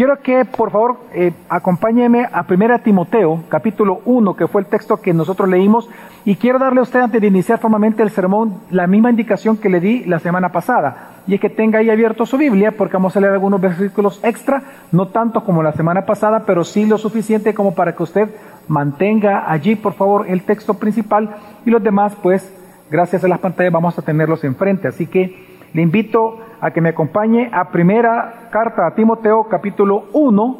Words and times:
quiero 0.00 0.18
que 0.22 0.46
por 0.46 0.70
favor 0.70 0.96
eh, 1.12 1.30
acompáñeme 1.50 2.24
a 2.32 2.46
1 2.48 2.78
Timoteo, 2.78 3.44
capítulo 3.50 4.00
1, 4.06 4.34
que 4.34 4.48
fue 4.48 4.62
el 4.62 4.66
texto 4.66 4.96
que 4.96 5.12
nosotros 5.12 5.46
leímos, 5.46 5.90
y 6.24 6.36
quiero 6.36 6.58
darle 6.58 6.80
a 6.80 6.84
usted 6.84 7.00
antes 7.00 7.20
de 7.20 7.26
iniciar 7.26 7.58
formalmente 7.58 8.02
el 8.02 8.08
sermón 8.08 8.62
la 8.70 8.86
misma 8.86 9.10
indicación 9.10 9.58
que 9.58 9.68
le 9.68 9.78
di 9.78 10.04
la 10.06 10.18
semana 10.18 10.52
pasada, 10.52 11.20
y 11.26 11.34
es 11.34 11.40
que 11.42 11.50
tenga 11.50 11.80
ahí 11.80 11.90
abierto 11.90 12.24
su 12.24 12.38
Biblia, 12.38 12.72
porque 12.72 12.94
vamos 12.96 13.14
a 13.14 13.20
leer 13.20 13.34
algunos 13.34 13.60
versículos 13.60 14.20
extra, 14.24 14.62
no 14.90 15.08
tanto 15.08 15.44
como 15.44 15.62
la 15.62 15.72
semana 15.72 16.06
pasada, 16.06 16.44
pero 16.46 16.64
sí 16.64 16.86
lo 16.86 16.96
suficiente 16.96 17.52
como 17.52 17.74
para 17.74 17.94
que 17.94 18.02
usted 18.02 18.30
mantenga 18.68 19.52
allí, 19.52 19.76
por 19.76 19.92
favor, 19.92 20.24
el 20.30 20.44
texto 20.44 20.78
principal, 20.78 21.36
y 21.66 21.70
los 21.70 21.82
demás, 21.82 22.16
pues, 22.22 22.50
gracias 22.90 23.22
a 23.22 23.28
las 23.28 23.40
pantallas 23.40 23.70
vamos 23.70 23.98
a 23.98 24.02
tenerlos 24.02 24.44
enfrente. 24.44 24.88
Así 24.88 25.06
que 25.06 25.49
le 25.72 25.82
invito 25.82 26.38
a 26.60 26.70
que 26.70 26.80
me 26.80 26.90
acompañe 26.90 27.50
a 27.52 27.70
primera 27.70 28.48
carta 28.50 28.86
a 28.86 28.94
Timoteo 28.94 29.44
capítulo 29.48 30.06
1 30.12 30.58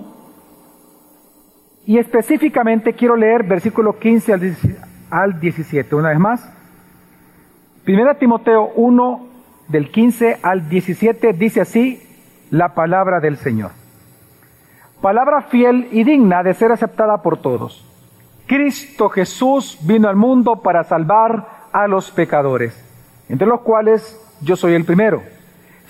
y 1.87 1.99
específicamente 1.99 2.93
quiero 2.93 3.17
leer 3.17 3.45
versículo 3.45 3.99
15 3.99 4.33
al 5.11 5.41
17. 5.41 5.95
Una 5.95 6.11
vez 6.11 6.19
más, 6.19 6.53
primera 7.85 8.15
Timoteo 8.15 8.71
1 8.77 9.27
del 9.69 9.91
15 9.91 10.39
al 10.43 10.69
17 10.69 11.33
dice 11.33 11.61
así 11.61 12.03
la 12.51 12.75
palabra 12.75 13.21
del 13.21 13.37
Señor. 13.37 13.73
Palabra 15.01 15.43
fiel 15.43 15.89
y 15.91 16.05
digna 16.05 16.43
de 16.43 16.55
ser 16.55 16.73
aceptada 16.73 17.23
por 17.23 17.39
todos. 17.39 17.87
Cristo 18.47 19.09
Jesús 19.09 19.79
vino 19.83 20.09
al 20.09 20.17
mundo 20.17 20.61
para 20.63 20.85
salvar 20.85 21.69
a 21.73 21.87
los 21.87 22.11
pecadores, 22.11 22.85
entre 23.29 23.47
los 23.47 23.61
cuales 23.61 24.30
yo 24.41 24.57
soy 24.57 24.75
el 24.75 24.85
primero. 24.85 25.23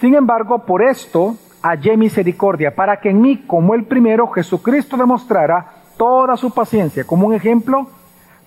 Sin 0.01 0.15
embargo, 0.15 0.65
por 0.65 0.83
esto 0.83 1.37
hallé 1.63 1.97
misericordia, 1.97 2.75
para 2.75 3.01
que 3.01 3.11
en 3.11 3.21
mí, 3.21 3.45
como 3.47 3.75
el 3.75 3.85
primero, 3.85 4.29
Jesucristo 4.29 4.97
demostrara 4.97 5.67
toda 5.97 6.37
su 6.37 6.51
paciencia 6.53 7.05
como 7.05 7.27
un 7.27 7.35
ejemplo 7.35 7.89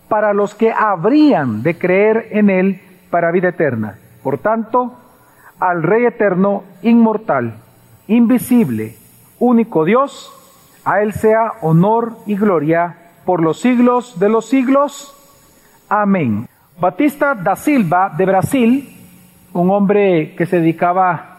para 0.08 0.34
los 0.34 0.56
que 0.56 0.72
habrían 0.72 1.64
de 1.64 1.78
creer 1.78 2.28
en 2.32 2.50
Él 2.50 2.82
para 3.10 3.32
vida 3.32 3.50
eterna. 3.50 4.00
Por 4.24 4.40
tanto, 4.40 4.94
al 5.60 5.84
Rey 5.84 6.06
eterno, 6.06 6.64
inmortal, 6.82 7.56
invisible, 8.08 8.98
único 9.40 9.86
Dios, 9.86 10.32
a 10.84 11.02
Él 11.02 11.14
sea 11.14 11.54
honor 11.62 12.14
y 12.26 12.36
gloria 12.36 12.98
por 13.26 13.42
los 13.42 13.60
siglos 13.60 14.20
de 14.20 14.30
los 14.30 14.48
siglos. 14.48 15.16
Amén. 15.88 16.48
Batista 16.80 17.36
da 17.36 17.56
Silva, 17.56 18.12
de 18.18 18.26
Brasil, 18.26 18.93
un 19.54 19.70
hombre 19.72 20.36
que 20.36 20.46
se 20.46 20.60
dedicaba 20.60 21.30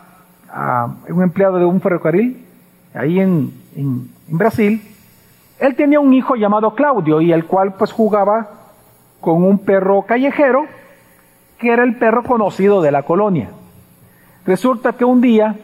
a 0.49 0.89
un 1.09 1.23
empleado 1.23 1.59
de 1.59 1.65
un 1.65 1.81
ferrocarril, 1.81 2.45
ahí 2.95 3.19
en, 3.21 3.53
en, 3.77 4.15
Brasil, 4.29 4.81
él 5.59 5.75
tenía 5.75 6.01
un 6.01 6.15
hijo 6.15 6.37
llamado 6.37 6.75
Claudio 6.75 7.21
y 7.21 7.33
el 7.33 7.45
cual 7.45 7.75
pues 7.75 7.93
jugaba 7.93 8.49
con 9.21 9.45
un 9.45 9.59
perro 9.59 10.03
callejero 10.03 10.67
que 11.59 11.71
era 11.71 11.85
el 11.85 11.97
perro 11.97 12.23
conocido 12.23 12.81
de 12.81 12.91
la 12.91 13.03
colonia. 13.03 13.51
Resulta 14.47 14.93
que 14.95 15.05
un 15.05 15.21
día 15.21 15.57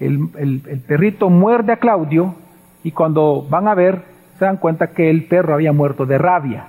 el, 0.00 0.28
el, 0.38 0.80
perrito 0.80 1.28
muerde 1.28 1.72
a 1.72 1.76
Claudio 1.76 2.34
y 2.82 2.92
cuando 2.92 3.46
van 3.48 3.68
a 3.68 3.74
ver 3.74 4.02
se 4.38 4.44
dan 4.44 4.56
cuenta 4.56 4.88
que 4.88 5.10
el 5.10 5.24
perro 5.24 5.54
había 5.54 5.72
muerto 5.72 6.06
de 6.06 6.18
rabia. 6.18 6.68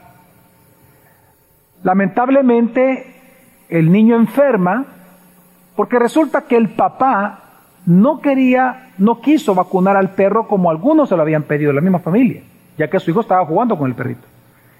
Lamentablemente 1.83 3.16
el 3.69 3.91
niño 3.91 4.15
enferma 4.15 4.85
porque 5.75 5.99
resulta 5.99 6.41
que 6.41 6.57
el 6.57 6.69
papá 6.69 7.39
no 7.85 8.19
quería, 8.19 8.91
no 8.97 9.21
quiso 9.21 9.55
vacunar 9.55 9.95
al 9.95 10.09
perro 10.09 10.47
como 10.47 10.69
algunos 10.69 11.09
se 11.09 11.15
lo 11.15 11.21
habían 11.21 11.43
pedido, 11.43 11.71
la 11.71 11.81
misma 11.81 11.99
familia, 11.99 12.41
ya 12.77 12.89
que 12.89 12.99
su 12.99 13.11
hijo 13.11 13.21
estaba 13.21 13.45
jugando 13.45 13.77
con 13.77 13.87
el 13.87 13.95
perrito. 13.95 14.27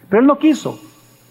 Pero 0.09 0.21
él 0.21 0.27
no 0.27 0.37
quiso. 0.37 0.79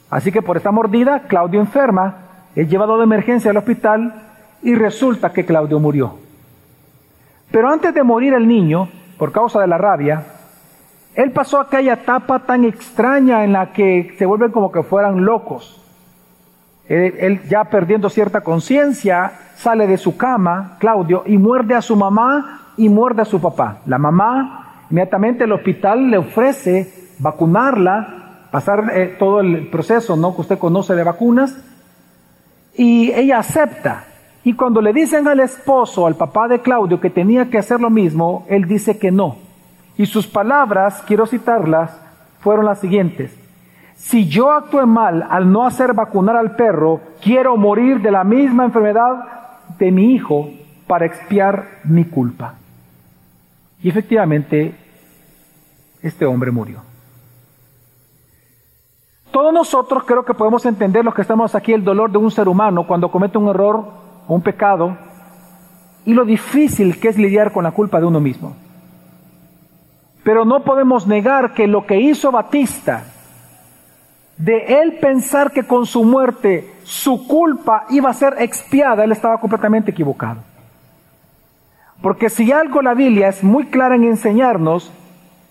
Así 0.08 0.30
que 0.30 0.42
por 0.42 0.56
esta 0.56 0.70
mordida, 0.70 1.24
Claudio 1.28 1.60
enferma, 1.60 2.16
es 2.54 2.68
llevado 2.68 2.96
de 2.96 3.04
emergencia 3.04 3.50
al 3.50 3.56
hospital 3.56 4.14
y 4.62 4.74
resulta 4.74 5.32
que 5.32 5.44
Claudio 5.44 5.78
murió. 5.80 6.14
Pero 7.50 7.68
antes 7.68 7.92
de 7.92 8.02
morir 8.02 8.34
el 8.34 8.46
niño, 8.46 8.88
por 9.18 9.32
causa 9.32 9.60
de 9.60 9.66
la 9.66 9.78
rabia, 9.78 10.24
él 11.14 11.32
pasó 11.32 11.60
aquella 11.60 11.94
etapa 11.94 12.40
tan 12.40 12.64
extraña 12.64 13.44
en 13.44 13.52
la 13.52 13.72
que 13.72 14.14
se 14.18 14.26
vuelven 14.26 14.52
como 14.52 14.70
que 14.70 14.82
fueran 14.82 15.24
locos. 15.24 15.82
Él, 16.88 17.42
ya 17.48 17.64
perdiendo 17.64 18.08
cierta 18.08 18.42
conciencia, 18.42 19.32
sale 19.56 19.86
de 19.86 19.98
su 19.98 20.16
cama, 20.16 20.76
Claudio, 20.78 21.24
y 21.26 21.36
muerde 21.36 21.74
a 21.74 21.82
su 21.82 21.96
mamá 21.96 22.72
y 22.76 22.88
muerde 22.88 23.22
a 23.22 23.24
su 23.24 23.40
papá. 23.40 23.78
La 23.86 23.98
mamá, 23.98 24.84
inmediatamente 24.90 25.44
el 25.44 25.52
hospital 25.52 26.10
le 26.10 26.18
ofrece 26.18 27.08
vacunarla, 27.18 28.48
pasar 28.52 28.92
eh, 28.94 29.16
todo 29.18 29.40
el 29.40 29.68
proceso 29.68 30.16
¿no? 30.16 30.34
que 30.34 30.42
usted 30.42 30.58
conoce 30.58 30.94
de 30.94 31.02
vacunas, 31.02 31.56
y 32.76 33.10
ella 33.12 33.38
acepta. 33.38 34.04
Y 34.44 34.52
cuando 34.52 34.80
le 34.80 34.92
dicen 34.92 35.26
al 35.26 35.40
esposo, 35.40 36.06
al 36.06 36.14
papá 36.14 36.46
de 36.46 36.60
Claudio, 36.60 37.00
que 37.00 37.10
tenía 37.10 37.50
que 37.50 37.58
hacer 37.58 37.80
lo 37.80 37.90
mismo, 37.90 38.46
él 38.48 38.68
dice 38.68 38.96
que 38.96 39.10
no. 39.10 39.38
Y 39.96 40.06
sus 40.06 40.28
palabras, 40.28 41.02
quiero 41.04 41.26
citarlas, 41.26 41.98
fueron 42.38 42.66
las 42.66 42.78
siguientes 42.78 43.45
si 43.96 44.28
yo 44.28 44.52
actué 44.52 44.84
mal 44.84 45.26
al 45.28 45.50
no 45.50 45.66
hacer 45.66 45.94
vacunar 45.94 46.36
al 46.36 46.54
perro, 46.54 47.00
quiero 47.22 47.56
morir 47.56 48.00
de 48.02 48.10
la 48.10 48.24
misma 48.24 48.64
enfermedad 48.66 49.24
de 49.78 49.90
mi 49.90 50.14
hijo 50.14 50.50
para 50.86 51.06
expiar 51.06 51.80
mi 51.84 52.04
culpa. 52.04 52.54
Y 53.82 53.88
efectivamente, 53.88 54.74
este 56.02 56.26
hombre 56.26 56.50
murió. 56.50 56.82
Todos 59.30 59.52
nosotros 59.52 60.04
creo 60.04 60.24
que 60.24 60.34
podemos 60.34 60.64
entender 60.66 61.04
los 61.04 61.14
que 61.14 61.22
estamos 61.22 61.54
aquí 61.54 61.72
el 61.72 61.84
dolor 61.84 62.10
de 62.10 62.18
un 62.18 62.30
ser 62.30 62.48
humano 62.48 62.86
cuando 62.86 63.10
comete 63.10 63.38
un 63.38 63.48
error 63.48 63.84
o 64.28 64.34
un 64.34 64.42
pecado 64.42 64.96
y 66.04 66.14
lo 66.14 66.24
difícil 66.24 67.00
que 67.00 67.08
es 67.08 67.18
lidiar 67.18 67.52
con 67.52 67.64
la 67.64 67.72
culpa 67.72 67.98
de 67.98 68.06
uno 68.06 68.20
mismo. 68.20 68.56
Pero 70.22 70.44
no 70.44 70.64
podemos 70.64 71.06
negar 71.06 71.54
que 71.54 71.66
lo 71.66 71.86
que 71.86 71.98
hizo 71.98 72.30
Batista 72.30 73.04
de 74.38 74.80
él 74.82 74.98
pensar 75.00 75.50
que 75.52 75.66
con 75.66 75.86
su 75.86 76.04
muerte 76.04 76.74
su 76.84 77.26
culpa 77.26 77.86
iba 77.90 78.10
a 78.10 78.14
ser 78.14 78.34
expiada, 78.38 79.04
él 79.04 79.12
estaba 79.12 79.40
completamente 79.40 79.90
equivocado. 79.90 80.40
Porque 82.02 82.28
si 82.28 82.52
algo 82.52 82.82
la 82.82 82.94
Biblia 82.94 83.28
es 83.28 83.42
muy 83.42 83.66
clara 83.66 83.96
en 83.96 84.04
enseñarnos, 84.04 84.92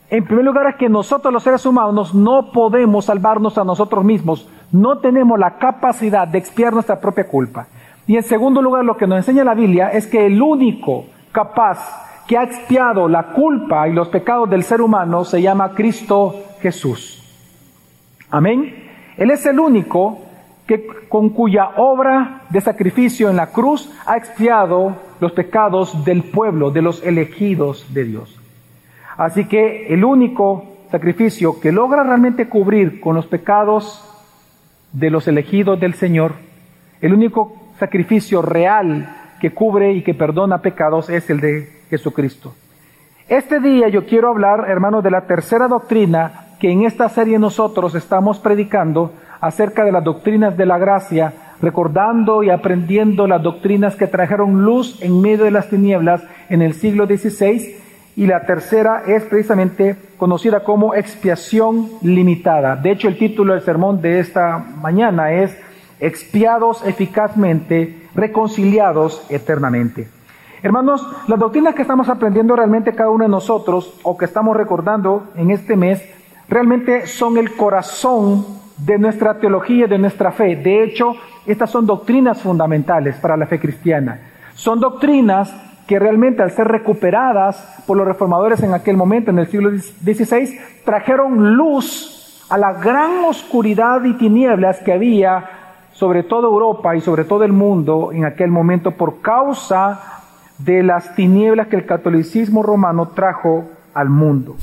en 0.09 0.23
primer 0.23 0.45
lugar 0.45 0.67
es 0.67 0.75
que 0.75 0.87
nosotros 0.87 1.33
los 1.33 1.43
seres 1.43 1.65
humanos 1.65 2.13
no 2.13 2.51
podemos 2.51 3.05
salvarnos 3.05 3.57
a 3.57 3.63
nosotros 3.63 4.05
mismos, 4.05 4.47
no 4.71 4.99
tenemos 4.99 5.39
la 5.39 5.57
capacidad 5.57 6.27
de 6.27 6.37
expiar 6.37 6.73
nuestra 6.73 6.99
propia 6.99 7.27
culpa. 7.27 7.67
Y 8.05 8.15
en 8.17 8.23
segundo 8.23 8.61
lugar 8.61 8.85
lo 8.85 8.97
que 8.97 9.07
nos 9.07 9.17
enseña 9.17 9.43
la 9.43 9.55
Biblia 9.55 9.89
es 9.89 10.05
que 10.05 10.27
el 10.27 10.39
único 10.39 11.05
capaz 11.31 11.79
que 12.27 12.37
ha 12.37 12.43
expiado 12.43 13.07
la 13.07 13.33
culpa 13.33 13.87
y 13.87 13.93
los 13.93 14.09
pecados 14.09 14.49
del 14.49 14.63
ser 14.63 14.81
humano 14.81 15.25
se 15.25 15.41
llama 15.41 15.73
Cristo 15.73 16.35
Jesús. 16.61 17.24
Amén. 18.35 18.75
Él 19.15 19.31
es 19.31 19.45
el 19.45 19.61
único 19.61 20.19
que 20.67 20.85
con 21.07 21.29
cuya 21.29 21.69
obra 21.77 22.41
de 22.49 22.59
sacrificio 22.59 23.29
en 23.29 23.37
la 23.37 23.53
cruz 23.53 23.89
ha 24.05 24.17
expiado 24.17 24.97
los 25.21 25.31
pecados 25.31 26.03
del 26.03 26.21
pueblo, 26.21 26.69
de 26.69 26.81
los 26.81 27.01
elegidos 27.01 27.93
de 27.93 28.03
Dios. 28.03 28.37
Así 29.15 29.45
que 29.45 29.87
el 29.93 30.03
único 30.03 30.65
sacrificio 30.91 31.61
que 31.61 31.71
logra 31.71 32.03
realmente 32.03 32.49
cubrir 32.49 32.99
con 32.99 33.15
los 33.15 33.25
pecados 33.25 34.03
de 34.91 35.09
los 35.09 35.29
elegidos 35.29 35.79
del 35.79 35.93
Señor, 35.93 36.33
el 36.99 37.13
único 37.13 37.55
sacrificio 37.79 38.41
real 38.41 39.15
que 39.39 39.51
cubre 39.51 39.93
y 39.93 40.01
que 40.03 40.13
perdona 40.13 40.57
pecados 40.57 41.09
es 41.09 41.29
el 41.29 41.39
de 41.39 41.69
Jesucristo. 41.89 42.53
Este 43.29 43.61
día 43.61 43.87
yo 43.87 44.05
quiero 44.05 44.27
hablar, 44.27 44.69
hermanos, 44.69 45.05
de 45.05 45.11
la 45.11 45.21
tercera 45.21 45.69
doctrina 45.69 46.44
que 46.59 46.71
en 46.71 46.83
esta 46.83 47.09
serie 47.09 47.39
nosotros 47.39 47.95
estamos 47.95 48.39
predicando 48.39 49.11
acerca 49.41 49.83
de 49.83 49.91
las 49.91 50.03
doctrinas 50.03 50.57
de 50.57 50.65
la 50.65 50.77
gracia, 50.77 51.33
recordando 51.61 52.43
y 52.43 52.49
aprendiendo 52.49 53.27
las 53.27 53.41
doctrinas 53.41 53.95
que 53.95 54.07
trajeron 54.07 54.63
luz 54.63 55.01
en 55.01 55.21
medio 55.21 55.45
de 55.45 55.51
las 55.51 55.69
tinieblas 55.69 56.23
en 56.49 56.61
el 56.61 56.73
siglo 56.73 57.05
XVI, 57.05 57.75
y 58.17 58.27
la 58.27 58.45
tercera 58.45 59.03
es 59.05 59.23
precisamente 59.23 59.97
conocida 60.17 60.63
como 60.63 60.95
expiación 60.95 61.89
limitada. 62.01 62.77
De 62.77 62.91
hecho, 62.91 63.09
el 63.09 63.17
título 63.17 63.53
del 63.53 63.61
sermón 63.61 64.01
de 64.01 64.19
esta 64.19 64.57
mañana 64.57 65.33
es 65.33 65.57
expiados 65.99 66.85
eficazmente, 66.85 68.07
reconciliados 68.15 69.25
eternamente. 69.29 70.07
Hermanos, 70.63 71.05
las 71.27 71.37
doctrinas 71.37 71.75
que 71.75 71.81
estamos 71.81 72.09
aprendiendo 72.09 72.55
realmente 72.55 72.95
cada 72.95 73.09
uno 73.09 73.25
de 73.25 73.29
nosotros 73.29 73.99
o 74.03 74.17
que 74.17 74.25
estamos 74.25 74.55
recordando 74.55 75.27
en 75.35 75.51
este 75.51 75.75
mes 75.75 76.01
realmente 76.47 77.07
son 77.07 77.37
el 77.37 77.55
corazón 77.55 78.45
de 78.77 78.97
nuestra 78.97 79.39
teología, 79.39 79.87
de 79.87 79.97
nuestra 79.97 80.31
fe. 80.31 80.55
De 80.55 80.83
hecho, 80.83 81.15
estas 81.45 81.69
son 81.69 81.85
doctrinas 81.85 82.41
fundamentales 82.41 83.15
para 83.17 83.37
la 83.37 83.45
fe 83.45 83.59
cristiana. 83.59 84.19
Son 84.53 84.79
doctrinas 84.79 85.53
que 85.87 85.99
realmente 85.99 86.41
al 86.41 86.51
ser 86.51 86.67
recuperadas 86.67 87.83
por 87.85 87.97
los 87.97 88.07
reformadores 88.07 88.63
en 88.63 88.73
aquel 88.73 88.97
momento, 88.97 89.31
en 89.31 89.39
el 89.39 89.47
siglo 89.47 89.69
XVI, 89.69 90.59
trajeron 90.83 91.55
luz 91.55 92.45
a 92.49 92.57
la 92.57 92.73
gran 92.73 93.25
oscuridad 93.25 94.03
y 94.03 94.13
tinieblas 94.13 94.79
que 94.79 94.93
había 94.93 95.45
sobre 95.91 96.23
toda 96.23 96.47
Europa 96.47 96.95
y 96.95 97.01
sobre 97.01 97.23
todo 97.23 97.43
el 97.43 97.53
mundo 97.53 98.11
en 98.11 98.25
aquel 98.25 98.51
momento 98.51 98.91
por 98.91 99.21
causa 99.21 100.23
de 100.57 100.83
las 100.83 101.15
tinieblas 101.15 101.67
que 101.67 101.75
el 101.75 101.85
catolicismo 101.85 102.63
romano 102.63 103.09
trajo 103.09 103.65
al 103.93 104.09
mundo. 104.09 104.55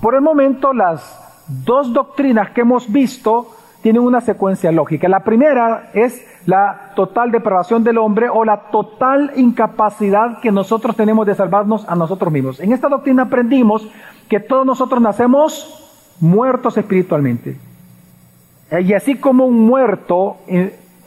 Por 0.00 0.14
el 0.14 0.20
momento, 0.20 0.72
las 0.72 1.18
dos 1.48 1.92
doctrinas 1.92 2.50
que 2.50 2.62
hemos 2.62 2.90
visto 2.90 3.50
tienen 3.82 4.02
una 4.02 4.20
secuencia 4.20 4.72
lógica. 4.72 5.08
La 5.08 5.20
primera 5.20 5.90
es 5.94 6.26
la 6.44 6.92
total 6.96 7.30
depravación 7.30 7.84
del 7.84 7.98
hombre 7.98 8.28
o 8.28 8.44
la 8.44 8.70
total 8.70 9.32
incapacidad 9.36 10.40
que 10.40 10.50
nosotros 10.50 10.96
tenemos 10.96 11.26
de 11.26 11.34
salvarnos 11.34 11.88
a 11.88 11.94
nosotros 11.94 12.32
mismos. 12.32 12.60
En 12.60 12.72
esta 12.72 12.88
doctrina 12.88 13.24
aprendimos 13.24 13.88
que 14.28 14.40
todos 14.40 14.66
nosotros 14.66 15.00
nacemos 15.00 16.14
muertos 16.20 16.76
espiritualmente. 16.76 17.56
Eh, 18.70 18.80
y 18.82 18.92
así 18.92 19.16
como 19.16 19.46
un 19.46 19.66
muerto 19.66 20.38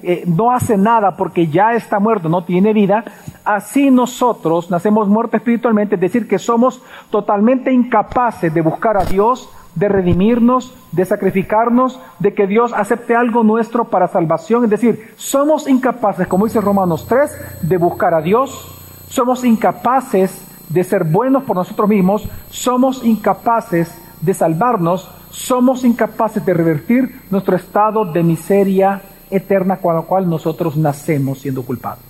eh, 0.01 0.23
no 0.25 0.51
hace 0.51 0.77
nada 0.77 1.15
porque 1.15 1.47
ya 1.47 1.73
está 1.73 1.99
muerto, 1.99 2.29
no 2.29 2.43
tiene 2.43 2.73
vida, 2.73 3.03
así 3.43 3.91
nosotros 3.91 4.69
nacemos 4.71 5.07
muertos 5.07 5.39
espiritualmente, 5.39 5.95
es 5.95 6.01
decir, 6.01 6.27
que 6.27 6.39
somos 6.39 6.81
totalmente 7.09 7.71
incapaces 7.71 8.53
de 8.53 8.61
buscar 8.61 8.97
a 8.97 9.05
Dios, 9.05 9.49
de 9.75 9.87
redimirnos, 9.87 10.73
de 10.91 11.05
sacrificarnos, 11.05 11.99
de 12.19 12.33
que 12.33 12.47
Dios 12.47 12.73
acepte 12.73 13.15
algo 13.15 13.43
nuestro 13.43 13.85
para 13.85 14.07
salvación. 14.07 14.63
Es 14.63 14.69
decir, 14.69 15.13
somos 15.15 15.67
incapaces, 15.67 16.27
como 16.27 16.45
dice 16.45 16.61
Romanos 16.61 17.05
3, 17.07 17.59
de 17.61 17.77
buscar 17.77 18.13
a 18.13 18.21
Dios, 18.21 18.75
somos 19.07 19.43
incapaces 19.43 20.45
de 20.69 20.83
ser 20.83 21.03
buenos 21.03 21.43
por 21.43 21.55
nosotros 21.55 21.89
mismos, 21.89 22.27
somos 22.49 23.03
incapaces 23.03 23.95
de 24.21 24.33
salvarnos, 24.33 25.09
somos 25.31 25.83
incapaces 25.83 26.45
de 26.45 26.53
revertir 26.53 27.21
nuestro 27.29 27.55
estado 27.55 28.05
de 28.05 28.23
miseria 28.23 29.01
eterna 29.31 29.77
con 29.77 29.95
la 29.95 30.01
cual 30.01 30.29
nosotros 30.29 30.77
nacemos 30.77 31.39
siendo 31.39 31.63
culpados. 31.63 32.03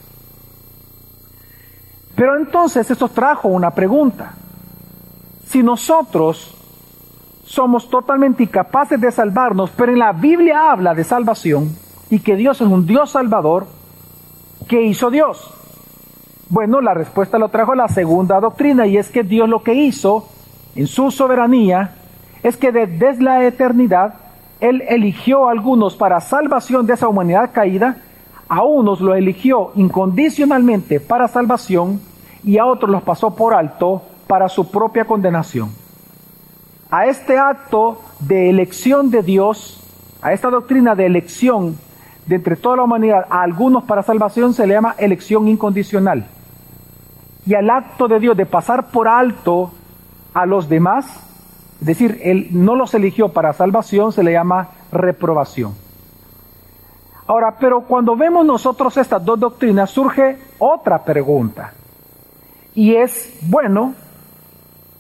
Pero 2.16 2.38
entonces 2.38 2.90
esto 2.90 3.08
trajo 3.08 3.48
una 3.48 3.72
pregunta. 3.72 4.34
Si 5.46 5.64
nosotros 5.64 6.56
somos 7.46 7.90
totalmente 7.90 8.44
incapaces 8.44 9.00
de 9.00 9.12
salvarnos, 9.12 9.72
pero 9.72 9.92
en 9.92 10.00
la 10.00 10.12
Biblia 10.12 10.72
habla 10.72 10.94
de 10.94 11.04
salvación 11.04 11.76
y 12.10 12.20
que 12.20 12.36
Dios 12.36 12.62
es 12.62 12.68
un 12.68 12.86
Dios 12.86 13.12
salvador, 13.12 13.68
¿qué 14.68 14.82
hizo 14.82 15.10
Dios? 15.10 15.52
Bueno, 16.50 16.82
la 16.82 16.94
respuesta 16.94 17.38
lo 17.38 17.50
trajo 17.50 17.74
la 17.74 17.88
segunda 17.88 18.40
doctrina 18.40 18.86
y 18.86 18.98
es 18.98 19.10
que 19.10 19.24
Dios 19.24 19.48
lo 19.48 19.64
que 19.64 19.74
hizo 19.74 20.28
en 20.76 20.88
su 20.88 21.12
soberanía 21.12 21.96
es 22.44 22.58
que 22.58 22.72
desde 22.72 23.22
la 23.24 23.46
eternidad 23.46 24.14
Él 24.60 24.84
eligió 24.88 25.48
a 25.48 25.52
algunos 25.52 25.96
para 25.96 26.20
salvación 26.20 26.86
de 26.86 26.94
esa 26.94 27.08
humanidad 27.08 27.52
caída, 27.54 27.98
a 28.48 28.64
unos 28.64 29.00
lo 29.00 29.16
eligió 29.16 29.72
incondicionalmente 29.76 31.00
para 31.00 31.28
salvación 31.28 32.02
y 32.44 32.58
a 32.58 32.66
otros 32.66 32.92
los 32.92 33.04
pasó 33.04 33.36
por 33.36 33.54
alto 33.54 34.02
para 34.28 34.50
su 34.50 34.70
propia 34.70 35.06
condenación. 35.06 35.72
A 36.92 37.06
este 37.06 37.38
acto 37.38 38.02
de 38.20 38.50
elección 38.50 39.12
de 39.12 39.22
Dios, 39.22 39.82
a 40.22 40.34
esta 40.34 40.50
doctrina 40.50 40.96
de 40.96 41.06
elección 41.06 41.78
de 42.26 42.36
entre 42.36 42.56
toda 42.56 42.78
la 42.78 42.84
humanidad, 42.84 43.26
a 43.30 43.42
algunos 43.42 43.84
para 43.84 44.04
salvación 44.04 44.54
se 44.54 44.68
le 44.68 44.74
llama 44.74 44.96
elección 44.98 45.48
incondicional. 45.48 46.28
Y 47.46 47.54
al 47.54 47.70
acto 47.70 48.08
de 48.08 48.20
Dios 48.20 48.36
de 48.36 48.46
pasar 48.46 48.92
por 48.92 49.08
alto 49.08 49.72
a 50.34 50.46
los 50.46 50.70
demás, 50.70 51.29
es 51.82 51.86
decir, 51.86 52.20
Él 52.24 52.50
no 52.52 52.76
los 52.76 52.94
eligió 52.94 53.30
para 53.30 53.54
salvación, 53.54 54.12
se 54.12 54.24
le 54.24 54.34
llama 54.34 54.70
reprobación. 54.92 55.74
Ahora, 57.26 57.56
pero 57.60 57.82
cuando 57.82 58.16
vemos 58.16 58.46
nosotros 58.46 58.98
estas 58.98 59.24
dos 59.24 59.40
doctrinas, 59.40 59.90
surge 59.92 60.40
otra 60.58 61.04
pregunta. 61.04 61.74
Y 62.76 62.96
es, 62.96 63.38
bueno, 63.44 63.94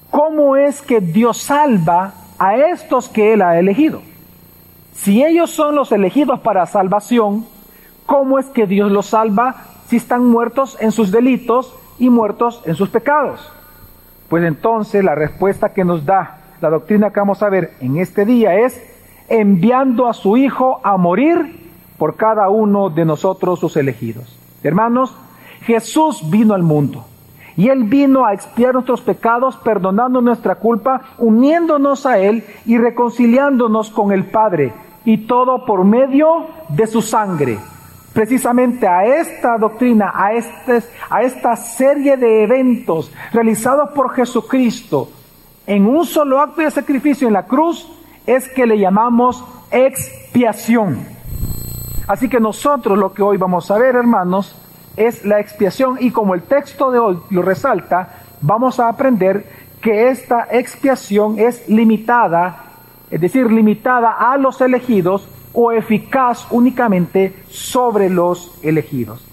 ¿cómo 0.10 0.56
es 0.56 0.81
que 0.81 1.02
Dios 1.02 1.38
salva 1.38 2.14
a 2.38 2.56
estos 2.56 3.10
que 3.10 3.34
Él 3.34 3.42
ha 3.42 3.60
elegido? 3.60 4.02
Si 4.94 5.24
ellos 5.24 5.50
son 5.50 5.76
los 5.76 5.92
elegidos 5.92 6.40
para 6.40 6.66
salvación, 6.66 7.46
¿cómo 8.06 8.40
es 8.40 8.46
que 8.48 8.68
Dios 8.68 8.92
los 8.92 9.08
salva 9.08 9.56
si 9.88 9.98
están 9.98 10.26
muertos 10.26 10.78
en 10.80 10.92
sus 10.92 11.12
delitos 11.12 11.76
y 11.98 12.10
muertos 12.10 12.62
en 12.66 12.76
sus 12.76 12.90
pecados? 12.90 13.52
Pues 14.30 14.44
entonces 14.44 15.04
la 15.04 15.16
respuesta 15.16 15.74
que 15.74 15.84
nos 15.84 16.06
da 16.06 16.39
la 16.62 16.70
doctrina 16.70 17.12
que 17.12 17.20
vamos 17.20 17.42
a 17.42 17.50
ver 17.50 17.74
en 17.80 17.98
este 17.98 18.26
día 18.26 18.56
es 18.56 18.82
enviando 19.30 20.08
a 20.08 20.14
su 20.14 20.38
Hijo 20.38 20.80
a 20.84 20.98
morir 20.98 21.70
por 21.98 22.16
cada 22.16 22.50
uno 22.50 22.90
de 22.90 23.06
nosotros 23.06 23.60
sus 23.60 23.78
elegidos. 23.78 24.38
Hermanos, 24.64 25.16
Jesús 25.62 26.30
vino 26.30 26.54
al 26.54 26.64
mundo 26.64 27.06
y 27.56 27.70
Él 27.70 27.84
vino 27.84 28.26
a 28.26 28.34
expiar 28.34 28.74
nuestros 28.74 29.02
pecados, 29.02 29.58
perdonando 29.58 30.22
nuestra 30.22 30.56
culpa, 30.56 31.02
uniéndonos 31.18 32.06
a 32.06 32.18
Él 32.18 32.44
y 32.66 32.78
reconciliándonos 32.78 33.90
con 33.90 34.12
el 34.12 34.26
Padre. 34.26 34.74
Y 35.06 35.26
todo 35.28 35.66
por 35.66 35.84
medio 35.84 36.46
de 36.70 36.88
su 36.88 37.02
sangre. 37.02 37.58
Precisamente 38.14 38.88
a 38.88 39.06
esta 39.06 39.58
doctrina, 39.58 40.12
a, 40.14 40.34
este, 40.34 40.84
a 41.10 41.22
esta 41.22 41.56
serie 41.56 42.18
de 42.18 42.44
eventos 42.44 43.12
realizados 43.32 43.90
por 43.92 44.12
Jesucristo 44.12 45.10
en 45.69 45.86
un 45.86 46.04
solo 46.04 46.42
acto 46.42 46.62
de 46.62 46.71
sacrificio 46.71 47.27
en 47.27 47.36
la 47.36 47.45
cruz, 47.45 47.88
es 48.25 48.50
que 48.50 48.66
le 48.66 48.80
llamamos 48.80 49.45
expiación. 49.69 51.06
Así 52.07 52.27
que 52.27 52.39
nosotros 52.39 52.98
lo 52.98 53.13
que 53.13 53.21
hoy 53.21 53.38
vamos 53.38 53.69
a 53.69 53.77
ver, 53.77 53.95
hermanos, 53.95 54.56
es 54.98 55.24
la 55.25 55.39
expiación 55.39 55.98
y 56.00 56.10
como 56.10 56.33
el 56.33 56.42
texto 56.42 56.89
de 56.89 56.98
hoy 56.98 57.19
lo 57.30 57.44
resalta, 57.44 58.24
vamos 58.42 58.80
a 58.80 58.89
aprender 58.89 59.45
que 59.80 60.10
esta 60.10 60.48
expiación 60.50 61.38
es 61.38 61.69
limitada, 61.69 62.63
es 63.12 63.21
decir, 63.21 63.51
limitada 63.51 64.13
a 64.13 64.38
los 64.38 64.60
elegidos 64.62 65.30
o 65.54 65.71
eficaz 65.71 66.48
únicamente 66.50 67.44
sobre 67.48 68.10
los 68.10 68.57
elegidos. 68.63 69.24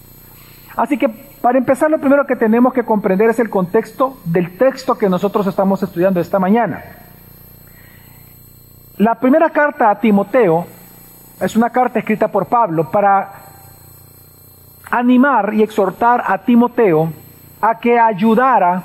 Así 0.77 0.99
que 0.99 1.09
para 1.47 1.59
empezar 1.59 1.89
lo 1.89 2.01
primero 2.01 2.27
que 2.27 2.35
tenemos 2.35 2.73
que 2.73 2.83
comprender 2.83 3.31
es 3.31 3.39
el 3.39 3.49
contexto 3.49 4.19
del 4.25 4.59
texto 4.59 4.99
que 4.99 5.09
nosotros 5.09 5.47
estamos 5.47 5.81
estudiando 5.81 6.19
esta 6.19 6.41
mañana. 6.41 6.83
La 8.97 9.15
primera 9.15 9.51
carta 9.51 9.89
a 9.89 10.01
Timoteo 10.01 10.67
es 11.41 11.55
una 11.55 11.71
carta 11.71 12.01
escrita 12.01 12.27
por 12.27 12.47
Pablo 12.47 12.91
para 12.91 13.31
animar 14.91 15.55
y 15.55 15.63
exhortar 15.63 16.25
a 16.27 16.39
Timoteo 16.39 17.13
a 17.61 17.79
que 17.79 17.97
ayudara 17.97 18.83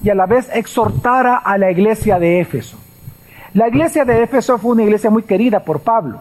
y 0.00 0.08
a 0.08 0.14
la 0.14 0.26
vez 0.26 0.48
exhortara 0.54 1.38
a 1.38 1.58
la 1.58 1.72
iglesia 1.72 2.20
de 2.20 2.38
Éfeso. 2.38 2.78
La 3.54 3.66
iglesia 3.66 4.04
de 4.04 4.22
Éfeso 4.22 4.56
fue 4.58 4.70
una 4.70 4.84
iglesia 4.84 5.10
muy 5.10 5.24
querida 5.24 5.64
por 5.64 5.80
Pablo, 5.80 6.20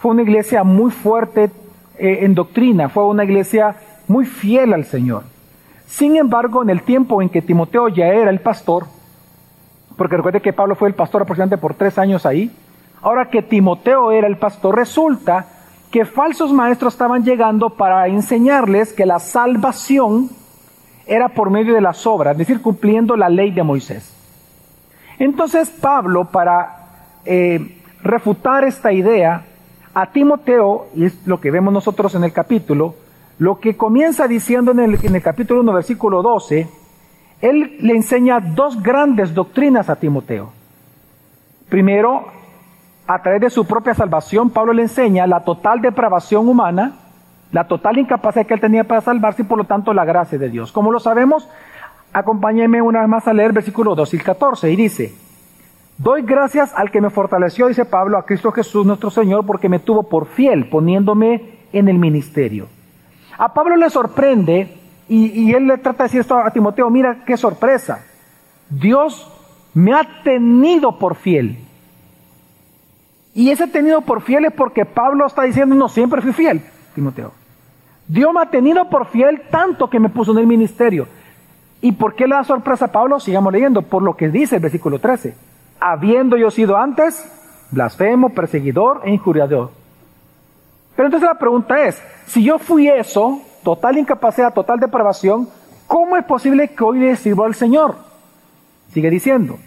fue 0.00 0.10
una 0.10 0.20
iglesia 0.20 0.64
muy 0.64 0.90
fuerte 0.90 1.50
eh, 1.96 2.26
en 2.26 2.34
doctrina, 2.34 2.90
fue 2.90 3.06
una 3.06 3.24
iglesia 3.24 3.74
muy 4.10 4.26
fiel 4.26 4.74
al 4.74 4.84
Señor. 4.84 5.22
Sin 5.86 6.16
embargo, 6.16 6.62
en 6.62 6.70
el 6.70 6.82
tiempo 6.82 7.22
en 7.22 7.28
que 7.28 7.42
Timoteo 7.42 7.88
ya 7.88 8.08
era 8.08 8.30
el 8.30 8.40
pastor, 8.40 8.86
porque 9.96 10.16
recuerde 10.16 10.40
que 10.40 10.52
Pablo 10.52 10.74
fue 10.74 10.88
el 10.88 10.94
pastor 10.94 11.22
aproximadamente 11.22 11.60
por 11.60 11.74
tres 11.74 11.96
años 11.98 12.26
ahí, 12.26 12.50
ahora 13.02 13.30
que 13.30 13.42
Timoteo 13.42 14.10
era 14.10 14.26
el 14.26 14.36
pastor, 14.36 14.76
resulta 14.76 15.46
que 15.90 16.04
falsos 16.04 16.52
maestros 16.52 16.94
estaban 16.94 17.24
llegando 17.24 17.70
para 17.70 18.06
enseñarles 18.08 18.92
que 18.92 19.06
la 19.06 19.18
salvación 19.18 20.28
era 21.06 21.30
por 21.30 21.50
medio 21.50 21.74
de 21.74 21.80
las 21.80 22.06
obras, 22.06 22.32
es 22.32 22.38
decir, 22.38 22.60
cumpliendo 22.62 23.16
la 23.16 23.28
ley 23.28 23.50
de 23.50 23.62
Moisés. 23.62 24.14
Entonces 25.18 25.70
Pablo, 25.70 26.26
para 26.26 27.16
eh, 27.24 27.80
refutar 28.02 28.64
esta 28.64 28.92
idea, 28.92 29.44
a 29.92 30.06
Timoteo, 30.06 30.86
y 30.94 31.04
es 31.04 31.26
lo 31.26 31.40
que 31.40 31.50
vemos 31.50 31.72
nosotros 31.72 32.14
en 32.14 32.22
el 32.24 32.32
capítulo, 32.32 32.94
lo 33.40 33.58
que 33.58 33.74
comienza 33.74 34.28
diciendo 34.28 34.72
en 34.72 34.80
el, 34.80 34.98
en 35.02 35.16
el 35.16 35.22
capítulo 35.22 35.62
1, 35.62 35.72
versículo 35.72 36.20
12, 36.20 36.68
él 37.40 37.78
le 37.80 37.94
enseña 37.94 38.38
dos 38.38 38.82
grandes 38.82 39.32
doctrinas 39.32 39.88
a 39.88 39.96
Timoteo. 39.96 40.52
Primero, 41.70 42.26
a 43.06 43.22
través 43.22 43.40
de 43.40 43.48
su 43.48 43.66
propia 43.66 43.94
salvación, 43.94 44.50
Pablo 44.50 44.74
le 44.74 44.82
enseña 44.82 45.26
la 45.26 45.40
total 45.42 45.80
depravación 45.80 46.48
humana, 46.48 46.96
la 47.50 47.66
total 47.66 47.96
incapacidad 47.96 48.44
que 48.44 48.52
él 48.52 48.60
tenía 48.60 48.84
para 48.84 49.00
salvarse 49.00 49.40
y 49.40 49.46
por 49.46 49.56
lo 49.56 49.64
tanto 49.64 49.94
la 49.94 50.04
gracia 50.04 50.38
de 50.38 50.50
Dios. 50.50 50.70
Como 50.70 50.92
lo 50.92 51.00
sabemos, 51.00 51.48
acompáñenme 52.12 52.82
una 52.82 53.00
vez 53.00 53.08
más 53.08 53.26
a 53.26 53.32
leer 53.32 53.54
versículo 53.54 53.94
2 53.94 54.12
y 54.12 54.18
14 54.18 54.70
y 54.70 54.76
dice, 54.76 55.14
doy 55.96 56.20
gracias 56.20 56.74
al 56.76 56.90
que 56.90 57.00
me 57.00 57.08
fortaleció, 57.08 57.68
dice 57.68 57.86
Pablo, 57.86 58.18
a 58.18 58.26
Cristo 58.26 58.52
Jesús 58.52 58.84
nuestro 58.84 59.08
Señor, 59.08 59.46
porque 59.46 59.70
me 59.70 59.78
tuvo 59.78 60.10
por 60.10 60.26
fiel, 60.26 60.68
poniéndome 60.68 61.54
en 61.72 61.88
el 61.88 61.96
ministerio. 61.96 62.68
A 63.40 63.54
Pablo 63.54 63.74
le 63.76 63.88
sorprende 63.88 64.76
y, 65.08 65.54
él 65.54 65.66
le 65.66 65.78
trata 65.78 66.02
de 66.02 66.08
decir 66.08 66.20
esto 66.20 66.36
a 66.36 66.50
Timoteo, 66.50 66.90
mira 66.90 67.24
qué 67.24 67.38
sorpresa. 67.38 68.04
Dios 68.68 69.32
me 69.72 69.94
ha 69.94 70.22
tenido 70.22 70.98
por 70.98 71.14
fiel. 71.16 71.56
Y 73.32 73.50
ese 73.50 73.66
tenido 73.66 74.02
por 74.02 74.20
fiel 74.20 74.44
es 74.44 74.52
porque 74.52 74.84
Pablo 74.84 75.26
está 75.26 75.44
diciendo, 75.44 75.74
no, 75.74 75.88
siempre 75.88 76.20
fui 76.20 76.34
fiel, 76.34 76.60
Timoteo. 76.94 77.32
Dios 78.06 78.30
me 78.34 78.42
ha 78.42 78.50
tenido 78.50 78.90
por 78.90 79.06
fiel 79.06 79.40
tanto 79.50 79.88
que 79.88 79.98
me 79.98 80.10
puso 80.10 80.32
en 80.32 80.38
el 80.38 80.46
ministerio. 80.46 81.08
¿Y 81.80 81.92
por 81.92 82.14
qué 82.14 82.26
le 82.26 82.34
da 82.34 82.44
sorpresa 82.44 82.84
a 82.84 82.92
Pablo? 82.92 83.18
Sigamos 83.20 83.54
leyendo, 83.54 83.80
por 83.80 84.02
lo 84.02 84.18
que 84.18 84.28
dice 84.28 84.56
el 84.56 84.62
versículo 84.62 84.98
13. 84.98 85.34
Habiendo 85.80 86.36
yo 86.36 86.50
sido 86.50 86.76
antes 86.76 87.24
blasfemo, 87.70 88.34
perseguidor 88.34 89.00
e 89.04 89.12
injuriador. 89.12 89.79
Pero 91.00 91.06
entonces 91.08 91.30
la 91.30 91.38
pregunta 91.38 91.82
es, 91.86 91.98
si 92.26 92.44
yo 92.44 92.58
fui 92.58 92.86
eso, 92.86 93.40
total 93.64 93.96
incapacidad, 93.96 94.52
total 94.52 94.78
depravación, 94.78 95.48
¿cómo 95.86 96.14
es 96.18 96.24
posible 96.26 96.68
que 96.68 96.84
hoy 96.84 96.98
le 96.98 97.16
sirva 97.16 97.46
al 97.46 97.54
Señor? 97.54 97.94
Sigue 98.92 99.08
diciendo, 99.08 99.58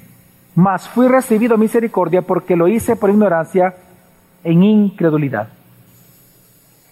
mas 0.54 0.88
fui 0.88 1.08
recibido 1.08 1.58
misericordia 1.58 2.22
porque 2.22 2.56
lo 2.56 2.68
hice 2.68 2.96
por 2.96 3.10
ignorancia 3.10 3.74
en 4.44 4.62
incredulidad. 4.62 5.48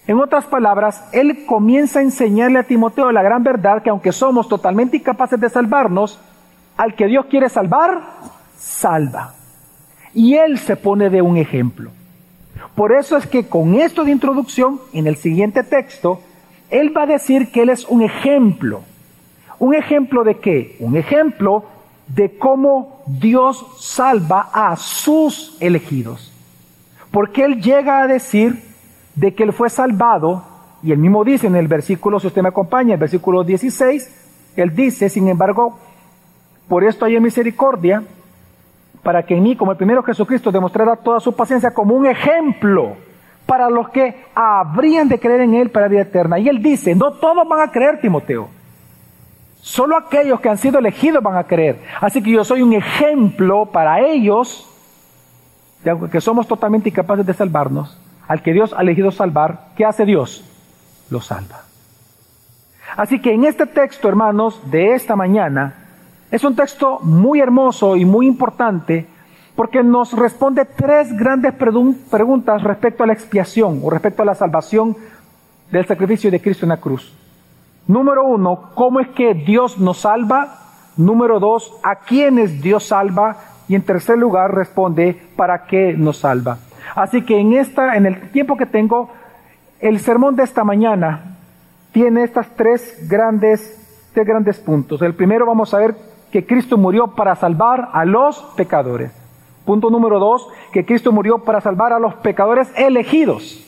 En 0.08 0.18
otras 0.18 0.44
palabras, 0.46 1.08
él 1.12 1.46
comienza 1.46 2.00
a 2.00 2.02
enseñarle 2.02 2.58
a 2.58 2.64
Timoteo 2.64 3.12
la 3.12 3.22
gran 3.22 3.44
verdad 3.44 3.80
que 3.80 3.90
aunque 3.90 4.10
somos 4.10 4.48
totalmente 4.48 4.96
incapaces 4.96 5.38
de 5.38 5.50
salvarnos, 5.50 6.18
al 6.76 6.96
que 6.96 7.06
Dios 7.06 7.26
quiere 7.26 7.48
salvar, 7.48 8.00
salva. 8.56 9.34
Y 10.12 10.34
él 10.34 10.58
se 10.58 10.74
pone 10.74 11.10
de 11.10 11.22
un 11.22 11.36
ejemplo. 11.36 11.92
Por 12.74 12.92
eso 12.92 13.16
es 13.16 13.26
que 13.26 13.46
con 13.48 13.74
esto 13.74 14.04
de 14.04 14.12
introducción, 14.12 14.80
en 14.92 15.06
el 15.06 15.16
siguiente 15.16 15.62
texto, 15.62 16.20
él 16.72 16.96
va 16.96 17.02
a 17.02 17.06
decir 17.06 17.52
que 17.52 17.62
Él 17.62 17.68
es 17.68 17.84
un 17.84 18.00
ejemplo. 18.00 18.80
¿Un 19.58 19.74
ejemplo 19.74 20.24
de 20.24 20.38
qué? 20.38 20.76
Un 20.80 20.96
ejemplo 20.96 21.64
de 22.08 22.38
cómo 22.38 23.02
Dios 23.06 23.64
salva 23.78 24.48
a 24.52 24.74
sus 24.76 25.58
elegidos. 25.60 26.32
Porque 27.10 27.44
Él 27.44 27.60
llega 27.60 28.00
a 28.00 28.06
decir 28.06 28.64
de 29.14 29.34
que 29.34 29.42
Él 29.42 29.52
fue 29.52 29.68
salvado, 29.68 30.44
y 30.82 30.92
Él 30.92 30.98
mismo 30.98 31.24
dice 31.24 31.46
en 31.46 31.56
el 31.56 31.68
versículo, 31.68 32.18
si 32.18 32.28
usted 32.28 32.40
me 32.40 32.48
acompaña, 32.48 32.94
el 32.94 33.00
versículo 33.00 33.44
16, 33.44 34.54
Él 34.56 34.74
dice, 34.74 35.10
sin 35.10 35.28
embargo, 35.28 35.78
por 36.68 36.84
esto 36.84 37.04
hay 37.04 37.20
misericordia, 37.20 38.02
para 39.02 39.24
que 39.24 39.36
en 39.36 39.42
mí, 39.42 39.56
como 39.56 39.72
el 39.72 39.76
primero 39.76 40.02
Jesucristo, 40.02 40.52
demostrara 40.52 40.96
toda 40.96 41.20
su 41.20 41.34
paciencia 41.34 41.74
como 41.74 41.94
un 41.94 42.06
ejemplo 42.06 42.96
para 43.46 43.68
los 43.68 43.88
que 43.90 44.26
habrían 44.34 45.08
de 45.08 45.18
creer 45.18 45.40
en 45.42 45.54
Él 45.54 45.70
para 45.70 45.86
la 45.86 45.90
vida 45.90 46.02
eterna. 46.02 46.38
Y 46.38 46.48
Él 46.48 46.62
dice, 46.62 46.94
no 46.94 47.12
todos 47.12 47.46
van 47.48 47.68
a 47.68 47.72
creer, 47.72 48.00
Timoteo. 48.00 48.48
Solo 49.60 49.96
aquellos 49.96 50.40
que 50.40 50.48
han 50.48 50.58
sido 50.58 50.78
elegidos 50.78 51.22
van 51.22 51.36
a 51.36 51.44
creer. 51.44 51.80
Así 52.00 52.22
que 52.22 52.30
yo 52.30 52.44
soy 52.44 52.62
un 52.62 52.72
ejemplo 52.72 53.66
para 53.66 54.00
ellos, 54.00 54.68
que 56.10 56.20
somos 56.20 56.46
totalmente 56.46 56.88
incapaces 56.88 57.26
de 57.26 57.34
salvarnos, 57.34 57.98
al 58.28 58.42
que 58.42 58.52
Dios 58.52 58.72
ha 58.76 58.82
elegido 58.82 59.10
salvar, 59.10 59.68
¿qué 59.76 59.84
hace 59.84 60.04
Dios? 60.04 60.44
Lo 61.10 61.20
salva. 61.20 61.62
Así 62.96 63.20
que 63.20 63.32
en 63.32 63.44
este 63.44 63.66
texto, 63.66 64.08
hermanos, 64.08 64.70
de 64.70 64.94
esta 64.94 65.16
mañana, 65.16 65.81
es 66.32 66.42
un 66.44 66.56
texto 66.56 66.98
muy 67.02 67.40
hermoso 67.40 67.94
y 67.94 68.06
muy 68.06 68.26
importante 68.26 69.06
porque 69.54 69.82
nos 69.82 70.14
responde 70.14 70.64
tres 70.64 71.14
grandes 71.14 71.52
preguntas 71.52 72.62
respecto 72.62 73.04
a 73.04 73.06
la 73.06 73.12
expiación 73.12 73.80
o 73.84 73.90
respecto 73.90 74.22
a 74.22 74.24
la 74.24 74.34
salvación 74.34 74.96
del 75.70 75.86
sacrificio 75.86 76.30
de 76.30 76.40
Cristo 76.40 76.64
en 76.64 76.70
la 76.70 76.78
cruz. 76.78 77.14
Número 77.86 78.24
uno, 78.24 78.70
¿cómo 78.74 79.00
es 79.00 79.08
que 79.08 79.34
Dios 79.34 79.78
nos 79.78 79.98
salva? 79.98 80.58
Número 80.96 81.38
dos, 81.38 81.70
¿a 81.82 81.96
quiénes 81.96 82.62
Dios 82.62 82.84
salva? 82.84 83.36
Y 83.68 83.74
en 83.74 83.82
tercer 83.82 84.16
lugar 84.16 84.54
responde, 84.54 85.20
¿para 85.36 85.66
qué 85.66 85.92
nos 85.92 86.16
salva? 86.16 86.56
Así 86.94 87.20
que 87.26 87.38
en 87.38 87.52
esta, 87.52 87.94
en 87.94 88.06
el 88.06 88.30
tiempo 88.30 88.56
que 88.56 88.64
tengo, 88.64 89.10
el 89.80 90.00
sermón 90.00 90.34
de 90.36 90.44
esta 90.44 90.64
mañana 90.64 91.36
tiene 91.92 92.24
estas 92.24 92.46
tres 92.56 93.06
grandes, 93.06 94.08
tres 94.14 94.26
grandes 94.26 94.58
puntos. 94.58 95.02
El 95.02 95.14
primero 95.14 95.44
vamos 95.44 95.74
a 95.74 95.78
ver 95.78 96.11
que 96.32 96.46
Cristo 96.46 96.78
murió 96.78 97.08
para 97.08 97.36
salvar 97.36 97.90
a 97.92 98.04
los 98.04 98.38
pecadores. 98.56 99.12
Punto 99.66 99.90
número 99.90 100.18
dos, 100.18 100.48
que 100.72 100.84
Cristo 100.84 101.12
murió 101.12 101.38
para 101.38 101.60
salvar 101.60 101.92
a 101.92 102.00
los 102.00 102.14
pecadores 102.14 102.72
elegidos 102.74 103.64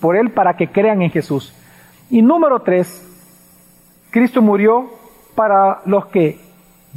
por 0.00 0.16
Él 0.16 0.30
para 0.30 0.56
que 0.56 0.68
crean 0.68 1.02
en 1.02 1.10
Jesús. 1.10 1.54
Y 2.10 2.20
número 2.20 2.60
tres, 2.60 3.06
Cristo 4.10 4.42
murió 4.42 4.90
para 5.34 5.80
los 5.86 6.06
que 6.06 6.40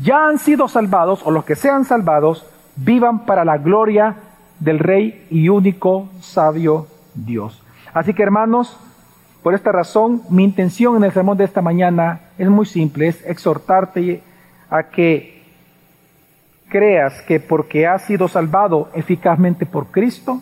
ya 0.02 0.28
han 0.28 0.40
sido 0.40 0.68
salvados 0.68 1.22
o 1.24 1.32
los 1.32 1.46
que 1.46 1.56
sean 1.56 1.86
salvados 1.86 2.46
vivan 2.76 3.26
para 3.26 3.46
la 3.46 3.58
gloria 3.58 4.16
del 4.60 4.80
Rey 4.80 5.28
y 5.30 5.50
único 5.50 6.10
sabio 6.22 6.88
Dios. 7.14 7.62
Así 7.94 8.14
que 8.16 8.24
hermanos, 8.24 8.80
por 9.44 9.54
esta 9.54 9.72
razón, 9.72 10.24
mi 10.30 10.44
intención 10.44 10.96
en 10.96 11.04
el 11.04 11.12
sermón 11.12 11.38
de 11.38 11.44
esta 11.44 11.62
mañana 11.62 12.22
es 12.40 12.50
muy 12.50 12.66
simple, 12.66 13.10
es 13.10 13.24
exhortarte 13.26 14.24
a 14.74 14.90
que 14.90 15.44
creas 16.68 17.22
que 17.22 17.40
porque 17.40 17.86
has 17.86 18.02
sido 18.06 18.28
salvado 18.28 18.90
eficazmente 18.96 19.68
por 19.68 19.92
Cristo, 19.92 20.42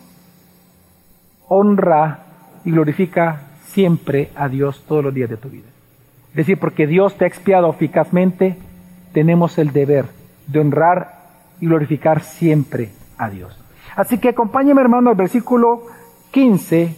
honra 1.48 2.20
y 2.64 2.70
glorifica 2.70 3.42
siempre 3.66 4.30
a 4.34 4.48
Dios 4.48 4.84
todos 4.88 5.04
los 5.04 5.12
días 5.12 5.28
de 5.28 5.36
tu 5.36 5.50
vida. 5.50 5.68
Es 6.30 6.36
decir, 6.36 6.58
porque 6.58 6.86
Dios 6.86 7.18
te 7.18 7.26
ha 7.26 7.28
expiado 7.28 7.68
eficazmente, 7.68 8.56
tenemos 9.12 9.58
el 9.58 9.74
deber 9.74 10.06
de 10.46 10.60
honrar 10.60 11.12
y 11.60 11.66
glorificar 11.66 12.22
siempre 12.22 12.88
a 13.18 13.28
Dios. 13.28 13.54
Así 13.94 14.16
que 14.16 14.30
acompáñeme 14.30 14.80
hermano 14.80 15.10
al 15.10 15.16
versículo 15.16 15.82
15, 16.30 16.96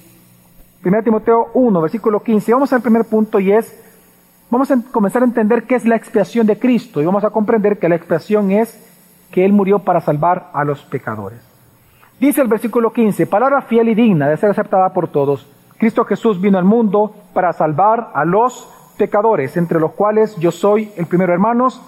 1 0.85 1.03
Timoteo 1.03 1.49
1, 1.55 1.81
versículo 1.81 2.23
15. 2.23 2.53
Vamos 2.53 2.73
al 2.73 2.81
primer 2.81 3.07
punto 3.07 3.41
y 3.41 3.51
es, 3.51 3.77
vamos 4.51 4.71
a 4.71 4.79
comenzar 4.91 5.23
a 5.23 5.27
entender 5.27 5.65
qué 5.65 5.75
es 5.75 5.85
la 5.85 5.97
expiación 5.97 6.47
de 6.47 6.59
Cristo 6.59 7.03
y 7.03 7.07
vamos 7.07 7.25
a 7.25 7.31
comprender 7.31 7.79
que 7.79 7.89
la 7.89 7.97
expiación 7.97 8.51
es 8.51 8.79
que 9.31 9.45
Él 9.45 9.53
murió 9.53 9.81
para 9.81 10.01
salvar 10.01 10.51
a 10.53 10.65
los 10.65 10.83
pecadores. 10.83 11.41
Dice 12.21 12.41
el 12.41 12.49
versículo 12.49 12.93
15, 12.93 13.27
palabra 13.27 13.63
fiel 13.63 13.89
y 13.89 13.95
digna 13.95 14.29
de 14.29 14.37
ser 14.37 14.51
aceptada 14.51 14.93
por 14.93 15.09
todos. 15.09 15.47
Cristo 15.79 16.05
Jesús 16.05 16.41
vino 16.41 16.59
al 16.59 16.65
mundo 16.65 17.15
para 17.33 17.53
salvar 17.53 18.11
a 18.15 18.25
los 18.25 18.69
pecadores, 18.97 19.57
entre 19.57 19.81
los 19.81 19.93
cuales 19.93 20.37
yo 20.37 20.53
soy 20.53 20.93
el 20.97 21.07
primero 21.07 21.33
hermanos. 21.33 21.83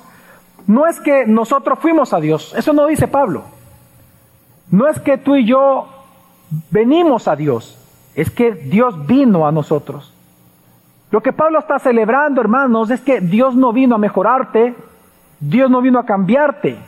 No 0.66 0.86
es 0.86 0.98
que 0.98 1.24
nosotros 1.26 1.78
fuimos 1.78 2.12
a 2.12 2.20
Dios, 2.20 2.52
eso 2.56 2.72
no 2.72 2.86
dice 2.86 3.06
Pablo. 3.06 3.44
No 4.70 4.88
es 4.88 4.98
que 4.98 5.16
tú 5.16 5.36
y 5.36 5.46
yo 5.46 5.86
venimos 6.70 7.28
a 7.28 7.36
Dios, 7.36 7.78
es 8.16 8.30
que 8.30 8.52
Dios 8.52 9.06
vino 9.06 9.46
a 9.46 9.52
nosotros. 9.52 10.12
Lo 11.16 11.22
que 11.22 11.32
Pablo 11.32 11.60
está 11.60 11.78
celebrando, 11.78 12.42
hermanos, 12.42 12.90
es 12.90 13.00
que 13.00 13.22
Dios 13.22 13.56
no 13.56 13.72
vino 13.72 13.94
a 13.94 13.98
mejorarte, 13.98 14.74
Dios 15.40 15.70
no 15.70 15.80
vino 15.80 15.98
a 15.98 16.04
cambiarte, 16.04 16.78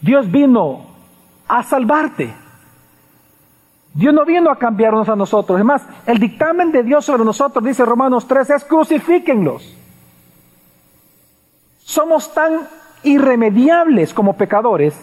Dios 0.00 0.28
vino 0.28 0.86
a 1.46 1.62
salvarte. 1.62 2.34
Dios 3.94 4.12
no 4.12 4.24
vino 4.24 4.50
a 4.50 4.58
cambiarnos 4.58 5.08
a 5.08 5.14
nosotros. 5.14 5.60
Es 5.60 5.64
más, 5.64 5.86
el 6.06 6.18
dictamen 6.18 6.72
de 6.72 6.82
Dios 6.82 7.04
sobre 7.04 7.24
nosotros, 7.24 7.64
dice 7.64 7.84
Romanos 7.84 8.26
3, 8.26 8.50
es 8.50 8.64
crucifíquenlos. 8.64 9.78
Somos 11.84 12.34
tan 12.34 12.62
irremediables 13.04 14.12
como 14.12 14.32
pecadores 14.36 15.00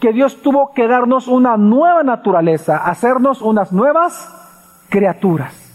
que 0.00 0.12
Dios 0.12 0.42
tuvo 0.42 0.74
que 0.74 0.86
darnos 0.86 1.28
una 1.28 1.56
nueva 1.56 2.02
naturaleza, 2.02 2.76
hacernos 2.76 3.40
unas 3.40 3.72
nuevas 3.72 4.30
criaturas. 4.90 5.65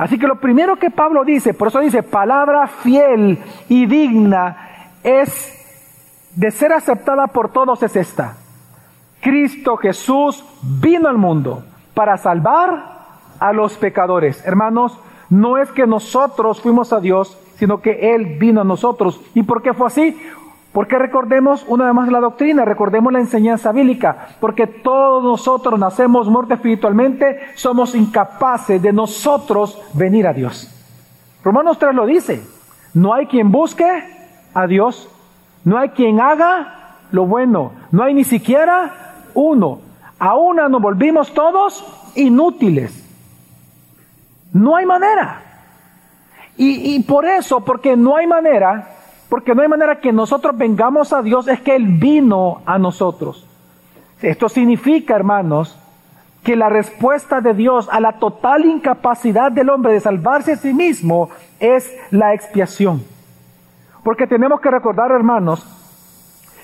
Así 0.00 0.18
que 0.18 0.26
lo 0.26 0.36
primero 0.36 0.76
que 0.76 0.88
Pablo 0.88 1.26
dice, 1.26 1.52
por 1.52 1.68
eso 1.68 1.78
dice, 1.78 2.02
palabra 2.02 2.66
fiel 2.68 3.38
y 3.68 3.84
digna, 3.84 4.56
es 5.04 5.54
de 6.34 6.50
ser 6.50 6.72
aceptada 6.72 7.26
por 7.26 7.52
todos 7.52 7.82
es 7.82 7.94
esta. 7.96 8.38
Cristo 9.20 9.76
Jesús 9.76 10.42
vino 10.62 11.06
al 11.06 11.18
mundo 11.18 11.64
para 11.92 12.16
salvar 12.16 12.82
a 13.38 13.52
los 13.52 13.74
pecadores. 13.74 14.42
Hermanos, 14.46 14.98
no 15.28 15.58
es 15.58 15.70
que 15.70 15.86
nosotros 15.86 16.62
fuimos 16.62 16.94
a 16.94 17.00
Dios, 17.00 17.38
sino 17.56 17.82
que 17.82 18.14
Él 18.14 18.38
vino 18.38 18.62
a 18.62 18.64
nosotros. 18.64 19.20
¿Y 19.34 19.42
por 19.42 19.60
qué 19.60 19.74
fue 19.74 19.88
así? 19.88 20.18
Porque 20.72 20.98
recordemos 20.98 21.64
una 21.66 21.86
vez 21.86 21.94
más 21.94 22.12
la 22.12 22.20
doctrina, 22.20 22.64
recordemos 22.64 23.12
la 23.12 23.18
enseñanza 23.18 23.72
bíblica, 23.72 24.28
porque 24.40 24.66
todos 24.66 25.22
nosotros 25.24 25.78
nacemos 25.80 26.28
muertos 26.28 26.58
espiritualmente, 26.58 27.40
somos 27.54 27.94
incapaces 27.94 28.80
de 28.80 28.92
nosotros 28.92 29.82
venir 29.94 30.28
a 30.28 30.32
Dios. 30.32 30.70
Romanos 31.42 31.78
3 31.78 31.94
lo 31.94 32.06
dice, 32.06 32.42
no 32.94 33.14
hay 33.14 33.26
quien 33.26 33.50
busque 33.50 33.84
a 34.54 34.66
Dios, 34.66 35.08
no 35.64 35.76
hay 35.76 35.90
quien 35.90 36.20
haga 36.20 36.80
lo 37.12 37.26
bueno. 37.26 37.72
No 37.90 38.04
hay 38.04 38.14
ni 38.14 38.24
siquiera 38.24 39.24
uno. 39.34 39.80
A 40.18 40.36
una 40.36 40.68
nos 40.68 40.82
volvimos 40.82 41.32
todos 41.32 41.84
inútiles. 42.14 42.96
No 44.52 44.76
hay 44.76 44.86
manera. 44.86 45.42
Y, 46.56 46.94
y 46.94 47.02
por 47.02 47.24
eso, 47.24 47.60
porque 47.64 47.96
no 47.96 48.16
hay 48.16 48.26
manera, 48.26 48.88
porque 49.30 49.54
no 49.54 49.62
hay 49.62 49.68
manera 49.68 50.00
que 50.00 50.12
nosotros 50.12 50.58
vengamos 50.58 51.12
a 51.12 51.22
Dios, 51.22 51.46
es 51.46 51.60
que 51.60 51.76
Él 51.76 51.86
vino 51.86 52.60
a 52.66 52.78
nosotros. 52.78 53.46
Esto 54.20 54.48
significa, 54.48 55.14
hermanos, 55.14 55.78
que 56.42 56.56
la 56.56 56.68
respuesta 56.68 57.40
de 57.40 57.54
Dios 57.54 57.88
a 57.92 58.00
la 58.00 58.14
total 58.18 58.64
incapacidad 58.64 59.52
del 59.52 59.70
hombre 59.70 59.92
de 59.92 60.00
salvarse 60.00 60.52
a 60.52 60.56
sí 60.56 60.74
mismo 60.74 61.30
es 61.60 61.94
la 62.10 62.34
expiación. 62.34 63.04
Porque 64.02 64.26
tenemos 64.26 64.60
que 64.60 64.70
recordar, 64.70 65.12
hermanos, 65.12 65.64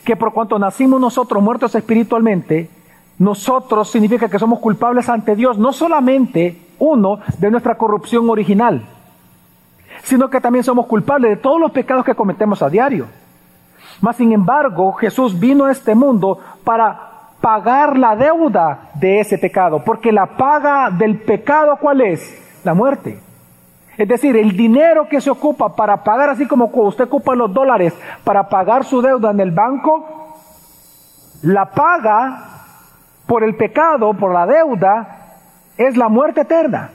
que 0.04 0.16
por 0.16 0.32
cuanto 0.32 0.58
nacimos 0.58 1.00
nosotros 1.00 1.40
muertos 1.40 1.72
espiritualmente, 1.76 2.68
nosotros 3.18 3.90
significa 3.90 4.28
que 4.28 4.40
somos 4.40 4.58
culpables 4.58 5.08
ante 5.08 5.36
Dios, 5.36 5.56
no 5.56 5.72
solamente 5.72 6.60
uno 6.80 7.20
de 7.38 7.50
nuestra 7.50 7.76
corrupción 7.76 8.28
original, 8.28 8.95
sino 10.06 10.30
que 10.30 10.40
también 10.40 10.62
somos 10.62 10.86
culpables 10.86 11.30
de 11.32 11.36
todos 11.36 11.60
los 11.60 11.72
pecados 11.72 12.04
que 12.04 12.14
cometemos 12.14 12.62
a 12.62 12.70
diario. 12.70 13.06
Mas, 14.00 14.14
sin 14.16 14.30
embargo, 14.30 14.92
Jesús 14.92 15.38
vino 15.38 15.64
a 15.64 15.72
este 15.72 15.96
mundo 15.96 16.38
para 16.62 17.32
pagar 17.40 17.98
la 17.98 18.14
deuda 18.14 18.90
de 18.94 19.18
ese 19.18 19.36
pecado, 19.36 19.82
porque 19.84 20.12
la 20.12 20.36
paga 20.36 20.90
del 20.90 21.18
pecado, 21.22 21.76
¿cuál 21.80 22.02
es? 22.02 22.60
La 22.62 22.72
muerte. 22.72 23.20
Es 23.98 24.06
decir, 24.06 24.36
el 24.36 24.56
dinero 24.56 25.08
que 25.08 25.20
se 25.20 25.30
ocupa 25.30 25.74
para 25.74 26.04
pagar, 26.04 26.30
así 26.30 26.46
como 26.46 26.66
usted 26.66 27.04
ocupa 27.04 27.34
los 27.34 27.52
dólares 27.52 27.92
para 28.22 28.48
pagar 28.48 28.84
su 28.84 29.02
deuda 29.02 29.32
en 29.32 29.40
el 29.40 29.50
banco, 29.50 30.36
la 31.42 31.66
paga 31.66 32.44
por 33.26 33.42
el 33.42 33.56
pecado, 33.56 34.14
por 34.14 34.32
la 34.32 34.46
deuda, 34.46 35.34
es 35.76 35.96
la 35.96 36.08
muerte 36.08 36.42
eterna. 36.42 36.90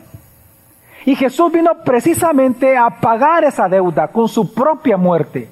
Y 1.06 1.16
Jesús 1.16 1.52
vino 1.52 1.72
precisamente 1.84 2.78
a 2.78 2.90
pagar 2.90 3.44
esa 3.44 3.68
deuda 3.68 4.08
con 4.10 4.28
su 4.28 4.54
propia 4.54 4.98
muerte. 4.98 5.50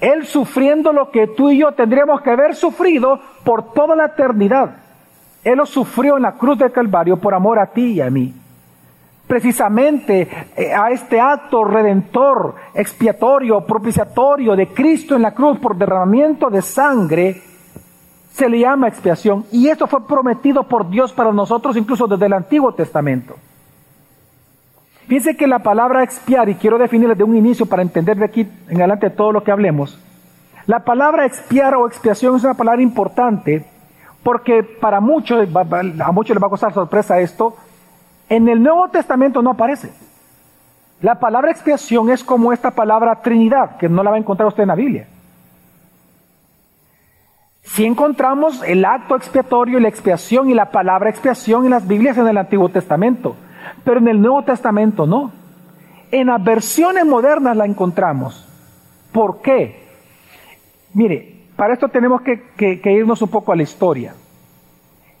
Él 0.00 0.26
sufriendo 0.26 0.92
lo 0.92 1.10
que 1.10 1.28
tú 1.28 1.50
y 1.50 1.58
yo 1.58 1.72
tendríamos 1.72 2.22
que 2.22 2.30
haber 2.30 2.54
sufrido 2.54 3.20
por 3.44 3.72
toda 3.72 3.94
la 3.94 4.06
eternidad. 4.06 4.76
Él 5.44 5.58
lo 5.58 5.66
sufrió 5.66 6.16
en 6.16 6.22
la 6.22 6.32
cruz 6.32 6.58
del 6.58 6.72
Calvario 6.72 7.18
por 7.18 7.34
amor 7.34 7.58
a 7.58 7.66
ti 7.66 7.92
y 7.92 8.00
a 8.00 8.10
mí. 8.10 8.34
Precisamente 9.26 10.28
eh, 10.56 10.74
a 10.74 10.90
este 10.90 11.20
acto 11.20 11.62
redentor, 11.64 12.56
expiatorio, 12.74 13.60
propiciatorio 13.60 14.56
de 14.56 14.68
Cristo 14.68 15.14
en 15.14 15.22
la 15.22 15.32
cruz 15.32 15.58
por 15.58 15.76
derramamiento 15.76 16.50
de 16.50 16.62
sangre, 16.62 17.42
se 18.32 18.48
le 18.48 18.60
llama 18.60 18.88
expiación. 18.88 19.44
Y 19.52 19.68
esto 19.68 19.86
fue 19.86 20.06
prometido 20.06 20.64
por 20.64 20.88
Dios 20.88 21.12
para 21.12 21.30
nosotros 21.30 21.76
incluso 21.76 22.06
desde 22.08 22.26
el 22.26 22.32
Antiguo 22.32 22.74
Testamento. 22.74 23.36
Fíjense 25.06 25.36
que 25.36 25.46
la 25.46 25.58
palabra 25.60 26.02
expiar, 26.02 26.48
y 26.48 26.54
quiero 26.54 26.78
definirla 26.78 27.14
de 27.14 27.24
un 27.24 27.36
inicio 27.36 27.66
para 27.66 27.82
entender 27.82 28.16
de 28.16 28.24
aquí 28.24 28.48
en 28.68 28.76
adelante 28.78 29.10
todo 29.10 29.32
lo 29.32 29.42
que 29.42 29.50
hablemos, 29.50 29.98
la 30.66 30.84
palabra 30.84 31.26
expiar 31.26 31.74
o 31.74 31.86
expiación 31.86 32.36
es 32.36 32.44
una 32.44 32.54
palabra 32.54 32.80
importante 32.80 33.64
porque 34.22 34.62
para 34.62 35.00
muchos, 35.00 35.48
a 35.54 36.12
muchos 36.12 36.34
les 36.34 36.42
va 36.42 36.46
a 36.46 36.50
costar 36.50 36.72
sorpresa 36.72 37.18
esto, 37.18 37.56
en 38.28 38.48
el 38.48 38.62
Nuevo 38.62 38.88
Testamento 38.88 39.42
no 39.42 39.50
aparece. 39.50 39.90
La 41.00 41.18
palabra 41.18 41.50
expiación 41.50 42.10
es 42.10 42.22
como 42.22 42.52
esta 42.52 42.70
palabra 42.70 43.22
Trinidad, 43.22 43.78
que 43.78 43.88
no 43.88 44.02
la 44.02 44.10
va 44.10 44.16
a 44.16 44.20
encontrar 44.20 44.48
usted 44.48 44.62
en 44.62 44.68
la 44.68 44.74
Biblia. 44.74 45.06
Si 47.62 47.84
encontramos 47.84 48.62
el 48.62 48.84
acto 48.84 49.16
expiatorio 49.16 49.78
y 49.78 49.82
la 49.82 49.88
expiación 49.88 50.50
y 50.50 50.54
la 50.54 50.70
palabra 50.70 51.08
expiación 51.08 51.64
en 51.64 51.70
las 51.70 51.86
Biblias 51.86 52.18
en 52.18 52.28
el 52.28 52.36
Antiguo 52.36 52.68
Testamento 52.68 53.36
pero 53.84 53.98
en 53.98 54.08
el 54.08 54.20
Nuevo 54.20 54.42
Testamento 54.42 55.06
no. 55.06 55.32
En 56.10 56.26
las 56.26 56.42
versiones 56.42 57.04
modernas 57.06 57.56
la 57.56 57.64
encontramos. 57.64 58.46
¿Por 59.12 59.40
qué? 59.40 59.80
Mire, 60.94 61.40
para 61.56 61.74
esto 61.74 61.88
tenemos 61.88 62.22
que, 62.22 62.80
irnos 62.84 63.22
un 63.22 63.28
poco 63.28 63.52
a 63.52 63.56
la 63.56 63.62
historia. 63.62 64.14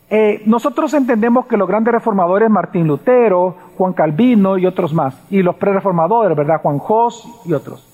Eh, 0.08 0.42
nosotros 0.46 0.92
entendemos 0.94 1.46
que 1.46 1.56
los 1.56 1.68
grandes 1.68 1.92
reformadores, 1.92 2.50
Martín 2.50 2.86
Lutero, 2.86 3.54
Juan 3.76 3.92
Calvino 3.92 4.58
y 4.58 4.66
otros 4.66 4.92
más, 4.92 5.16
y 5.30 5.42
los 5.42 5.54
pre-reformadores, 5.56 6.36
¿verdad? 6.36 6.60
Juan 6.60 6.78
Jos 6.78 7.28
y 7.44 7.52
otros, 7.52 7.86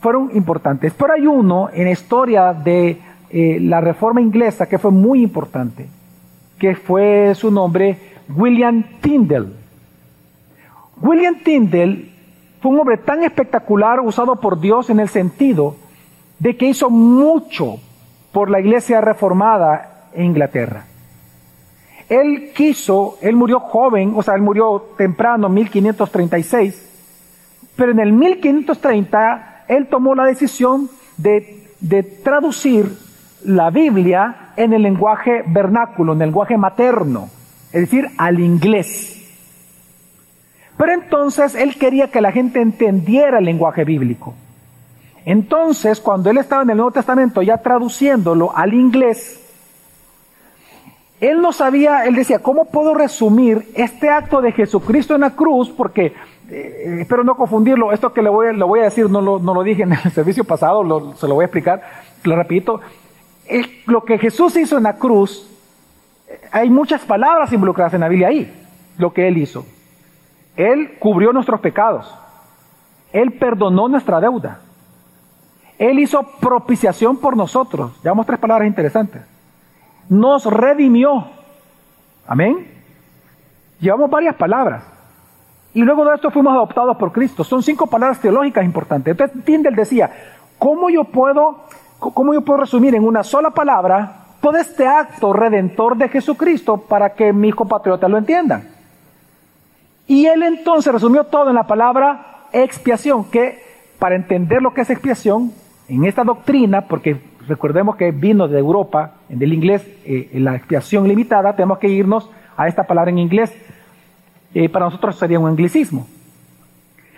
fueron 0.00 0.30
importantes. 0.34 0.94
Pero 0.96 1.12
hay 1.12 1.26
uno 1.26 1.68
en 1.72 1.84
la 1.84 1.90
historia 1.90 2.54
de 2.54 3.00
eh, 3.30 3.58
la 3.60 3.80
reforma 3.82 4.22
inglesa 4.22 4.66
que 4.66 4.78
fue 4.78 4.90
muy 4.90 5.22
importante, 5.22 5.88
que 6.58 6.74
fue 6.74 7.34
su 7.34 7.50
nombre 7.50 7.98
William 8.28 8.84
Tyndale. 9.00 9.48
William 11.00 11.36
Tyndale 11.42 12.10
fue 12.60 12.72
un 12.72 12.80
hombre 12.80 12.98
tan 12.98 13.22
espectacular 13.22 14.00
usado 14.00 14.36
por 14.36 14.60
Dios 14.60 14.90
en 14.90 15.00
el 15.00 15.08
sentido 15.08 15.76
de 16.38 16.56
que 16.56 16.66
hizo 16.66 16.90
mucho 16.90 17.76
por 18.32 18.50
la 18.50 18.60
iglesia 18.60 19.00
reformada 19.00 20.08
en 20.12 20.26
Inglaterra. 20.26 20.84
Él 22.08 22.52
quiso, 22.54 23.18
él 23.20 23.36
murió 23.36 23.60
joven, 23.60 24.12
o 24.16 24.22
sea, 24.22 24.34
él 24.34 24.42
murió 24.42 24.94
temprano, 24.96 25.48
1536, 25.48 26.84
pero 27.76 27.92
en 27.92 28.00
el 28.00 28.12
1530 28.12 29.64
él 29.68 29.88
tomó 29.88 30.14
la 30.14 30.24
decisión 30.24 30.88
de, 31.16 31.68
de 31.80 32.02
traducir 32.02 32.90
la 33.44 33.70
Biblia 33.70 34.52
en 34.56 34.72
el 34.72 34.82
lenguaje 34.82 35.44
vernáculo, 35.46 36.14
en 36.14 36.22
el 36.22 36.28
lenguaje 36.28 36.56
materno, 36.56 37.28
es 37.72 37.82
decir, 37.82 38.08
al 38.16 38.40
inglés. 38.40 39.14
Pero 40.76 40.92
entonces 40.92 41.54
él 41.54 41.76
quería 41.76 42.10
que 42.10 42.20
la 42.20 42.32
gente 42.32 42.60
entendiera 42.60 43.38
el 43.38 43.44
lenguaje 43.44 43.84
bíblico. 43.84 44.34
Entonces, 45.24 46.00
cuando 46.00 46.30
él 46.30 46.38
estaba 46.38 46.62
en 46.62 46.70
el 46.70 46.76
Nuevo 46.76 46.92
Testamento 46.92 47.42
ya 47.42 47.58
traduciéndolo 47.58 48.56
al 48.56 48.72
inglés, 48.72 49.44
él 51.20 51.42
no 51.42 51.52
sabía, 51.52 52.06
él 52.06 52.14
decía, 52.14 52.38
¿cómo 52.38 52.66
puedo 52.66 52.94
resumir 52.94 53.68
este 53.74 54.08
acto 54.08 54.40
de 54.40 54.52
Jesucristo 54.52 55.16
en 55.16 55.22
la 55.22 55.34
cruz? 55.34 55.68
Porque, 55.68 56.14
eh, 56.48 56.98
espero 57.00 57.24
no 57.24 57.34
confundirlo, 57.34 57.92
esto 57.92 58.12
que 58.12 58.22
le 58.22 58.30
voy, 58.30 58.80
a 58.80 58.84
decir, 58.84 59.10
no 59.10 59.20
lo, 59.20 59.62
dije 59.64 59.82
en 59.82 59.92
el 59.92 60.12
servicio 60.12 60.44
pasado, 60.44 60.82
se 61.16 61.26
lo 61.26 61.34
voy 61.34 61.42
a 61.42 61.46
explicar, 61.46 61.82
lo 62.22 62.36
repito. 62.36 62.80
lo 63.86 64.04
que 64.04 64.18
Jesús 64.18 64.56
hizo 64.56 64.76
en 64.76 64.84
la 64.84 64.96
cruz, 64.96 65.57
hay 66.50 66.70
muchas 66.70 67.02
palabras 67.02 67.52
involucradas 67.52 67.94
en 67.94 68.00
la 68.00 68.08
Biblia 68.08 68.28
ahí, 68.28 68.52
lo 68.98 69.12
que 69.12 69.28
él 69.28 69.38
hizo. 69.38 69.64
Él 70.56 70.98
cubrió 70.98 71.32
nuestros 71.32 71.60
pecados. 71.60 72.12
Él 73.12 73.32
perdonó 73.32 73.88
nuestra 73.88 74.20
deuda. 74.20 74.60
Él 75.78 75.98
hizo 76.00 76.22
propiciación 76.40 77.18
por 77.18 77.36
nosotros. 77.36 77.92
Llevamos 78.02 78.26
tres 78.26 78.38
palabras 78.38 78.66
interesantes. 78.66 79.22
Nos 80.08 80.44
redimió. 80.46 81.26
Amén. 82.26 82.66
Llevamos 83.80 84.10
varias 84.10 84.34
palabras. 84.34 84.82
Y 85.74 85.82
luego 85.82 86.04
de 86.04 86.16
esto 86.16 86.30
fuimos 86.30 86.52
adoptados 86.52 86.96
por 86.96 87.12
Cristo. 87.12 87.44
Son 87.44 87.62
cinco 87.62 87.86
palabras 87.86 88.20
teológicas 88.20 88.64
importantes. 88.64 89.12
Entonces 89.12 89.44
Tindel 89.44 89.76
decía, 89.76 90.10
¿cómo 90.58 90.90
yo 90.90 91.04
puedo, 91.04 91.64
cómo 92.00 92.34
yo 92.34 92.40
puedo 92.40 92.60
resumir 92.60 92.96
en 92.96 93.04
una 93.04 93.22
sola 93.22 93.50
palabra 93.50 94.17
todo 94.40 94.56
este 94.56 94.86
acto 94.86 95.32
redentor 95.32 95.96
de 95.96 96.08
Jesucristo 96.08 96.76
para 96.76 97.14
que 97.14 97.32
mis 97.32 97.54
compatriotas 97.54 98.10
lo 98.10 98.18
entiendan? 98.18 98.68
Y 100.06 100.26
él 100.26 100.42
entonces 100.42 100.92
resumió 100.92 101.24
todo 101.24 101.50
en 101.50 101.54
la 101.54 101.66
palabra 101.66 102.46
expiación, 102.52 103.24
que 103.24 103.62
para 103.98 104.16
entender 104.16 104.62
lo 104.62 104.72
que 104.72 104.80
es 104.80 104.90
expiación, 104.90 105.52
en 105.88 106.04
esta 106.04 106.22
doctrina, 106.22 106.82
porque 106.82 107.20
recordemos 107.46 107.96
que 107.96 108.10
vino 108.10 108.46
de 108.46 108.58
Europa, 108.58 109.14
en 109.28 109.42
el 109.42 109.52
inglés, 109.52 109.86
eh, 110.04 110.30
la 110.34 110.54
expiación 110.54 111.08
limitada, 111.08 111.56
tenemos 111.56 111.78
que 111.78 111.88
irnos 111.88 112.30
a 112.56 112.68
esta 112.68 112.84
palabra 112.84 113.10
en 113.10 113.18
inglés. 113.18 113.54
Eh, 114.54 114.68
para 114.68 114.86
nosotros 114.86 115.16
sería 115.16 115.38
un 115.38 115.48
anglicismo. 115.48 116.06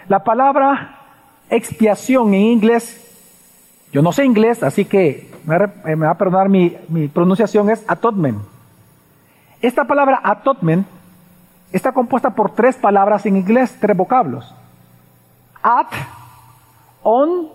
La 0.09 0.22
palabra 0.24 0.98
expiación 1.48 2.35
en 2.35 2.42
inglés, 2.42 2.96
yo 3.92 4.02
no 4.02 4.12
sé 4.12 4.24
inglés, 4.24 4.62
así 4.62 4.85
que 4.85 5.29
me 5.44 5.94
va 5.94 6.11
a 6.11 6.18
perdonar 6.18 6.48
mi, 6.48 6.70
pronunciación, 7.12 7.70
es 7.70 7.85
atonement. 7.88 8.38
Esta 9.61 9.85
palabra 9.85 10.20
atonement 10.22 10.87
está 11.72 11.92
compuesta 11.92 12.31
por 12.31 12.55
tres 12.55 12.76
palabras 12.76 13.26
en 13.26 13.37
inglés, 13.37 13.76
tres 13.81 13.96
vocablos. 13.96 14.55
At, 15.62 15.88
on 17.03 17.48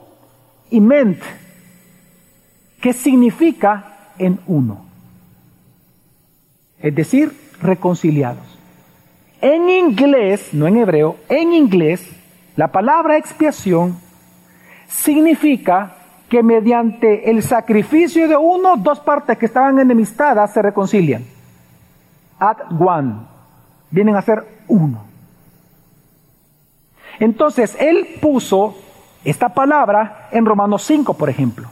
y 0.69 0.79
ment, 0.79 1.19
que 2.81 2.93
significa 2.93 4.11
en 4.17 4.39
uno. 4.45 4.85
Es 6.79 6.93
decir, 6.93 7.35
reconciliados. 7.61 8.45
En 9.41 9.69
inglés, 9.69 10.53
no 10.53 10.67
en 10.67 10.77
hebreo, 10.77 11.17
en 11.29 11.53
inglés, 11.53 12.07
la 12.55 12.71
palabra 12.71 13.17
expiación 13.17 13.97
significa 14.87 15.95
que 16.35 16.43
mediante 16.43 17.31
el 17.31 17.41
sacrificio 17.43 18.27
de 18.27 18.35
uno, 18.35 18.75
dos 18.75 18.99
partes 18.99 19.37
que 19.37 19.45
estaban 19.45 19.79
enemistadas 19.79 20.51
se 20.51 20.61
reconcilian. 20.61 21.23
At 22.37 22.57
one 22.77 23.21
vienen 23.89 24.17
a 24.17 24.21
ser 24.21 24.45
uno. 24.67 25.05
Entonces, 27.21 27.77
él 27.79 28.17
puso 28.19 28.75
esta 29.23 29.47
palabra 29.47 30.27
en 30.29 30.45
Romanos 30.45 30.83
5, 30.83 31.13
por 31.13 31.29
ejemplo. 31.29 31.69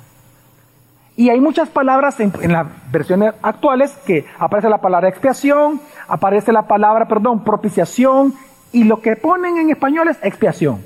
Y 1.18 1.28
hay 1.28 1.42
muchas 1.42 1.68
palabras 1.68 2.22
en, 2.22 2.32
las 2.50 2.66
versiones 2.90 3.34
actuales 3.42 3.92
que 4.06 4.26
aparece 4.40 4.70
la 4.70 4.80
palabra 4.80 5.10
expiación, 5.10 5.82
aparece 6.08 6.54
la 6.54 6.68
palabra, 6.70 7.10
perdón, 7.10 7.44
propiciación, 7.44 8.34
y 8.72 8.86
lo 8.86 9.02
que 9.02 9.18
ponen 9.18 9.58
en 9.58 9.72
español 9.72 10.08
es 10.08 10.20
expiación. 10.24 10.82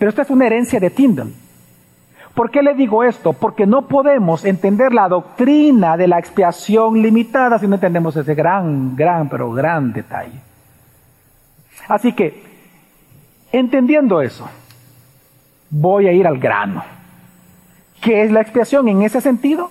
Pero 0.00 0.08
esta 0.08 0.22
es 0.22 0.30
una 0.30 0.46
herencia 0.46 0.80
de 0.80 0.90
Tyndall. 0.90 1.32
¿Por 2.34 2.50
qué 2.50 2.62
le 2.62 2.74
digo 2.74 3.02
esto? 3.02 3.32
Porque 3.32 3.66
no 3.66 3.82
podemos 3.82 4.44
entender 4.44 4.92
la 4.92 5.08
doctrina 5.08 5.96
de 5.96 6.06
la 6.06 6.18
expiación 6.18 7.02
limitada 7.02 7.58
si 7.58 7.66
no 7.66 7.74
entendemos 7.74 8.16
ese 8.16 8.34
gran, 8.34 8.94
gran, 8.94 9.28
pero 9.28 9.52
gran 9.52 9.92
detalle. 9.92 10.40
Así 11.88 12.12
que, 12.12 12.44
entendiendo 13.50 14.22
eso, 14.22 14.48
voy 15.70 16.06
a 16.06 16.12
ir 16.12 16.26
al 16.26 16.38
grano. 16.38 16.84
¿Qué 18.00 18.22
es 18.22 18.30
la 18.30 18.40
expiación 18.40 18.88
en 18.88 19.02
ese 19.02 19.20
sentido? 19.20 19.70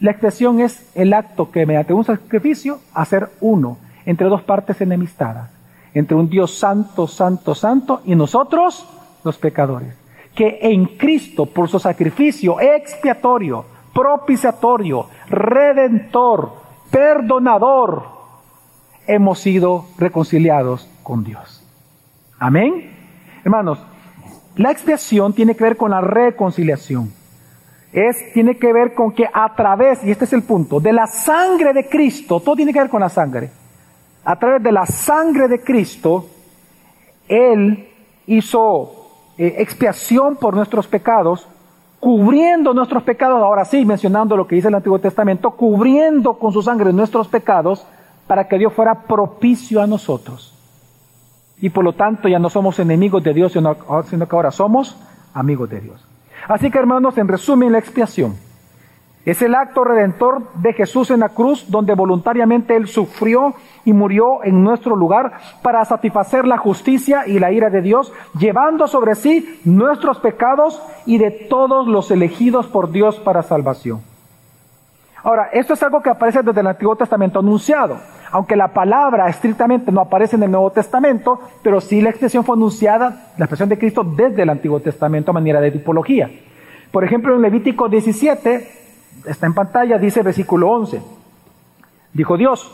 La 0.00 0.10
expiación 0.10 0.60
es 0.60 0.90
el 0.96 1.12
acto 1.12 1.50
que 1.50 1.64
mediante 1.64 1.92
un 1.92 2.04
sacrificio 2.04 2.80
hacer 2.92 3.30
uno 3.40 3.78
entre 4.04 4.28
dos 4.28 4.42
partes 4.42 4.80
enemistadas, 4.80 5.50
entre 5.94 6.16
un 6.16 6.28
Dios 6.28 6.58
santo, 6.58 7.06
santo, 7.06 7.54
santo 7.54 8.00
y 8.04 8.14
nosotros 8.14 8.86
los 9.24 9.38
pecadores. 9.38 9.99
Que 10.40 10.58
en 10.62 10.86
Cristo, 10.96 11.44
por 11.44 11.68
su 11.68 11.78
sacrificio 11.78 12.58
expiatorio, 12.62 13.62
propiciatorio, 13.92 15.06
redentor, 15.28 16.54
perdonador, 16.90 18.04
hemos 19.06 19.38
sido 19.38 19.84
reconciliados 19.98 20.88
con 21.02 21.24
Dios. 21.24 21.62
Amén. 22.38 22.90
Hermanos, 23.44 23.84
la 24.56 24.70
expiación 24.70 25.34
tiene 25.34 25.54
que 25.54 25.62
ver 25.62 25.76
con 25.76 25.90
la 25.90 26.00
reconciliación. 26.00 27.12
Es, 27.92 28.32
tiene 28.32 28.56
que 28.56 28.72
ver 28.72 28.94
con 28.94 29.12
que 29.12 29.28
a 29.30 29.54
través, 29.54 30.02
y 30.04 30.10
este 30.10 30.24
es 30.24 30.32
el 30.32 30.44
punto, 30.44 30.80
de 30.80 30.94
la 30.94 31.06
sangre 31.06 31.74
de 31.74 31.86
Cristo, 31.86 32.40
todo 32.40 32.56
tiene 32.56 32.72
que 32.72 32.80
ver 32.80 32.88
con 32.88 33.02
la 33.02 33.10
sangre. 33.10 33.50
A 34.24 34.38
través 34.38 34.62
de 34.62 34.72
la 34.72 34.86
sangre 34.86 35.48
de 35.48 35.60
Cristo, 35.60 36.30
Él 37.28 37.90
hizo 38.26 38.99
eh, 39.40 39.54
expiación 39.62 40.36
por 40.36 40.54
nuestros 40.54 40.86
pecados, 40.86 41.48
cubriendo 41.98 42.74
nuestros 42.74 43.02
pecados, 43.02 43.42
ahora 43.42 43.64
sí, 43.64 43.86
mencionando 43.86 44.36
lo 44.36 44.46
que 44.46 44.56
dice 44.56 44.68
el 44.68 44.74
Antiguo 44.74 44.98
Testamento, 44.98 45.52
cubriendo 45.52 46.34
con 46.34 46.52
su 46.52 46.60
sangre 46.60 46.92
nuestros 46.92 47.26
pecados 47.26 47.86
para 48.26 48.46
que 48.46 48.58
Dios 48.58 48.74
fuera 48.74 48.94
propicio 48.94 49.80
a 49.80 49.86
nosotros 49.86 50.54
y 51.60 51.70
por 51.70 51.84
lo 51.84 51.94
tanto 51.94 52.28
ya 52.28 52.38
no 52.38 52.50
somos 52.50 52.78
enemigos 52.80 53.22
de 53.22 53.32
Dios, 53.32 53.52
sino, 53.52 53.74
que 53.74 54.36
ahora 54.36 54.50
somos 54.50 54.96
amigos 55.32 55.70
de 55.70 55.80
Dios. 55.80 56.04
Así 56.46 56.70
que 56.70 56.78
hermanos, 56.78 57.16
en 57.16 57.28
resumen, 57.28 57.72
la 57.72 57.78
expiación 57.78 58.36
es 59.24 59.42
el 59.42 59.54
acto 59.54 59.84
redentor 59.84 60.52
de 60.54 60.72
Jesús 60.72 61.10
en 61.10 61.20
la 61.20 61.28
cruz, 61.28 61.70
donde 61.70 61.94
voluntariamente 61.94 62.74
Él 62.74 62.88
sufrió 62.88 63.54
y 63.84 63.92
murió 63.92 64.42
en 64.44 64.64
nuestro 64.64 64.96
lugar 64.96 65.32
para 65.62 65.84
satisfacer 65.84 66.46
la 66.46 66.58
justicia 66.58 67.26
y 67.26 67.38
la 67.38 67.52
ira 67.52 67.70
de 67.70 67.82
Dios, 67.82 68.12
llevando 68.38 68.88
sobre 68.88 69.14
sí 69.14 69.60
nuestros 69.64 70.18
pecados 70.18 70.82
y 71.06 71.18
de 71.18 71.30
todos 71.30 71.86
los 71.86 72.10
elegidos 72.10 72.66
por 72.66 72.90
Dios 72.90 73.18
para 73.20 73.42
salvación. 73.42 74.00
Ahora, 75.22 75.50
esto 75.52 75.74
es 75.74 75.82
algo 75.82 76.00
que 76.00 76.10
aparece 76.10 76.42
desde 76.42 76.60
el 76.60 76.66
Antiguo 76.66 76.96
Testamento 76.96 77.40
anunciado 77.40 77.98
aunque 78.32 78.56
la 78.56 78.68
palabra 78.68 79.28
estrictamente 79.28 79.90
no 79.90 80.02
aparece 80.02 80.36
en 80.36 80.44
el 80.44 80.50
Nuevo 80.50 80.70
Testamento, 80.70 81.40
pero 81.62 81.80
sí 81.80 82.00
la 82.00 82.10
expresión 82.10 82.44
fue 82.44 82.56
anunciada, 82.56 83.32
la 83.36 83.44
expresión 83.44 83.68
de 83.68 83.78
Cristo 83.78 84.04
desde 84.04 84.42
el 84.42 84.50
Antiguo 84.50 84.80
Testamento 84.80 85.30
a 85.30 85.34
manera 85.34 85.60
de 85.60 85.70
tipología. 85.70 86.30
Por 86.92 87.04
ejemplo, 87.04 87.34
en 87.34 87.42
Levítico 87.42 87.88
17, 87.88 88.79
está 89.26 89.46
en 89.46 89.54
pantalla, 89.54 89.98
dice 89.98 90.22
versículo 90.22 90.70
11, 90.70 91.02
dijo 92.12 92.36
Dios, 92.36 92.70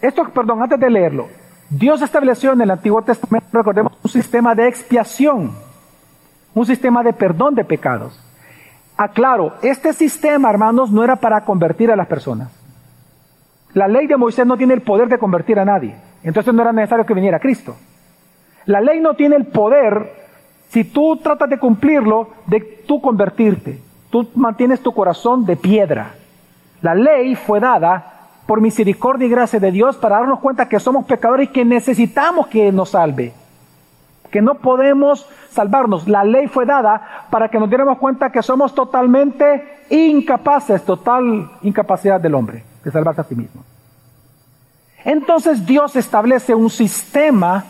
esto, 0.00 0.24
perdón, 0.30 0.62
antes 0.62 0.78
de 0.78 0.90
leerlo, 0.90 1.28
Dios 1.70 2.02
estableció 2.02 2.52
en 2.52 2.60
el 2.60 2.70
Antiguo 2.70 3.02
Testamento, 3.02 3.48
recordemos, 3.52 3.92
un 4.02 4.10
sistema 4.10 4.54
de 4.54 4.68
expiación, 4.68 5.52
un 6.54 6.66
sistema 6.66 7.02
de 7.02 7.12
perdón 7.12 7.54
de 7.54 7.64
pecados. 7.64 8.20
Aclaro, 8.96 9.54
este 9.62 9.92
sistema, 9.92 10.48
hermanos, 10.48 10.90
no 10.90 11.04
era 11.04 11.16
para 11.16 11.44
convertir 11.44 11.90
a 11.90 11.96
las 11.96 12.06
personas. 12.06 12.50
La 13.74 13.88
ley 13.88 14.06
de 14.06 14.16
Moisés 14.16 14.46
no 14.46 14.56
tiene 14.56 14.72
el 14.72 14.80
poder 14.80 15.08
de 15.08 15.18
convertir 15.18 15.58
a 15.58 15.64
nadie. 15.64 15.96
Entonces 16.22 16.54
no 16.54 16.62
era 16.62 16.72
necesario 16.72 17.04
que 17.04 17.12
viniera 17.12 17.38
Cristo. 17.38 17.76
La 18.64 18.80
ley 18.80 19.00
no 19.00 19.14
tiene 19.14 19.36
el 19.36 19.46
poder, 19.46 20.12
si 20.70 20.84
tú 20.84 21.18
tratas 21.18 21.50
de 21.50 21.58
cumplirlo, 21.58 22.30
de 22.46 22.60
tú 22.86 23.00
convertirte. 23.00 23.80
Tú 24.10 24.28
mantienes 24.34 24.80
tu 24.80 24.92
corazón 24.92 25.44
de 25.44 25.56
piedra. 25.56 26.14
La 26.82 26.94
ley 26.94 27.34
fue 27.34 27.60
dada 27.60 28.12
por 28.46 28.60
misericordia 28.60 29.26
y 29.26 29.30
gracia 29.30 29.58
de 29.58 29.72
Dios 29.72 29.96
para 29.96 30.18
darnos 30.18 30.38
cuenta 30.40 30.68
que 30.68 30.78
somos 30.78 31.04
pecadores 31.04 31.48
y 31.48 31.52
que 31.52 31.64
necesitamos 31.64 32.46
que 32.46 32.70
nos 32.70 32.90
salve. 32.90 33.32
Que 34.30 34.40
no 34.40 34.56
podemos 34.56 35.28
salvarnos. 35.50 36.06
La 36.06 36.24
ley 36.24 36.46
fue 36.46 36.66
dada 36.66 37.26
para 37.30 37.48
que 37.48 37.58
nos 37.58 37.68
diéramos 37.68 37.98
cuenta 37.98 38.30
que 38.30 38.42
somos 38.42 38.74
totalmente 38.74 39.84
incapaces, 39.90 40.84
total 40.84 41.50
incapacidad 41.62 42.20
del 42.20 42.34
hombre 42.34 42.64
de 42.84 42.90
salvarse 42.90 43.20
a 43.20 43.24
sí 43.24 43.34
mismo. 43.34 43.62
Entonces 45.04 45.64
Dios 45.64 45.96
establece 45.96 46.54
un 46.54 46.70
sistema 46.70 47.64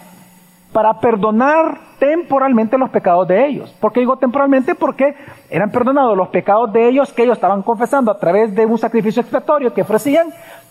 para 0.76 1.00
perdonar 1.00 1.78
temporalmente 1.98 2.76
los 2.76 2.90
pecados 2.90 3.26
de 3.26 3.46
ellos. 3.46 3.74
¿Por 3.80 3.94
qué 3.94 4.00
digo 4.00 4.18
temporalmente? 4.18 4.74
Porque 4.74 5.14
eran 5.48 5.70
perdonados 5.70 6.14
los 6.14 6.28
pecados 6.28 6.70
de 6.70 6.86
ellos 6.86 7.14
que 7.14 7.22
ellos 7.22 7.38
estaban 7.38 7.62
confesando 7.62 8.10
a 8.10 8.18
través 8.18 8.54
de 8.54 8.66
un 8.66 8.76
sacrificio 8.76 9.22
expiatorio 9.22 9.72
que 9.72 9.80
ofrecían, 9.80 10.26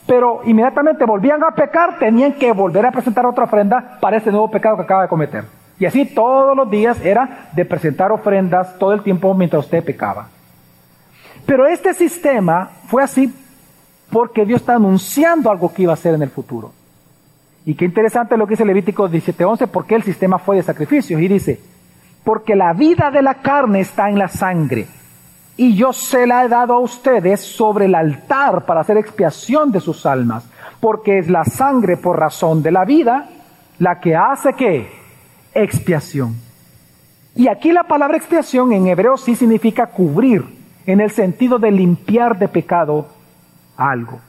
pero 0.06 0.42
inmediatamente 0.46 1.06
volvían 1.06 1.44
a 1.44 1.56
pecar, 1.56 1.98
tenían 1.98 2.34
que 2.34 2.52
volver 2.52 2.86
a 2.86 2.92
presentar 2.92 3.26
otra 3.26 3.46
ofrenda 3.46 3.98
para 4.00 4.18
ese 4.18 4.30
nuevo 4.30 4.52
pecado 4.52 4.76
que 4.76 4.84
acaba 4.84 5.02
de 5.02 5.08
cometer. 5.08 5.46
Y 5.80 5.88
así 5.88 6.06
todos 6.06 6.56
los 6.56 6.70
días 6.70 7.04
era 7.04 7.50
de 7.54 7.66
presentar 7.66 8.12
ofrendas 8.12 8.78
todo 8.78 8.94
el 8.94 9.02
tiempo 9.02 9.34
mientras 9.34 9.66
usted 9.66 9.84
pecaba. 9.84 10.28
Pero 11.48 11.66
este 11.66 11.96
sistema 11.96 12.70
fue 12.90 13.02
así 13.02 13.34
porque 14.12 14.46
Dios 14.46 14.62
está 14.62 14.76
anunciando 14.76 15.50
algo 15.50 15.74
que 15.74 15.82
iba 15.82 15.94
a 15.94 15.96
hacer 15.96 16.14
en 16.14 16.22
el 16.22 16.30
futuro. 16.30 16.74
Y 17.66 17.76
qué 17.76 17.86
interesante 17.86 18.38
lo 18.38 18.46
que 18.46 18.52
dice 18.52 18.66
Levítico 18.66 19.10
17:11, 19.10 19.68
porque 19.68 19.96
el 19.96 20.04
sistema 20.04 20.38
fue 20.38 20.58
de 20.58 20.64
sacrificios. 20.64 21.20
Y 21.20 21.28
dice, 21.28 21.60
porque 22.24 22.56
la 22.56 22.74
vida 22.74 23.12
de 23.12 23.22
la 23.22 23.36
carne 23.36 23.82
está 23.82 24.10
en 24.10 24.20
la 24.20 24.28
sangre, 24.28 24.88
y 25.58 25.76
yo 25.76 25.94
se 25.94 26.28
la 26.28 26.44
he 26.44 26.50
dado 26.50 26.74
a 26.74 26.80
ustedes 26.80 27.42
sobre 27.42 27.86
el 27.86 27.96
altar 27.96 28.66
para 28.66 28.82
hacer 28.82 28.98
expiación 28.98 29.72
de 29.72 29.80
sus 29.80 30.06
almas, 30.06 30.50
porque 30.80 31.18
es 31.20 31.30
la 31.30 31.46
sangre 31.46 31.98
por 31.98 32.20
razón 32.20 32.62
de 32.62 32.72
la 32.72 32.86
vida 32.86 33.30
la 33.80 34.00
que 34.00 34.16
hace 34.16 34.54
que 34.54 34.90
expiación. 35.54 36.36
Y 37.36 37.48
aquí 37.48 37.72
la 37.72 37.84
palabra 37.84 38.18
expiación 38.18 38.72
en 38.74 38.88
hebreo 38.88 39.18
sí 39.18 39.36
significa 39.36 39.88
cubrir, 39.88 40.44
en 40.86 41.02
el 41.02 41.10
sentido 41.10 41.58
de 41.58 41.72
limpiar 41.72 42.38
de 42.38 42.48
pecado 42.48 43.08
algo. 43.76 44.20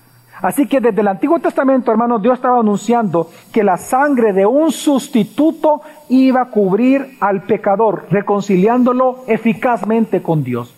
Así 0.43 0.67
que 0.67 0.81
desde 0.81 1.01
el 1.01 1.09
Antiguo 1.09 1.39
Testamento, 1.39 1.91
hermanos, 1.91 2.21
Dios 2.21 2.35
estaba 2.35 2.61
anunciando 2.61 3.31
que 3.53 3.65
la 3.65 3.79
sangre 3.79 4.33
de 4.33 4.45
un 4.45 4.71
sustituto 4.71 5.81
iba 6.09 6.43
a 6.43 6.51
cubrir 6.51 7.17
al 7.21 7.45
pecador, 7.45 8.07
reconciliándolo 8.11 9.25
eficazmente 9.27 10.23
con 10.23 10.45
Dios. 10.45 10.75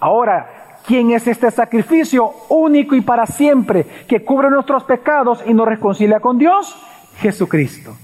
Ahora, 0.00 0.80
¿quién 0.86 1.12
es 1.12 1.26
este 1.26 1.50
sacrificio 1.50 2.30
único 2.50 2.94
y 2.94 3.00
para 3.00 3.26
siempre 3.26 3.86
que 4.06 4.22
cubre 4.22 4.50
nuestros 4.50 4.84
pecados 4.84 5.42
y 5.46 5.54
nos 5.54 5.66
reconcilia 5.66 6.20
con 6.20 6.36
Dios? 6.36 6.76
Jesucristo. 7.20 7.96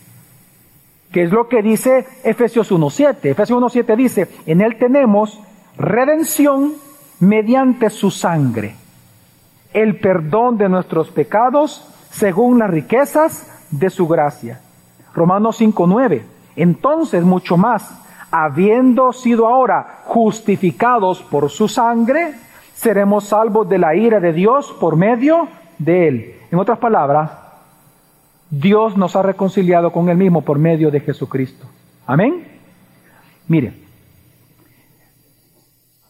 Que 1.13 1.25
es 1.25 1.31
lo 1.31 1.47
que 1.47 1.61
dice 1.61 2.07
Efesios 2.25 2.73
1.7. 2.73 3.17
Efesios 3.31 3.61
1.7 3.61 3.97
dice, 3.97 4.29
en 4.47 4.63
Él 4.63 4.77
tenemos 4.79 5.41
redención 5.77 6.73
mediante 7.19 7.91
su 7.91 8.11
sangre 8.11 8.80
el 9.73 9.99
perdón 9.99 10.59
de 10.59 10.69
nuestros 10.69 11.11
pecados 11.11 11.87
según 12.11 12.59
las 12.59 12.71
riquezas 12.71 13.47
de 13.71 13.91
su 13.91 14.07
gracia. 14.09 14.61
Romanos 15.15 15.61
5.9. 15.61 16.23
Entonces, 16.57 17.25
mucho 17.25 17.57
más, 17.57 18.01
habiendo 18.31 19.13
sido 19.13 19.47
ahora 19.47 20.01
justificados 20.05 21.23
por 21.23 21.51
su 21.51 21.69
sangre, 21.69 22.35
seremos 22.75 23.25
salvos 23.25 23.69
de 23.69 23.79
la 23.79 23.95
ira 23.95 24.21
de 24.21 24.33
Dios 24.33 24.75
por 24.81 24.97
medio 24.97 25.49
de 25.79 26.09
él. 26.09 26.35
En 26.51 26.59
otras 26.59 26.79
palabras, 26.79 27.31
Dios 28.51 28.97
nos 28.97 29.15
ha 29.15 29.23
reconciliado 29.23 29.93
con 29.93 30.09
él 30.09 30.17
mismo 30.17 30.43
por 30.43 30.59
medio 30.59 30.91
de 30.91 31.01
Jesucristo. 31.01 31.67
Amén. 32.07 32.47
Mire, 33.47 33.75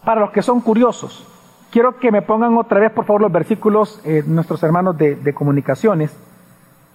para 0.04 0.22
los 0.22 0.30
que 0.30 0.42
son 0.42 0.60
curiosos, 0.60 1.26
quiero 1.70 1.98
que 1.98 2.10
me 2.10 2.22
pongan 2.22 2.56
otra 2.56 2.80
vez, 2.80 2.92
por 2.92 3.04
favor, 3.04 3.22
los 3.22 3.32
versículos, 3.32 4.00
eh, 4.04 4.22
nuestros 4.26 4.62
hermanos 4.62 4.96
de, 4.98 5.34
comunicaciones. 5.34 6.16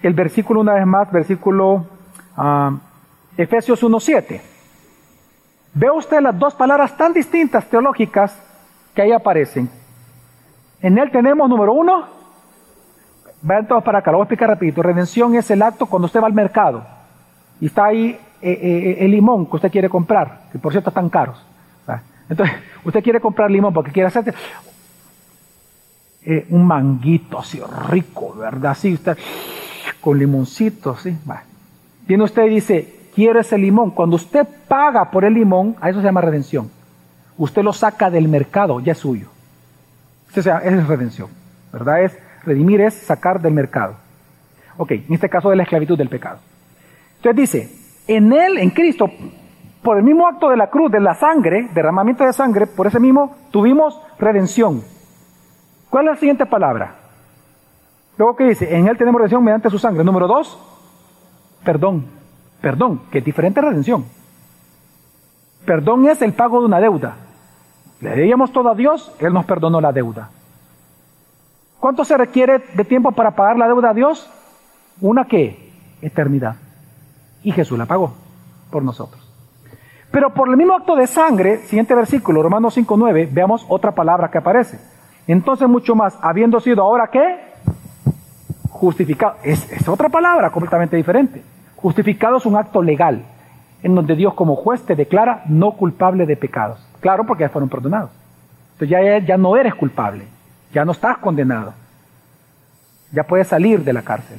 El 0.01 0.13
versículo, 0.13 0.61
una 0.61 0.75
vez 0.75 0.85
más, 0.85 1.11
versículo 1.11 1.85
Efesios 3.37 3.83
1.7. 3.83 4.41
Ve 5.73 5.91
usted 5.91 6.21
las 6.21 6.37
dos 6.37 6.53
palabras 6.53 6.95
tan 6.95 7.11
distintas 7.11 7.65
teológicas 7.69 8.41
que 8.93 9.01
ahí 9.01 9.11
aparecen. 9.11 9.69
En 10.81 10.97
él 10.97 11.11
tenemos, 11.11 11.49
número 11.49 11.73
uno, 11.73 12.05
vean 13.41 13.67
todos 13.67 13.83
para 13.83 13.99
acá, 13.99 14.11
lo 14.11 14.17
voy 14.17 14.23
a 14.23 14.25
explicar 14.25 14.49
rapidito. 14.49 14.81
Redención 14.81 15.35
es 15.35 15.49
el 15.51 15.61
acto 15.61 15.85
cuando 15.85 16.05
usted 16.05 16.21
va 16.21 16.27
al 16.27 16.33
mercado 16.33 16.85
y 17.59 17.67
está 17.67 17.85
ahí 17.85 18.17
eh, 18.41 18.51
eh, 18.51 18.59
eh, 18.61 18.97
el 18.99 19.11
limón 19.11 19.45
que 19.45 19.55
usted 19.55 19.71
quiere 19.71 19.89
comprar, 19.89 20.43
que 20.51 20.59
por 20.59 20.71
cierto 20.71 20.89
están 20.89 21.09
caros. 21.09 21.43
Entonces, 22.29 22.55
usted 22.83 23.03
quiere 23.03 23.19
comprar 23.19 23.51
limón 23.51 23.73
porque 23.73 23.91
quiere 23.91 24.07
hacerse 24.07 24.33
un 26.49 26.65
manguito 26.65 27.37
así 27.37 27.61
rico, 27.89 28.33
¿verdad? 28.35 28.71
Así, 28.71 28.93
usted, 28.93 29.17
con 30.01 30.17
limoncito, 30.17 30.97
¿sí? 30.97 31.15
Viene 32.07 32.23
usted 32.23 32.45
y 32.45 32.49
dice, 32.49 32.95
quiero 33.13 33.39
ese 33.39 33.57
limón. 33.57 33.91
Cuando 33.91 34.15
usted 34.15 34.47
paga 34.67 35.11
por 35.11 35.23
el 35.23 35.35
limón, 35.35 35.75
a 35.79 35.89
eso 35.89 35.99
se 35.99 36.05
llama 36.05 36.21
redención. 36.21 36.71
Usted 37.37 37.63
lo 37.63 37.73
saca 37.73 38.09
del 38.09 38.27
mercado, 38.27 38.79
ya 38.79 38.93
es 38.93 38.97
suyo. 38.97 39.27
Esa 40.35 40.59
es 40.59 40.87
redención, 40.87 41.29
¿verdad? 41.71 42.03
Es 42.03 42.17
redimir, 42.43 42.81
es 42.81 42.93
sacar 42.93 43.41
del 43.41 43.53
mercado. 43.53 43.95
Ok, 44.77 44.91
en 44.91 45.13
este 45.13 45.29
caso 45.29 45.49
de 45.49 45.55
la 45.55 45.63
esclavitud 45.63 45.97
del 45.97 46.09
pecado. 46.09 46.39
Entonces 47.17 47.35
dice, 47.35 47.75
en 48.07 48.33
Él, 48.33 48.57
en 48.57 48.71
Cristo, 48.71 49.09
por 49.85 49.97
el 49.97 50.03
mismo 50.03 50.27
acto 50.27 50.49
de 50.49 50.57
la 50.57 50.71
cruz, 50.71 50.91
de 50.91 50.99
la 50.99 51.13
sangre, 51.13 51.69
derramamiento 51.75 52.25
de 52.25 52.33
sangre, 52.33 52.65
por 52.65 52.87
ese 52.87 52.99
mismo 52.99 53.35
tuvimos 53.51 54.01
redención. 54.17 54.81
¿Cuál 55.91 56.05
es 56.05 56.13
la 56.13 56.17
siguiente 56.17 56.47
palabra? 56.47 56.95
Luego 58.17 58.35
que 58.35 58.45
dice, 58.45 58.75
en 58.75 58.87
Él 58.87 58.97
tenemos 58.97 59.19
redención 59.19 59.43
mediante 59.43 59.69
su 59.69 59.77
sangre. 59.77 60.03
Número 60.03 60.27
dos, 60.27 60.59
perdón. 61.63 62.03
Perdón, 62.61 63.01
que 63.11 63.19
es 63.19 63.23
diferente 63.25 63.61
redención. 63.61 64.05
Perdón 65.67 66.09
es 66.09 66.19
el 66.23 66.33
pago 66.33 66.61
de 66.61 66.65
una 66.65 66.79
deuda. 66.79 67.17
Le 68.01 68.09
debíamos 68.09 68.51
todo 68.51 68.71
a 68.71 68.75
Dios, 68.75 69.15
Él 69.19 69.33
nos 69.33 69.45
perdonó 69.45 69.79
la 69.79 69.91
deuda. 69.91 70.31
¿Cuánto 71.79 72.03
se 72.03 72.17
requiere 72.17 72.57
de 72.73 72.85
tiempo 72.85 73.11
para 73.11 73.35
pagar 73.35 73.55
la 73.57 73.67
deuda 73.67 73.91
a 73.91 73.93
Dios? 73.93 74.27
Una 74.99 75.25
que, 75.25 75.71
eternidad. 76.01 76.55
Y 77.43 77.51
Jesús 77.51 77.77
la 77.77 77.85
pagó 77.85 78.15
por 78.71 78.81
nosotros. 78.81 79.24
Pero 80.11 80.33
por 80.33 80.49
el 80.49 80.57
mismo 80.57 80.75
acto 80.75 80.95
de 80.95 81.07
sangre, 81.07 81.57
siguiente 81.59 81.93
versículo, 81.93 82.41
Romanos 82.41 82.77
5.9, 82.77 83.29
veamos 83.31 83.65
otra 83.67 83.91
palabra 83.91 84.29
que 84.29 84.37
aparece. 84.37 84.79
Entonces 85.27 85.67
mucho 85.67 85.95
más, 85.95 86.17
habiendo 86.21 86.59
sido 86.59 86.83
ahora 86.83 87.09
qué? 87.11 87.39
Justificado. 88.69 89.35
Es, 89.43 89.87
otra 89.87 90.09
palabra 90.09 90.49
completamente 90.51 90.95
diferente. 90.95 91.41
Justificado 91.75 92.37
es 92.37 92.45
un 92.45 92.55
acto 92.55 92.81
legal, 92.81 93.23
en 93.81 93.95
donde 93.95 94.15
Dios 94.15 94.33
como 94.33 94.55
juez 94.55 94.83
te 94.83 94.95
declara 94.95 95.43
no 95.47 95.71
culpable 95.71 96.25
de 96.25 96.37
pecados. 96.37 96.85
Claro, 96.99 97.25
porque 97.25 97.43
ya 97.43 97.49
fueron 97.49 97.69
perdonados. 97.69 98.11
Entonces 98.73 98.89
ya, 98.89 99.17
ya 99.19 99.37
no 99.37 99.55
eres 99.57 99.73
culpable, 99.75 100.25
ya 100.73 100.85
no 100.85 100.91
estás 100.91 101.17
condenado. 101.17 101.73
Ya 103.11 103.23
puedes 103.23 103.47
salir 103.47 103.83
de 103.83 103.93
la 103.93 104.01
cárcel, 104.01 104.37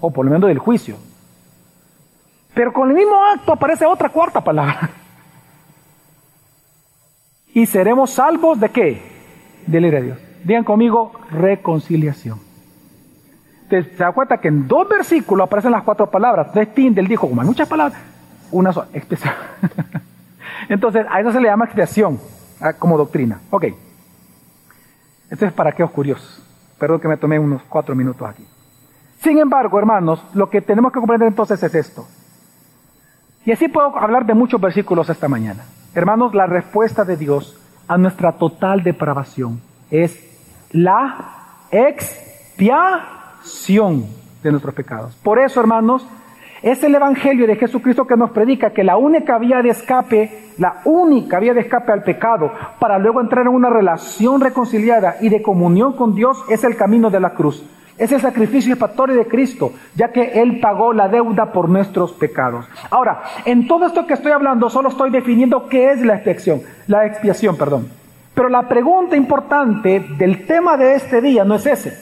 o 0.00 0.10
por 0.10 0.24
lo 0.24 0.32
menos 0.32 0.48
del 0.48 0.58
juicio. 0.58 0.96
Pero 2.54 2.72
con 2.72 2.90
el 2.90 2.96
mismo 2.96 3.16
acto 3.24 3.52
aparece 3.52 3.86
otra 3.86 4.08
cuarta 4.08 4.42
palabra. 4.42 4.90
Y 7.54 7.66
seremos 7.66 8.10
salvos 8.12 8.58
de 8.58 8.70
qué? 8.70 9.02
Del 9.66 9.84
ira 9.84 10.00
de 10.00 10.06
Dios. 10.06 10.18
Digan 10.42 10.64
conmigo, 10.64 11.12
reconciliación. 11.30 12.40
se 13.68 13.82
da 13.82 14.12
cuenta 14.12 14.38
que 14.38 14.48
en 14.48 14.66
dos 14.66 14.88
versículos 14.88 15.46
aparecen 15.46 15.70
las 15.70 15.82
cuatro 15.82 16.10
palabras. 16.10 16.46
Entonces 16.46 16.74
Tindel 16.74 17.06
dijo, 17.06 17.28
como 17.28 17.42
hay 17.42 17.46
muchas 17.46 17.68
palabras, 17.68 18.00
una 18.50 18.72
sola, 18.72 18.88
expiación. 18.94 19.34
Entonces, 20.70 21.04
a 21.10 21.20
eso 21.20 21.32
se 21.32 21.40
le 21.40 21.48
llama 21.48 21.66
expiación, 21.66 22.18
como 22.78 22.96
doctrina. 22.96 23.40
Ok. 23.50 23.64
Entonces, 25.24 25.52
para 25.52 25.72
qué 25.72 25.84
curiosos. 25.84 26.42
Perdón 26.78 27.00
que 27.00 27.08
me 27.08 27.16
tomé 27.16 27.38
unos 27.38 27.62
cuatro 27.68 27.94
minutos 27.94 28.28
aquí. 28.28 28.46
Sin 29.20 29.38
embargo, 29.38 29.78
hermanos, 29.78 30.24
lo 30.34 30.50
que 30.50 30.60
tenemos 30.60 30.92
que 30.92 30.98
comprender 30.98 31.28
entonces 31.28 31.62
es 31.62 31.74
esto. 31.74 32.06
Y 33.44 33.50
así 33.50 33.66
puedo 33.68 33.98
hablar 33.98 34.24
de 34.24 34.34
muchos 34.34 34.60
versículos 34.60 35.10
esta 35.10 35.26
mañana. 35.28 35.64
Hermanos, 35.94 36.32
la 36.34 36.46
respuesta 36.46 37.04
de 37.04 37.16
Dios 37.16 37.58
a 37.88 37.98
nuestra 37.98 38.32
total 38.32 38.84
depravación 38.84 39.60
es 39.90 40.16
la 40.70 41.66
expiación 41.70 42.96
de 44.42 44.50
nuestros 44.50 44.74
pecados. 44.74 45.16
Por 45.22 45.40
eso, 45.40 45.60
hermanos, 45.60 46.06
es 46.62 46.82
el 46.84 46.94
Evangelio 46.94 47.48
de 47.48 47.56
Jesucristo 47.56 48.06
que 48.06 48.16
nos 48.16 48.30
predica 48.30 48.70
que 48.70 48.84
la 48.84 48.96
única 48.96 49.36
vía 49.38 49.60
de 49.60 49.70
escape, 49.70 50.52
la 50.58 50.80
única 50.84 51.40
vía 51.40 51.52
de 51.52 51.62
escape 51.62 51.90
al 51.90 52.04
pecado, 52.04 52.52
para 52.78 53.00
luego 53.00 53.20
entrar 53.20 53.46
en 53.46 53.52
una 53.52 53.70
relación 53.70 54.40
reconciliada 54.40 55.16
y 55.20 55.28
de 55.28 55.42
comunión 55.42 55.94
con 55.94 56.14
Dios, 56.14 56.44
es 56.48 56.62
el 56.62 56.76
camino 56.76 57.10
de 57.10 57.18
la 57.18 57.30
cruz. 57.30 57.64
Es 58.02 58.10
el 58.10 58.20
sacrificio 58.20 58.72
expiatorio 58.72 59.14
de 59.14 59.28
Cristo, 59.28 59.74
ya 59.94 60.08
que 60.08 60.42
Él 60.42 60.58
pagó 60.58 60.92
la 60.92 61.06
deuda 61.06 61.52
por 61.52 61.68
nuestros 61.68 62.12
pecados. 62.12 62.66
Ahora, 62.90 63.22
en 63.44 63.68
todo 63.68 63.86
esto 63.86 64.08
que 64.08 64.14
estoy 64.14 64.32
hablando, 64.32 64.68
solo 64.70 64.88
estoy 64.88 65.10
definiendo 65.10 65.68
qué 65.68 65.92
es 65.92 66.00
la 66.04 66.14
expiación, 66.14 66.62
la 66.88 67.06
expiación, 67.06 67.56
perdón. 67.56 67.88
Pero 68.34 68.48
la 68.48 68.66
pregunta 68.66 69.14
importante 69.14 70.00
del 70.18 70.44
tema 70.46 70.76
de 70.76 70.96
este 70.96 71.20
día 71.20 71.44
no 71.44 71.54
es 71.54 71.64
ese. 71.64 71.96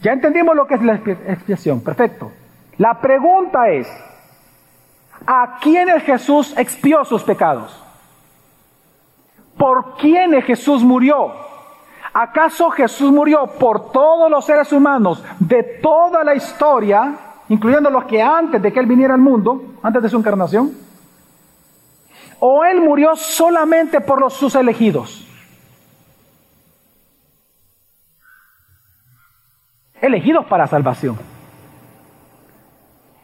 Ya 0.00 0.12
entendimos 0.12 0.56
lo 0.56 0.66
que 0.66 0.76
es 0.76 0.82
la 0.82 0.94
expiación, 0.94 1.82
perfecto. 1.82 2.32
La 2.78 2.98
pregunta 2.98 3.68
es, 3.68 3.86
¿a 5.26 5.58
quiénes 5.60 6.02
Jesús 6.04 6.54
expió 6.56 7.04
sus 7.04 7.22
pecados? 7.22 7.78
¿Por 9.58 9.98
quiénes 9.98 10.46
Jesús 10.46 10.82
murió? 10.82 11.44
¿Acaso 12.16 12.70
Jesús 12.70 13.10
murió 13.10 13.44
por 13.58 13.90
todos 13.90 14.30
los 14.30 14.46
seres 14.46 14.72
humanos 14.72 15.24
de 15.40 15.64
toda 15.82 16.22
la 16.22 16.36
historia, 16.36 17.16
incluyendo 17.48 17.90
los 17.90 18.04
que 18.04 18.22
antes 18.22 18.62
de 18.62 18.72
que 18.72 18.78
Él 18.78 18.86
viniera 18.86 19.14
al 19.14 19.20
mundo, 19.20 19.74
antes 19.82 20.00
de 20.00 20.08
su 20.08 20.16
encarnación? 20.16 20.72
¿O 22.38 22.64
Él 22.64 22.80
murió 22.80 23.16
solamente 23.16 24.00
por 24.00 24.20
los 24.20 24.32
sus 24.34 24.54
elegidos? 24.54 25.26
Elegidos 30.00 30.46
para 30.46 30.68
salvación. 30.68 31.18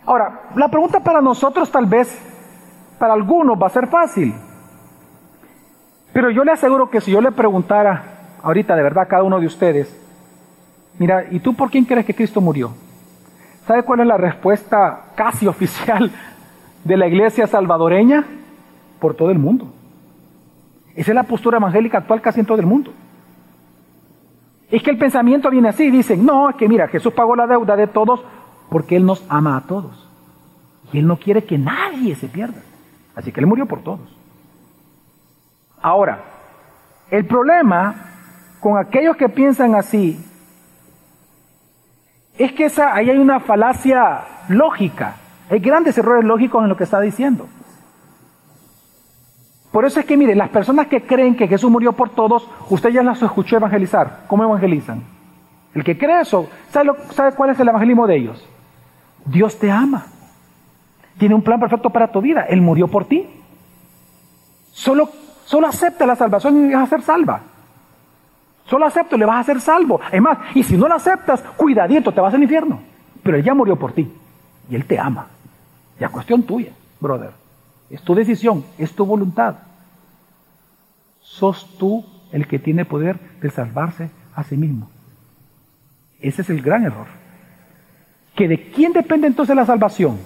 Ahora, 0.05 0.49
la 0.57 0.67
pregunta 0.67 0.99
para 0.99 1.21
nosotros 1.21 1.71
tal 1.71 1.87
vez, 1.87 2.21
para 2.99 3.13
algunos 3.13 3.57
va 3.57 3.69
a 3.69 3.71
ser 3.71 3.87
fácil. 3.87 4.35
Pero 6.13 6.31
yo 6.31 6.43
le 6.43 6.51
aseguro 6.51 6.91
que 6.91 7.01
si 7.01 7.13
yo 7.13 7.21
le 7.21 7.31
preguntara 7.31 8.17
ahorita 8.43 8.77
de 8.77 8.83
verdad 8.83 9.09
cada 9.09 9.23
uno 9.23 9.41
de 9.41 9.47
ustedes, 9.47 9.95
mira, 10.99 11.27
¿y 11.31 11.41
tú 11.41 11.55
por 11.55 11.71
quién 11.71 11.85
crees 11.85 12.07
que 12.07 12.15
Cristo 12.15 12.41
murió? 12.41 12.73
¿Sabe 13.67 13.83
cuál 13.83 14.01
es 14.01 14.07
la 14.07 14.17
respuesta 14.17 15.13
casi 15.15 15.47
oficial 15.49 16.11
de 16.85 16.97
la 16.97 17.07
iglesia 17.07 17.47
salvadoreña? 17.47 18.25
Por 18.99 19.15
todo 19.15 19.31
el 19.31 19.39
mundo. 19.39 19.73
Esa 20.95 21.13
es 21.13 21.15
la 21.15 21.23
postura 21.23 21.59
evangélica 21.59 21.99
actual 21.99 22.21
casi 22.21 22.41
en 22.41 22.47
todo 22.47 22.59
el 22.59 22.67
mundo. 22.67 22.93
Es 24.71 24.83
que 24.83 24.91
el 24.91 24.99
pensamiento 24.99 25.51
viene 25.51 25.69
así, 25.69 25.91
dicen, 25.91 26.25
no, 26.25 26.51
es 26.51 26.57
que 26.57 26.69
mira, 26.69 26.87
Jesús 26.89 27.13
pagó 27.13 27.35
la 27.35 27.47
deuda 27.47 27.77
de 27.77 27.87
todos 27.87 28.23
porque 28.69 28.97
Él 28.97 29.05
nos 29.05 29.25
ama 29.29 29.57
a 29.57 29.63
todos. 29.63 30.09
Y 30.93 30.99
Él 30.99 31.07
no 31.07 31.17
quiere 31.17 31.45
que 31.45 31.59
nadie 31.59 32.15
se 32.15 32.29
pierda. 32.29 32.61
Así 33.15 33.33
que 33.33 33.41
Él 33.41 33.47
murió 33.47 33.67
por 33.67 33.83
todos. 33.83 34.17
Ahora, 35.83 36.25
el 37.11 37.25
problema 37.25 38.10
con 38.61 38.79
aquellos 38.79 39.17
que 39.17 39.29
piensan 39.29 39.75
así 39.75 40.23
es 42.39 42.53
que 42.53 42.71
ahí 42.83 43.11
hay 43.11 43.19
una 43.19 43.41
falacia 43.41 44.23
lógica. 44.49 45.17
Hay 45.51 45.59
grandes 45.59 45.99
errores 45.99 46.25
lógicos 46.25 46.63
en 46.63 46.69
lo 46.69 46.77
que 46.77 46.85
está 46.85 47.01
diciendo. 47.01 47.49
Por 49.73 49.85
eso 49.85 50.01
es 50.01 50.07
que, 50.07 50.17
mire, 50.17 50.35
las 50.35 50.49
personas 50.49 50.87
que 50.87 51.03
creen 51.03 51.37
que 51.37 51.49
Jesús 51.49 51.71
murió 51.71 51.93
por 51.93 52.11
todos, 52.11 52.49
usted 52.71 52.91
ya 52.91 53.03
las 53.03 53.23
escuchó 53.23 53.57
evangelizar. 53.57 54.25
¿Cómo 54.27 54.45
evangelizan? 54.45 55.03
El 55.75 55.85
que 55.85 55.97
cree 55.97 56.23
eso, 56.23 56.49
¿sabe, 56.71 56.91
¿sabe 57.11 57.33
cuál 57.33 57.51
es 57.51 57.61
el 57.61 57.69
evangelismo 57.69 58.07
de 58.07 58.17
ellos? 58.17 58.49
Dios 59.25 59.59
te 59.59 59.71
ama. 59.71 60.07
Tiene 61.19 61.35
un 61.35 61.43
plan 61.43 61.61
perfecto 61.61 61.91
para 61.91 62.11
tu 62.11 62.21
vida. 62.21 62.47
Él 62.49 62.61
murió 62.63 62.89
por 62.89 63.05
ti. 63.05 63.29
Solo, 64.73 65.11
solo 65.45 65.67
acepta 65.67 66.07
la 66.07 66.17
salvación 66.17 66.71
y 66.71 66.75
vas 66.75 66.85
a 66.85 66.87
ser 66.87 67.03
salva. 67.03 67.43
Solo 68.71 68.87
acepta 68.87 69.17
y 69.17 69.19
le 69.19 69.27
vas 69.27 69.41
a 69.41 69.53
ser 69.53 69.61
salvo. 69.61 70.01
Es 70.13 70.23
más, 70.23 70.39
y 70.55 70.63
si 70.63 70.77
no 70.77 70.89
lo 70.89 70.95
aceptas, 70.95 71.43
cuidadito, 71.57 72.13
te 72.13 72.21
vas 72.21 72.33
al 72.33 72.43
infierno. 72.43 72.81
Pero 73.23 73.37
Él 73.37 73.43
ya 73.43 73.53
murió 73.53 73.77
por 73.77 73.93
ti. 73.93 74.11
Y 74.71 74.77
Él 74.77 74.85
te 74.85 74.99
ama. 74.99 75.27
Ya 75.99 76.09
cuestión 76.09 76.45
tuya, 76.45 76.71
brother. 77.01 77.33
Es 77.91 78.01
tu 78.03 78.15
decisión, 78.15 78.65
es 78.79 78.95
tu 78.95 79.05
voluntad. 79.05 79.57
Sos 81.21 81.77
tú 81.79 82.07
el 82.31 82.47
que 82.47 82.61
tiene 82.61 82.85
poder 82.85 83.19
de 83.41 83.51
salvarse 83.51 84.11
a 84.37 84.45
sí 84.45 84.57
mismo. 84.57 84.89
Ese 86.21 86.43
es 86.43 86.51
el 86.51 86.63
gran 86.63 86.85
error 86.85 87.21
que 88.41 88.49
de 88.49 88.71
quién 88.71 88.95
depende 88.95 89.27
entonces 89.27 89.55
la 89.55 89.67
salvación. 89.67 90.19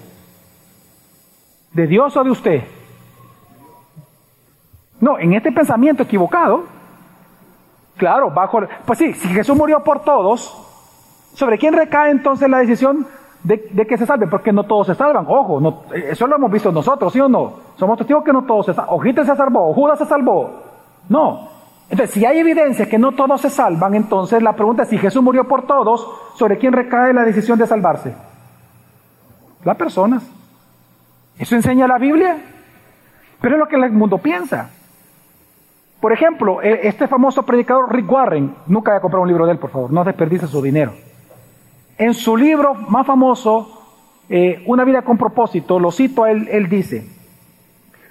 ¿De 1.73 1.85
Dios 1.85 2.15
o 2.15 2.23
de 2.23 2.29
usted? 2.29 2.63
No, 5.01 5.19
en 5.19 5.33
este 5.33 5.51
pensamiento 5.51 6.03
equivocado, 6.03 6.65
claro, 7.97 8.31
bajo... 8.31 8.61
Pues 8.85 8.99
sí, 8.99 9.13
si 9.13 9.27
Jesús 9.29 9.55
murió 9.55 9.83
por 9.83 10.01
todos, 10.01 10.55
¿sobre 11.33 11.57
quién 11.57 11.73
recae 11.73 12.11
entonces 12.11 12.49
la 12.49 12.59
decisión 12.59 13.07
de, 13.43 13.85
que 13.87 13.97
se 13.97 14.05
salven? 14.05 14.29
Porque 14.29 14.51
no 14.51 14.63
todos 14.63 14.87
se 14.87 14.95
salvan. 14.95 15.25
Ojo, 15.27 15.59
no, 15.59 15.83
eso 15.93 16.27
lo 16.27 16.35
hemos 16.35 16.51
visto 16.51 16.71
nosotros, 16.71 17.13
¿sí 17.13 17.19
o 17.19 17.29
no? 17.29 17.53
Somos 17.75 17.97
testigos 17.97 18.23
que 18.23 18.33
no 18.33 18.43
todos 18.43 18.67
se 18.67 18.73
salvan. 18.73 18.93
O 18.93 19.01
se 19.01 19.35
salvó, 19.35 19.69
o 19.69 19.73
Judas 19.73 19.99
se 19.99 20.05
salvó. 20.05 20.61
No. 21.09 21.49
Entonces, 21.89 22.15
si 22.15 22.25
hay 22.25 22.39
evidencia 22.39 22.89
que 22.89 22.97
no 22.97 23.11
todos 23.11 23.41
se 23.41 23.49
salvan, 23.49 23.93
entonces 23.93 24.41
la 24.41 24.53
pregunta 24.53 24.83
es 24.83 24.89
si 24.89 24.97
Jesús 24.97 25.21
murió 25.21 25.47
por 25.47 25.67
todos, 25.67 26.07
¿sobre 26.35 26.57
quién 26.57 26.73
recae 26.73 27.13
la 27.13 27.23
decisión 27.23 27.59
de 27.59 27.67
salvarse? 27.67 28.15
Las 29.63 29.77
personas. 29.77 30.23
¿Eso 31.37 31.55
enseña 31.55 31.87
la 31.87 31.97
Biblia? 31.97 32.37
Pero 33.41 33.55
es 33.55 33.59
lo 33.59 33.67
que 33.67 33.75
el 33.75 33.91
mundo 33.91 34.17
piensa. 34.17 34.69
Por 36.05 36.13
ejemplo, 36.13 36.61
e, 36.61 36.87
este 36.87 37.07
famoso 37.07 37.41
predicador 37.41 37.91
Rick 37.91 38.11
Warren, 38.11 38.53
nunca 38.67 38.91
haya 38.91 39.01
comprado 39.01 39.23
un 39.23 39.27
libro 39.27 39.47
de 39.47 39.53
él, 39.53 39.57
por 39.57 39.71
favor, 39.71 39.91
no 39.91 40.03
desperdice 40.03 40.45
su 40.45 40.61
dinero. 40.61 40.93
En 41.97 42.13
su 42.13 42.37
libro 42.37 42.75
más 42.75 43.07
famoso, 43.07 43.71
eh, 44.29 44.61
Una 44.67 44.83
vida 44.83 45.01
con 45.01 45.17
propósito, 45.17 45.79
lo 45.79 45.91
cito 45.91 46.25
a 46.25 46.29
él, 46.29 46.47
él 46.51 46.69
dice, 46.69 47.09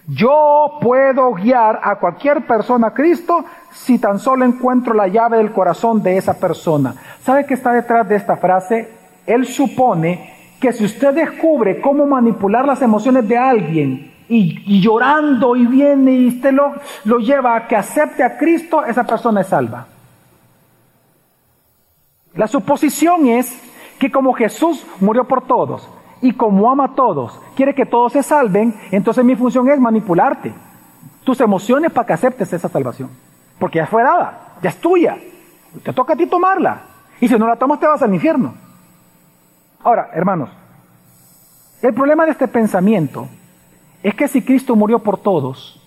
yo 0.09 0.81
puedo 0.81 1.35
guiar 1.35 1.79
a 1.85 1.95
cualquier 2.01 2.45
persona 2.45 2.89
a 2.89 2.95
Cristo 2.95 3.45
si 3.71 4.01
tan 4.01 4.19
solo 4.19 4.45
encuentro 4.45 4.93
la 4.93 5.07
llave 5.07 5.37
del 5.37 5.53
corazón 5.53 6.03
de 6.03 6.17
esa 6.17 6.41
persona. 6.41 6.97
¿Sabe 7.21 7.47
qué 7.47 7.55
está 7.55 7.73
detrás 7.73 8.09
de 8.09 8.17
esta 8.17 8.37
frase? 8.37 8.89
Él 9.25 9.47
supone 9.47 10.35
que 10.61 10.73
si 10.73 10.85
usted 10.85 11.15
descubre 11.15 11.81
cómo 11.81 12.07
manipular 12.07 12.67
las 12.67 12.83
emociones 12.83 13.29
de 13.29 13.39
alguien 13.39 14.14
y, 14.29 14.81
llorando 14.81 15.57
y 15.57 15.67
viene 15.67 16.13
y 16.13 16.29
usted 16.29 16.53
lo, 16.53 16.75
lo 17.05 17.19
lleva 17.19 17.57
a 17.57 17.67
que 17.67 17.77
acepte 17.77 18.23
a 18.23 18.37
Cristo, 18.39 18.85
esa 18.85 19.05
persona 19.05 19.43
es 19.43 19.49
salva. 19.49 19.87
La 22.35 22.49
suposición 22.49 23.29
es 23.29 23.61
que 23.99 24.11
como 24.11 24.33
Jesús 24.33 24.85
murió 25.01 25.25
por 25.25 25.47
todos 25.47 25.89
y 26.21 26.33
como 26.33 26.71
ama 26.71 26.87
a 26.87 26.95
todos, 26.95 27.41
quiere 27.55 27.75
que 27.75 27.87
todos 27.87 28.13
se 28.13 28.23
salven, 28.23 28.75
entonces 28.91 29.25
mi 29.25 29.37
función 29.37 29.69
es 29.69 29.79
manipularte. 29.79 30.55
Tus 31.23 31.41
emociones 31.41 31.93
para 31.93 32.07
que 32.07 32.13
aceptes 32.13 32.53
esa 32.53 32.69
salvación. 32.69 33.11
Porque 33.59 33.79
ya 33.79 33.87
fue 33.87 34.03
dada, 34.03 34.57
ya 34.63 34.71
es 34.71 34.77
tuya. 34.77 35.17
Te 35.83 35.93
toca 35.93 36.15
a 36.15 36.17
ti 36.17 36.27
tomarla. 36.27 36.83
Y 37.21 37.29
si 37.29 37.39
no 37.39 37.47
la 37.47 37.57
tomas 37.57 37.81
te 37.81 37.87
vas 37.87 38.03
al 38.03 38.13
infierno. 38.13 38.55
Ahora, 39.83 40.11
hermanos, 40.13 40.51
el 41.83 41.95
problema 41.95 42.25
de 42.25 42.33
este 42.33 42.49
pensamiento 42.49 43.29
es 44.05 44.15
que 44.15 44.29
si 44.29 44.43
Cristo 44.43 44.77
murió 44.77 44.99
por 44.99 45.17
todos, 45.17 45.81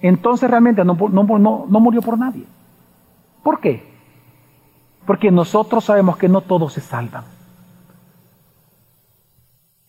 entonces 0.00 0.48
realmente 0.48 0.84
no, 0.84 0.94
no, 0.94 1.80
murió 1.80 2.00
por 2.00 2.16
nadie. 2.16 2.46
¿Por 3.42 3.58
qué? 3.58 3.84
Porque 5.04 5.32
nosotros 5.32 5.84
sabemos 5.84 6.16
que 6.16 6.28
no 6.28 6.40
todos 6.40 6.72
se 6.72 6.80
salvan. 6.80 7.24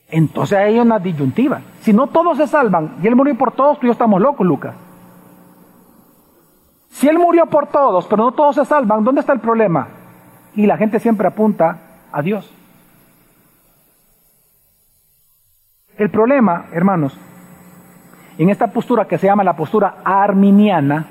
Entonces 0.07 0.57
hay 0.57 0.79
una 0.79 0.97
disyuntiva. 0.97 1.61
Si 1.81 1.93
no 1.93 2.07
todos 2.07 2.37
se 2.37 2.47
salvan 2.47 2.95
y 3.03 3.07
Él 3.07 3.15
murió 3.15 3.37
por 3.37 3.51
todos, 3.51 3.79
tú 3.79 3.85
y 3.85 3.89
yo 3.89 3.93
estamos 3.93 4.19
locos, 4.19 4.47
Lucas. 4.47 4.75
Si 6.89 7.07
Él 7.07 7.19
murió 7.19 7.45
por 7.45 7.67
todos, 7.67 8.07
pero 8.07 8.23
no 8.23 8.31
todos 8.31 8.55
se 8.55 8.65
salvan, 8.65 9.03
¿dónde 9.03 9.21
está 9.21 9.31
el 9.31 9.41
problema? 9.41 9.89
Y 10.55 10.65
la 10.65 10.77
gente 10.77 10.99
siempre 10.99 11.27
apunta 11.27 11.77
a 12.11 12.23
Dios. 12.23 12.51
El 15.99 16.09
problema, 16.09 16.65
hermanos, 16.71 17.15
en 18.37 18.49
esta 18.49 18.67
postura 18.67 19.05
que 19.05 19.17
se 19.17 19.27
llama 19.27 19.43
la 19.43 19.55
postura 19.55 19.97
arminiana, 20.03 21.07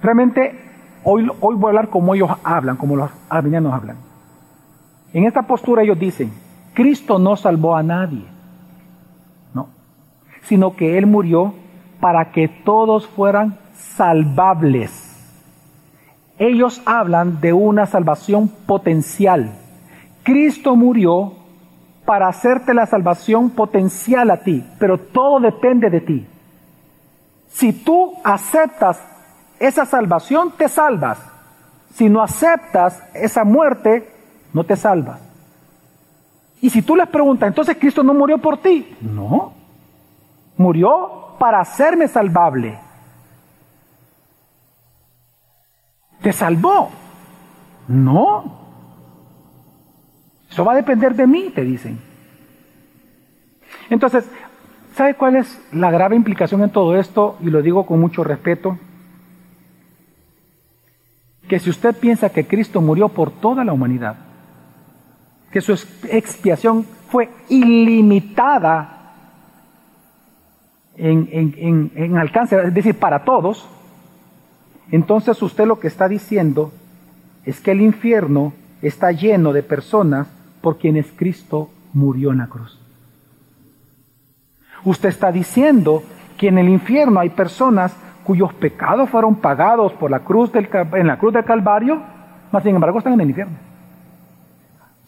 realmente 0.00 0.58
hoy, 1.04 1.30
hoy 1.40 1.54
voy 1.54 1.66
a 1.66 1.68
hablar 1.68 1.88
como 1.88 2.14
ellos 2.14 2.30
hablan, 2.42 2.76
como 2.76 2.96
los 2.96 3.10
arminianos 3.28 3.72
hablan. 3.72 3.96
En 5.12 5.24
esta 5.24 5.42
postura 5.42 5.82
ellos 5.82 5.98
dicen, 5.98 6.32
Cristo 6.74 7.18
no 7.18 7.36
salvó 7.36 7.76
a 7.76 7.82
nadie, 7.82 8.24
no, 9.54 9.68
sino 10.42 10.74
que 10.74 10.98
Él 10.98 11.06
murió 11.06 11.54
para 12.00 12.32
que 12.32 12.48
todos 12.48 13.06
fueran 13.06 13.58
salvables. 13.74 15.02
Ellos 16.38 16.82
hablan 16.84 17.40
de 17.40 17.52
una 17.52 17.86
salvación 17.86 18.48
potencial. 18.66 19.52
Cristo 20.22 20.76
murió 20.76 21.32
para 22.06 22.28
hacerte 22.28 22.72
la 22.72 22.86
salvación 22.86 23.50
potencial 23.50 24.30
a 24.30 24.38
ti, 24.38 24.64
pero 24.78 24.96
todo 24.96 25.40
depende 25.40 25.90
de 25.90 26.00
ti. 26.00 26.26
Si 27.48 27.72
tú 27.72 28.14
aceptas 28.24 28.98
esa 29.58 29.84
salvación, 29.84 30.52
te 30.56 30.68
salvas. 30.68 31.18
Si 31.94 32.08
no 32.08 32.22
aceptas 32.22 33.02
esa 33.12 33.44
muerte, 33.44 34.10
no 34.52 34.64
te 34.64 34.76
salvas. 34.76 35.20
Y 36.60 36.70
si 36.70 36.82
tú 36.82 36.96
les 36.96 37.08
preguntas, 37.08 37.48
entonces 37.48 37.76
Cristo 37.78 38.02
no 38.02 38.14
murió 38.14 38.38
por 38.38 38.58
ti. 38.58 38.96
No. 39.00 39.52
Murió 40.56 41.34
para 41.38 41.60
hacerme 41.60 42.08
salvable. 42.08 42.78
¿Te 46.22 46.32
salvó? 46.32 46.90
No. 47.88 48.65
Eso 50.56 50.64
va 50.64 50.72
a 50.72 50.76
depender 50.76 51.14
de 51.14 51.26
mí, 51.26 51.52
te 51.54 51.62
dicen. 51.62 51.98
Entonces, 53.90 54.24
¿sabe 54.94 55.12
cuál 55.12 55.36
es 55.36 55.60
la 55.70 55.90
grave 55.90 56.16
implicación 56.16 56.62
en 56.62 56.70
todo 56.70 56.96
esto? 56.96 57.36
Y 57.42 57.50
lo 57.50 57.60
digo 57.60 57.84
con 57.84 58.00
mucho 58.00 58.24
respeto. 58.24 58.78
Que 61.46 61.58
si 61.58 61.68
usted 61.68 61.94
piensa 61.94 62.30
que 62.30 62.46
Cristo 62.46 62.80
murió 62.80 63.10
por 63.10 63.32
toda 63.32 63.66
la 63.66 63.74
humanidad, 63.74 64.16
que 65.50 65.60
su 65.60 65.72
expiación 66.08 66.84
fue 67.10 67.28
ilimitada 67.50 69.12
en, 70.96 71.90
en 71.94 72.16
alcance, 72.16 72.58
es 72.64 72.72
decir, 72.72 72.98
para 72.98 73.24
todos, 73.24 73.68
entonces 74.90 75.42
usted 75.42 75.66
lo 75.66 75.78
que 75.78 75.88
está 75.88 76.08
diciendo 76.08 76.72
es 77.44 77.60
que 77.60 77.72
el 77.72 77.82
infierno 77.82 78.54
está 78.80 79.12
lleno 79.12 79.52
de 79.52 79.62
personas 79.62 80.28
por 80.60 80.78
quienes 80.78 81.06
Cristo 81.16 81.70
murió 81.92 82.32
en 82.32 82.38
la 82.38 82.46
cruz. 82.46 82.78
Usted 84.84 85.08
está 85.08 85.32
diciendo 85.32 86.02
que 86.36 86.48
en 86.48 86.58
el 86.58 86.68
infierno 86.68 87.20
hay 87.20 87.30
personas 87.30 87.96
cuyos 88.24 88.52
pecados 88.54 89.08
fueron 89.08 89.36
pagados 89.36 89.92
por 89.92 90.10
la 90.10 90.20
cruz 90.20 90.52
del, 90.52 90.68
en 90.94 91.06
la 91.06 91.18
cruz 91.18 91.32
del 91.32 91.44
Calvario, 91.44 92.00
mas 92.52 92.62
sin 92.62 92.74
embargo 92.74 92.98
están 92.98 93.14
en 93.14 93.20
el 93.20 93.28
infierno. 93.28 93.56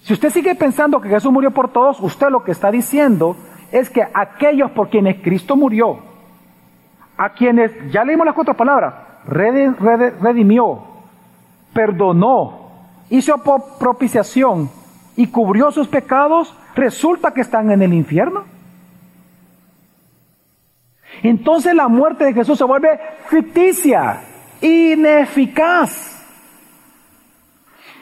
Si 0.02 0.12
usted 0.12 0.30
sigue 0.30 0.54
pensando 0.54 1.00
que 1.00 1.08
Jesús 1.08 1.32
murió 1.32 1.50
por 1.50 1.70
todos, 1.70 2.00
usted 2.00 2.28
lo 2.30 2.42
que 2.44 2.52
está 2.52 2.70
diciendo 2.70 3.36
es 3.70 3.90
que 3.90 4.06
aquellos 4.14 4.70
por 4.70 4.88
quienes 4.88 5.20
Cristo 5.22 5.56
murió, 5.56 5.98
a 7.16 7.30
quienes, 7.30 7.72
ya 7.90 8.04
leímos 8.04 8.24
las 8.24 8.34
cuatro 8.34 8.54
palabras, 8.54 8.94
redimió, 9.26 10.82
perdonó, 11.72 12.68
hizo 13.10 13.34
propiciación, 13.78 14.70
y 15.18 15.26
cubrió 15.26 15.72
sus 15.72 15.88
pecados, 15.88 16.54
resulta 16.76 17.34
que 17.34 17.40
están 17.40 17.72
en 17.72 17.82
el 17.82 17.92
infierno. 17.92 18.44
Entonces 21.24 21.74
la 21.74 21.88
muerte 21.88 22.24
de 22.24 22.32
Jesús 22.32 22.56
se 22.56 22.62
vuelve 22.62 23.00
ficticia, 23.26 24.20
ineficaz. 24.60 26.14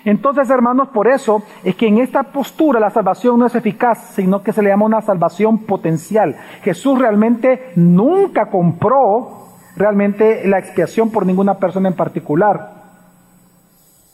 Entonces, 0.05 0.51
hermanos, 0.51 0.89
por 0.89 1.09
eso 1.09 1.43
es 1.65 1.75
que 1.75 1.89
en 1.89 1.99
esta 1.99 2.23
postura 2.25 2.79
la 2.79 2.91
salvación 2.91 3.39
no 3.39 3.47
es 3.47 3.55
eficaz, 3.55 4.13
sino 4.15 4.43
que 4.43 4.53
se 4.53 4.61
le 4.63 4.69
llama 4.69 4.85
una 4.85 5.01
salvación 5.01 5.61
potencial. 5.61 6.37
Jesús 6.63 6.99
realmente 6.99 7.73
nunca 7.77 8.51
compró 8.51 9.55
realmente 9.75 10.47
la 10.47 10.59
expiación 10.59 11.11
por 11.11 11.25
ninguna 11.25 11.55
persona 11.55 11.89
en 11.89 11.97
particular. 11.97 12.75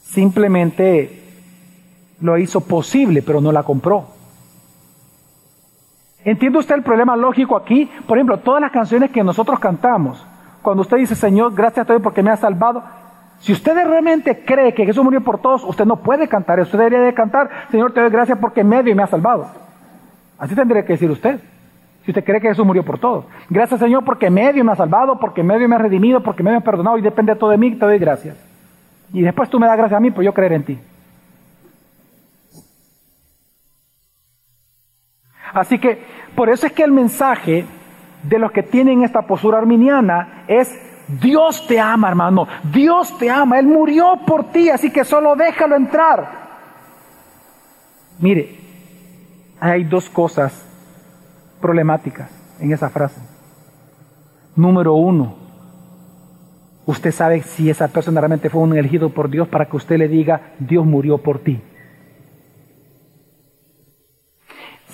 Simplemente 0.02 1.21
lo 2.22 2.38
hizo 2.38 2.60
posible, 2.60 3.20
pero 3.20 3.40
no 3.40 3.52
la 3.52 3.62
compró. 3.64 4.06
¿Entiende 6.24 6.58
usted 6.58 6.76
el 6.76 6.82
problema 6.82 7.16
lógico 7.16 7.56
aquí? 7.56 7.90
Por 8.06 8.16
ejemplo, 8.16 8.38
todas 8.38 8.60
las 8.60 8.70
canciones 8.70 9.10
que 9.10 9.24
nosotros 9.24 9.58
cantamos, 9.58 10.24
cuando 10.62 10.82
usted 10.82 10.98
dice, 10.98 11.16
Señor, 11.16 11.52
gracias 11.52 11.88
a 11.88 11.94
ti 11.94 12.00
porque 12.00 12.22
me 12.22 12.30
ha 12.30 12.36
salvado, 12.36 12.84
si 13.40 13.52
usted 13.52 13.74
realmente 13.74 14.44
cree 14.44 14.72
que 14.72 14.86
Jesús 14.86 15.02
murió 15.02 15.20
por 15.20 15.40
todos, 15.40 15.64
usted 15.64 15.84
no 15.84 15.96
puede 15.96 16.28
cantar 16.28 16.60
Usted 16.60 16.78
debería 16.78 17.00
de 17.00 17.12
cantar, 17.12 17.50
Señor, 17.72 17.92
te 17.92 18.00
doy 18.00 18.10
gracias 18.10 18.38
porque 18.38 18.62
medio 18.62 18.94
me 18.94 19.02
ha 19.02 19.08
salvado. 19.08 19.48
Así 20.38 20.54
tendría 20.54 20.84
que 20.84 20.92
decir 20.92 21.10
usted. 21.10 21.40
Si 22.04 22.12
usted 22.12 22.24
cree 22.24 22.40
que 22.40 22.48
Jesús 22.48 22.64
murió 22.64 22.84
por 22.84 22.98
todos. 22.98 23.24
Gracias, 23.50 23.80
Señor, 23.80 24.04
porque 24.04 24.30
medio 24.30 24.64
me 24.64 24.72
ha 24.72 24.76
salvado, 24.76 25.18
porque 25.18 25.42
medio 25.42 25.68
me 25.68 25.74
ha 25.74 25.78
redimido, 25.78 26.22
porque 26.22 26.44
medio 26.44 26.58
me 26.58 26.62
ha 26.62 26.64
perdonado 26.64 26.98
y 26.98 27.02
depende 27.02 27.34
todo 27.34 27.50
de 27.50 27.58
mí, 27.58 27.72
te 27.72 27.84
doy 27.84 27.98
gracias. 27.98 28.36
Y 29.12 29.22
después 29.22 29.50
tú 29.50 29.58
me 29.58 29.66
das 29.66 29.76
gracias 29.76 29.98
a 29.98 30.00
mí 30.00 30.12
por 30.12 30.22
yo 30.22 30.32
creer 30.32 30.52
en 30.52 30.64
ti. 30.64 30.78
Así 35.54 35.78
que 35.78 36.02
por 36.34 36.48
eso 36.48 36.66
es 36.66 36.72
que 36.72 36.82
el 36.82 36.92
mensaje 36.92 37.66
de 38.22 38.38
los 38.38 38.52
que 38.52 38.62
tienen 38.62 39.02
esta 39.02 39.22
postura 39.22 39.58
arminiana 39.58 40.44
es 40.48 40.78
Dios 41.20 41.66
te 41.66 41.78
ama, 41.78 42.08
hermano. 42.08 42.46
Dios 42.72 43.16
te 43.18 43.28
ama. 43.30 43.58
Él 43.58 43.66
murió 43.66 44.20
por 44.26 44.50
ti, 44.52 44.70
así 44.70 44.90
que 44.90 45.04
solo 45.04 45.36
déjalo 45.36 45.76
entrar. 45.76 46.42
Mire, 48.18 48.56
hay 49.60 49.84
dos 49.84 50.08
cosas 50.08 50.66
problemáticas 51.60 52.30
en 52.60 52.72
esa 52.72 52.88
frase. 52.88 53.20
Número 54.54 54.94
uno, 54.94 55.34
usted 56.86 57.10
sabe 57.10 57.42
si 57.42 57.68
esa 57.68 57.88
persona 57.88 58.20
realmente 58.20 58.50
fue 58.50 58.62
un 58.62 58.76
elegido 58.76 59.10
por 59.10 59.28
Dios 59.28 59.48
para 59.48 59.66
que 59.66 59.76
usted 59.76 59.98
le 59.98 60.08
diga, 60.08 60.52
Dios 60.58 60.86
murió 60.86 61.18
por 61.18 61.40
ti. 61.40 61.60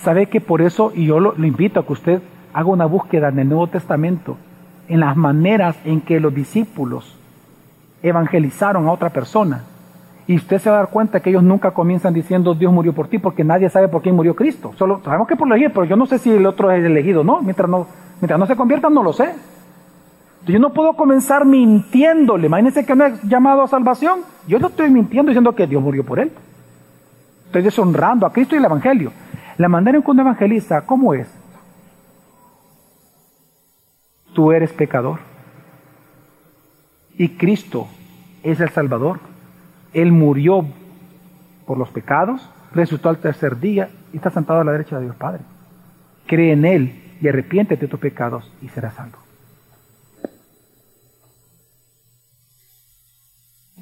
¿Sabe 0.01 0.27
que 0.27 0.41
por 0.41 0.61
eso, 0.61 0.91
y 0.95 1.05
yo 1.05 1.19
lo, 1.19 1.33
lo 1.35 1.45
invito 1.45 1.79
a 1.79 1.85
que 1.85 1.93
usted 1.93 2.21
haga 2.53 2.69
una 2.69 2.85
búsqueda 2.85 3.29
en 3.29 3.39
el 3.39 3.49
Nuevo 3.49 3.67
Testamento, 3.67 4.37
en 4.87 5.01
las 5.01 5.15
maneras 5.15 5.77
en 5.85 6.01
que 6.01 6.19
los 6.19 6.33
discípulos 6.33 7.15
evangelizaron 8.01 8.87
a 8.87 8.91
otra 8.91 9.09
persona. 9.09 9.63
Y 10.25 10.35
usted 10.35 10.59
se 10.59 10.69
va 10.69 10.77
a 10.77 10.79
dar 10.79 10.89
cuenta 10.89 11.19
que 11.21 11.31
ellos 11.31 11.43
nunca 11.43 11.71
comienzan 11.71 12.13
diciendo 12.13 12.53
Dios 12.53 12.71
murió 12.71 12.93
por 12.93 13.07
ti, 13.07 13.17
porque 13.17 13.43
nadie 13.43 13.69
sabe 13.69 13.87
por 13.87 14.01
quién 14.01 14.15
murió 14.15 14.35
Cristo. 14.35 14.73
Solo 14.77 15.01
sabemos 15.03 15.27
que 15.27 15.35
por 15.35 15.47
elegir, 15.47 15.71
pero 15.73 15.85
yo 15.85 15.95
no 15.95 16.05
sé 16.05 16.19
si 16.19 16.29
el 16.29 16.45
otro 16.45 16.71
es 16.71 16.83
elegido, 16.83 17.23
¿no? 17.23 17.41
Mientras 17.41 17.69
no, 17.69 17.87
mientras 18.21 18.39
no 18.39 18.45
se 18.45 18.55
conviertan, 18.55 18.93
no 18.93 19.03
lo 19.03 19.11
sé. 19.11 19.33
Yo 20.45 20.59
no 20.59 20.71
puedo 20.71 20.93
comenzar 20.93 21.45
mintiéndole. 21.45 22.47
Imagínense 22.47 22.85
que 22.85 22.95
no 22.95 23.05
es 23.05 23.21
llamado 23.23 23.63
a 23.63 23.67
salvación. 23.67 24.19
Yo 24.47 24.59
no 24.59 24.67
estoy 24.67 24.89
mintiendo 24.89 25.29
diciendo 25.29 25.53
que 25.53 25.67
Dios 25.67 25.81
murió 25.81 26.03
por 26.05 26.19
él. 26.19 26.31
Estoy 27.47 27.63
deshonrando 27.63 28.25
a 28.25 28.31
Cristo 28.31 28.55
y 28.55 28.59
el 28.59 28.65
Evangelio. 28.65 29.11
La 29.59 29.67
que 30.01 30.11
uno 30.11 30.21
evangeliza, 30.21 30.85
¿cómo 30.85 31.13
es? 31.13 31.27
tú 34.39 34.53
eres 34.53 34.71
pecador. 34.71 35.19
Y 37.17 37.35
Cristo 37.35 37.89
es 38.41 38.61
el 38.61 38.69
Salvador. 38.69 39.19
Él 39.91 40.13
murió 40.13 40.65
por 41.67 41.77
los 41.77 41.89
pecados, 41.89 42.49
resucitó 42.73 43.09
al 43.09 43.17
tercer 43.17 43.59
día 43.59 43.89
y 44.13 44.15
está 44.15 44.29
sentado 44.29 44.61
a 44.61 44.63
la 44.63 44.71
derecha 44.71 44.97
de 44.97 45.03
Dios 45.03 45.17
Padre. 45.17 45.41
Cree 46.25 46.53
en 46.53 46.63
Él 46.63 47.17
y 47.19 47.27
arrepiéntete 47.27 47.81
de 47.81 47.87
tus 47.89 47.99
pecados 47.99 48.49
y 48.61 48.69
serás 48.69 48.93
salvo. 48.93 49.17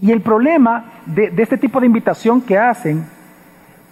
Y 0.01 0.11
el 0.11 0.21
problema 0.21 1.01
de, 1.05 1.29
de, 1.29 1.43
este 1.43 1.59
tipo 1.59 1.79
de 1.79 1.85
invitación 1.85 2.41
que 2.41 2.57
hacen 2.57 3.05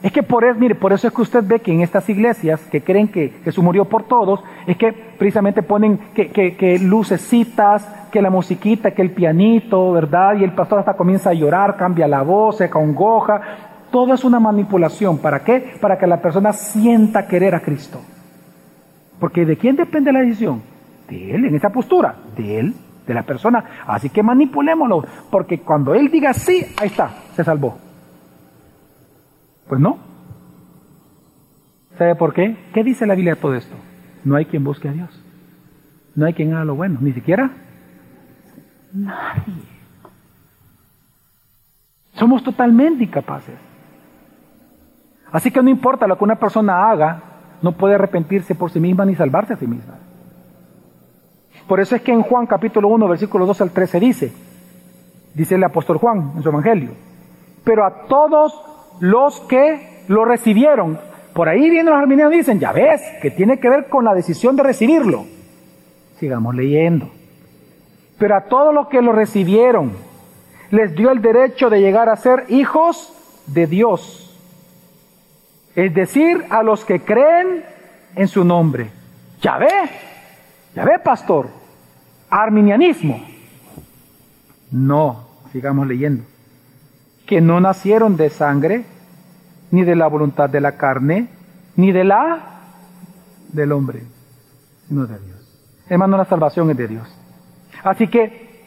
es 0.04 0.12
que 0.12 0.24
por 0.24 0.44
eso, 0.44 0.60
mire, 0.60 0.76
por 0.76 0.94
eso 0.94 1.08
es 1.08 1.14
que 1.14 1.22
usted 1.22 1.44
ve 1.44 1.60
que 1.60 1.74
en 1.74 1.82
estas 1.82 2.08
iglesias 2.10 2.62
que 2.72 2.82
creen 2.82 3.08
que 3.08 3.40
Jesús 3.44 3.64
murió 3.64 3.86
por 3.86 4.04
todos, 4.04 4.44
es 4.68 4.78
que 4.78 4.92
precisamente 4.92 5.64
ponen 5.64 5.98
que, 6.14 6.30
que, 6.30 6.80
lucecitas, 6.80 7.84
que 8.12 8.22
la 8.22 8.30
musiquita, 8.30 8.92
que 8.92 9.02
el 9.02 9.12
pianito, 9.12 9.94
¿verdad? 9.94 10.36
Y 10.38 10.44
el 10.44 10.54
pastor 10.54 10.80
hasta 10.80 10.96
comienza 10.96 11.32
a 11.32 11.34
llorar, 11.34 11.76
cambia 11.78 12.08
la 12.08 12.22
voz, 12.22 12.58
se 12.58 12.70
congoja. 12.70 13.42
Todo 13.90 14.14
es 14.14 14.24
una 14.24 14.40
manipulación. 14.40 15.18
¿Para 15.18 15.44
qué? 15.44 15.76
Para 15.82 15.98
que 15.98 16.06
la 16.06 16.22
persona 16.22 16.54
sienta 16.54 17.26
querer 17.26 17.56
a 17.56 17.62
Cristo. 17.62 18.00
Porque 19.20 19.46
¿de 19.46 19.58
quién 19.58 19.76
depende 19.76 20.12
la 20.12 20.20
decisión? 20.20 20.62
De 21.10 21.34
él, 21.34 21.46
en 21.46 21.56
esa 21.56 21.70
postura. 21.70 22.16
De 22.36 22.60
él, 22.60 22.76
de 23.08 23.14
la 23.14 23.24
persona. 23.24 23.64
Así 23.88 24.10
que 24.10 24.22
manipulémoslo. 24.22 25.04
Porque 25.32 25.62
cuando 25.62 25.96
él 25.96 26.12
diga 26.12 26.34
sí, 26.34 26.64
ahí 26.78 26.90
está, 26.90 27.10
se 27.36 27.44
salvó. 27.44 27.85
Pues 29.68 29.82
no. 29.82 29.98
¿Sabe 31.98 32.16
por 32.16 32.34
qué? 32.34 32.58
¿Qué 32.74 32.84
dice 32.84 33.06
la 33.06 33.16
Biblia 33.16 33.36
de 33.36 33.42
todo 33.42 33.56
esto? 33.56 33.76
No 34.24 34.36
hay 34.36 34.46
quien 34.46 34.64
busque 34.64 34.90
a 34.90 34.92
Dios. 34.92 35.10
No 36.16 36.26
hay 36.26 36.34
quien 36.34 36.54
haga 36.54 36.66
lo 36.66 36.76
bueno. 36.76 37.00
Ni 37.02 37.14
siquiera 37.14 37.52
nadie. 38.96 39.54
Somos 42.14 42.44
totalmente 42.44 43.04
incapaces. 43.04 43.56
Así 45.32 45.52
que 45.52 45.62
no 45.62 45.70
importa 45.70 46.08
lo 46.08 46.18
que 46.18 46.24
una 46.24 46.38
persona 46.38 46.90
haga, 46.90 47.22
no 47.62 47.74
puede 47.74 47.96
arrepentirse 47.96 48.56
por 48.56 48.72
sí 48.72 48.80
misma 48.80 49.06
ni 49.06 49.16
salvarse 49.16 49.54
a 49.54 49.58
sí 49.58 49.68
misma. 49.68 49.96
Por 51.68 51.80
eso 51.80 51.96
es 51.96 52.02
que 52.02 52.14
en 52.14 52.22
Juan 52.22 52.46
capítulo 52.46 52.88
1, 52.90 53.08
versículo 53.08 53.46
2 53.46 53.62
al 53.62 53.72
13 53.72 54.00
dice, 54.00 54.34
dice 55.34 55.56
el 55.56 55.64
apóstol 55.64 55.98
Juan 55.98 56.34
en 56.36 56.44
su 56.44 56.50
evangelio, 56.50 56.92
pero 57.64 57.86
a 57.86 58.08
todos 58.08 58.54
los 59.00 59.40
que 59.42 60.04
lo 60.08 60.26
recibieron. 60.26 61.00
Por 61.34 61.50
ahí 61.50 61.70
vienen 61.70 61.88
los 61.88 61.96
arminianos 61.96 62.34
y 62.34 62.38
dicen, 62.38 62.60
ya 62.60 62.72
ves, 62.72 63.02
que 63.22 63.32
tiene 63.32 63.60
que 63.60 63.70
ver 63.70 63.88
con 63.88 64.06
la 64.06 64.14
decisión 64.14 64.56
de 64.56 64.64
recibirlo. 64.64 65.26
Sigamos 66.20 66.56
leyendo. 66.56 67.10
Pero 68.18 68.36
a 68.38 68.42
todos 68.42 68.74
los 68.74 68.88
que 68.88 69.02
lo 69.02 69.12
recibieron, 69.12 69.94
les 70.72 70.96
dio 70.96 71.12
el 71.12 71.22
derecho 71.22 71.70
de 71.70 71.82
llegar 71.82 72.08
a 72.08 72.16
ser 72.16 72.46
hijos 72.50 73.14
de 73.48 73.68
Dios. 73.68 74.22
Es 75.76 75.94
decir, 75.94 76.46
a 76.50 76.64
los 76.64 76.86
que 76.86 77.02
creen 77.02 77.66
en 78.16 78.28
su 78.30 78.46
nombre. 78.46 78.90
Ya 79.42 79.58
ve, 79.58 79.68
ya 80.74 80.86
ve, 80.86 81.00
pastor. 81.00 81.50
Arminianismo. 82.30 83.22
No, 84.72 85.28
sigamos 85.52 85.86
leyendo 85.88 86.24
que 87.26 87.42
no 87.42 87.60
nacieron 87.60 88.18
de 88.18 88.30
sangre, 88.30 88.86
ni 89.72 89.84
de 89.84 89.96
la 89.96 90.08
voluntad 90.08 90.50
de 90.50 90.62
la 90.62 90.74
carne, 90.74 91.28
ni 91.76 91.92
de 91.92 92.04
la 92.04 92.62
del 93.52 93.72
hombre, 93.72 94.04
sino 94.88 95.06
de 95.06 95.20
Dios. 95.20 95.36
Hermano, 95.90 96.18
la 96.18 96.26
salvación 96.26 96.70
es 96.72 96.78
de 96.78 96.88
Dios. 96.88 97.08
Así 97.84 98.08
que 98.08 98.64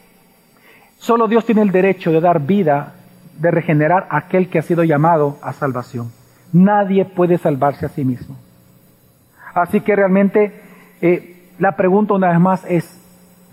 solo 0.97 1.27
Dios 1.27 1.45
tiene 1.45 1.61
el 1.61 1.71
derecho 1.71 2.11
de 2.11 2.21
dar 2.21 2.41
vida, 2.41 2.95
de 3.39 3.51
regenerar 3.51 4.07
a 4.09 4.17
aquel 4.17 4.49
que 4.49 4.59
ha 4.59 4.61
sido 4.61 4.83
llamado 4.83 5.37
a 5.41 5.53
salvación. 5.53 6.11
Nadie 6.51 7.05
puede 7.05 7.37
salvarse 7.37 7.85
a 7.85 7.89
sí 7.89 8.03
mismo. 8.03 8.35
Así 9.53 9.81
que 9.81 9.95
realmente 9.95 10.61
eh, 11.01 11.53
la 11.59 11.75
pregunta 11.75 12.13
una 12.13 12.29
vez 12.29 12.39
más 12.39 12.65
es, 12.65 12.99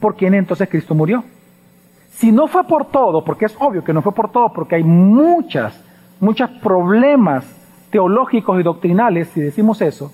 ¿por 0.00 0.16
quién 0.16 0.34
entonces 0.34 0.68
Cristo 0.68 0.94
murió? 0.94 1.24
Si 2.16 2.32
no 2.32 2.46
fue 2.46 2.64
por 2.64 2.86
todo, 2.86 3.22
porque 3.22 3.44
es 3.44 3.54
obvio 3.58 3.84
que 3.84 3.92
no 3.92 4.00
fue 4.00 4.12
por 4.12 4.30
todo, 4.30 4.48
porque 4.50 4.76
hay 4.76 4.84
muchas, 4.84 5.78
muchos 6.18 6.48
problemas 6.62 7.44
teológicos 7.90 8.58
y 8.58 8.62
doctrinales, 8.62 9.28
si 9.28 9.40
decimos 9.42 9.82
eso, 9.82 10.10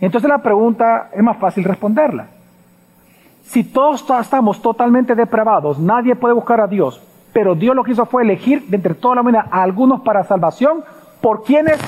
entonces 0.00 0.30
la 0.30 0.38
pregunta 0.38 1.10
es 1.12 1.22
más 1.22 1.38
fácil 1.38 1.64
responderla. 1.64 2.28
Si 3.42 3.64
todos 3.64 4.04
estamos 4.20 4.62
totalmente 4.62 5.16
depravados, 5.16 5.80
nadie 5.80 6.14
puede 6.14 6.34
buscar 6.34 6.60
a 6.60 6.68
Dios, 6.68 7.02
pero 7.32 7.56
Dios 7.56 7.74
lo 7.74 7.82
que 7.82 7.92
hizo 7.92 8.06
fue 8.06 8.22
elegir 8.22 8.68
de 8.68 8.76
entre 8.76 8.94
toda 8.94 9.16
la 9.16 9.22
humanidad 9.22 9.46
a 9.50 9.64
algunos 9.64 10.02
para 10.02 10.22
salvación, 10.22 10.84
¿por 11.20 11.42
quiénes 11.42 11.80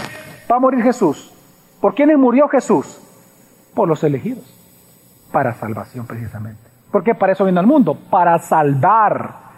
va 0.51 0.57
a 0.57 0.61
morir 0.61 0.83
Jesús? 0.83 1.33
¿Por 1.81 1.95
quiénes 1.95 2.19
murió 2.19 2.49
Jesús? 2.49 3.01
Por 3.75 3.87
los 3.87 4.03
elegidos, 4.03 4.45
para 5.31 5.55
salvación 5.55 6.05
precisamente. 6.05 6.61
Porque 6.91 7.15
para 7.15 7.33
eso 7.33 7.45
vino 7.45 7.61
al 7.61 7.67
mundo, 7.67 7.97
para 8.11 8.41
salvar 8.41 9.52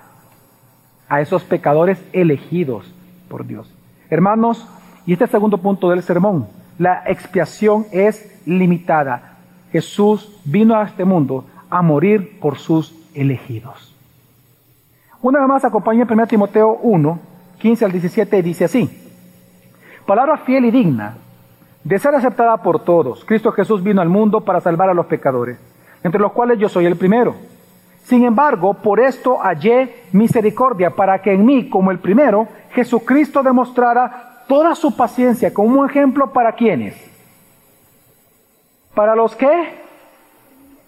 a 1.09 1.21
esos 1.21 1.45
pecadores 1.45 2.03
elegidos 2.13 2.93
por 3.29 3.47
Dios. 3.47 3.73
Hermanos, 4.11 4.67
y 5.07 5.13
este 5.13 5.27
segundo 5.27 5.59
punto 5.59 5.91
del 5.91 6.03
sermón, 6.03 6.49
la 6.79 7.03
expiación 7.07 7.87
es 7.93 8.41
limitada. 8.47 9.37
Jesús 9.73 10.41
vino 10.45 10.77
a 10.77 10.85
este 10.85 11.05
mundo 11.05 11.45
a 11.71 11.83
morir 11.83 12.39
por 12.41 12.59
sus 12.59 12.95
elegidos. 13.15 13.95
Una 15.21 15.41
vez 15.41 15.49
más, 15.49 15.65
acompañe 15.65 16.05
1 16.09 16.27
Timoteo 16.27 16.79
1, 16.83 17.19
15 17.59 17.85
al 17.85 17.93
17, 17.93 18.39
y 18.39 18.43
dice 18.43 18.65
así, 18.67 18.91
palabra 20.07 20.39
fiel 20.39 20.67
y 20.67 20.71
digna 20.71 21.17
de 21.83 21.99
ser 21.99 22.15
aceptada 22.15 22.57
por 22.59 22.85
todos. 22.85 23.25
Cristo 23.25 23.53
Jesús 23.53 23.83
vino 23.83 24.01
al 24.01 24.09
mundo 24.09 24.41
para 24.41 24.61
salvar 24.61 24.91
a 24.91 24.95
los 24.95 25.07
pecadores, 25.07 25.59
entre 26.03 26.21
los 26.21 26.33
cuales 26.33 26.59
yo 26.59 26.69
soy 26.69 26.87
el 26.87 26.97
primero. 26.97 27.35
Sin 28.05 28.25
embargo, 28.25 28.75
por 28.75 29.01
esto 29.01 29.39
hallé 29.39 30.05
misericordia 30.13 30.91
para 30.91 31.21
que 31.21 31.33
en 31.33 31.45
mí, 31.45 31.69
como 31.69 31.91
el 31.91 31.99
primero, 31.99 32.47
Jesucristo 32.73 33.43
demostrara 33.43 34.45
toda 34.47 34.75
su 34.75 34.95
paciencia 34.95 35.53
como 35.53 35.81
un 35.81 35.89
ejemplo 35.89 36.33
para 36.33 36.53
quienes. 36.53 36.95
Para 38.95 39.17
los 39.17 39.35
que 39.35 39.83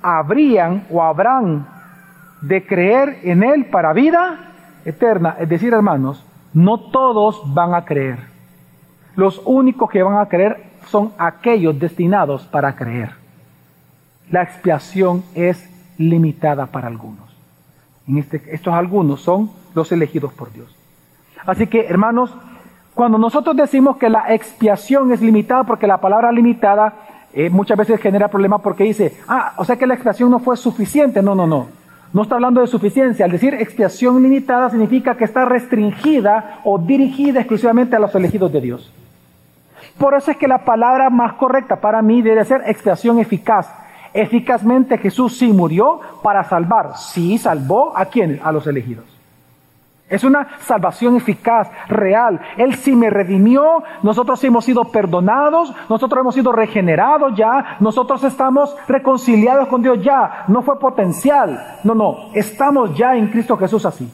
habrían 0.02 0.86
o 0.90 1.02
habrán 1.02 1.66
de 2.42 2.64
creer 2.66 3.20
en 3.22 3.42
Él 3.42 3.64
para 3.66 3.94
vida 3.94 4.52
eterna. 4.84 5.36
Es 5.40 5.48
decir, 5.48 5.72
hermanos, 5.72 6.24
no 6.52 6.78
todos 6.90 7.42
van 7.54 7.74
a 7.74 7.84
creer. 7.84 8.18
Los 9.16 9.40
únicos 9.46 9.90
que 9.90 10.02
van 10.02 10.18
a 10.18 10.26
creer 10.26 10.64
son 10.86 11.12
aquellos 11.16 11.78
destinados 11.78 12.44
para 12.46 12.76
creer. 12.76 13.12
La 14.30 14.42
expiación 14.42 15.24
es 15.34 15.70
limitada 15.98 16.66
para 16.66 16.88
algunos. 16.88 17.24
Este, 18.08 18.42
estos 18.52 18.72
algunos 18.74 19.20
son 19.20 19.50
los 19.74 19.90
elegidos 19.92 20.32
por 20.32 20.52
Dios. 20.52 20.74
Así 21.44 21.66
que, 21.66 21.86
hermanos, 21.86 22.34
cuando 22.94 23.18
nosotros 23.18 23.56
decimos 23.56 23.96
que 23.96 24.08
la 24.08 24.32
expiación 24.32 25.12
es 25.12 25.20
limitada, 25.20 25.64
porque 25.64 25.86
la 25.86 26.00
palabra 26.00 26.32
limitada 26.32 26.94
eh, 27.32 27.50
muchas 27.50 27.76
veces 27.76 28.00
genera 28.00 28.28
problemas 28.28 28.62
porque 28.62 28.84
dice, 28.84 29.14
ah, 29.28 29.52
o 29.58 29.64
sea 29.64 29.76
que 29.76 29.86
la 29.86 29.92
expiación 29.92 30.30
no 30.30 30.38
fue 30.38 30.56
suficiente. 30.56 31.20
No, 31.20 31.34
no, 31.34 31.46
no. 31.46 31.66
No 32.12 32.22
está 32.22 32.36
hablando 32.36 32.62
de 32.62 32.66
suficiencia. 32.66 33.26
Al 33.26 33.32
decir 33.32 33.52
expiación 33.52 34.22
limitada 34.22 34.70
significa 34.70 35.16
que 35.16 35.24
está 35.24 35.44
restringida 35.44 36.60
o 36.64 36.78
dirigida 36.78 37.40
exclusivamente 37.40 37.94
a 37.94 37.98
los 37.98 38.14
elegidos 38.14 38.50
de 38.52 38.60
Dios. 38.62 38.92
Por 39.98 40.14
eso 40.14 40.30
es 40.30 40.38
que 40.38 40.48
la 40.48 40.64
palabra 40.64 41.10
más 41.10 41.34
correcta 41.34 41.76
para 41.76 42.00
mí 42.00 42.22
debe 42.22 42.44
ser 42.46 42.62
expiación 42.66 43.18
eficaz. 43.18 43.68
Eficazmente 44.16 44.96
Jesús 44.96 45.36
sí 45.36 45.52
murió 45.52 46.00
para 46.22 46.42
salvar. 46.44 46.96
Sí 46.96 47.36
salvó 47.36 47.92
a 47.94 48.06
quienes? 48.06 48.40
A 48.42 48.50
los 48.50 48.66
elegidos. 48.66 49.04
Es 50.08 50.24
una 50.24 50.48
salvación 50.60 51.16
eficaz, 51.16 51.68
real. 51.88 52.40
Él 52.56 52.76
sí 52.76 52.96
me 52.96 53.10
redimió, 53.10 53.82
nosotros 54.02 54.42
hemos 54.44 54.64
sido 54.64 54.84
perdonados, 54.84 55.74
nosotros 55.90 56.20
hemos 56.20 56.34
sido 56.34 56.52
regenerados 56.52 57.36
ya, 57.36 57.76
nosotros 57.80 58.24
estamos 58.24 58.74
reconciliados 58.88 59.68
con 59.68 59.82
Dios 59.82 60.02
ya. 60.02 60.44
No 60.48 60.62
fue 60.62 60.78
potencial, 60.78 61.80
no, 61.84 61.94
no, 61.94 62.16
estamos 62.34 62.96
ya 62.96 63.16
en 63.16 63.28
Cristo 63.28 63.58
Jesús 63.58 63.84
así. 63.84 64.10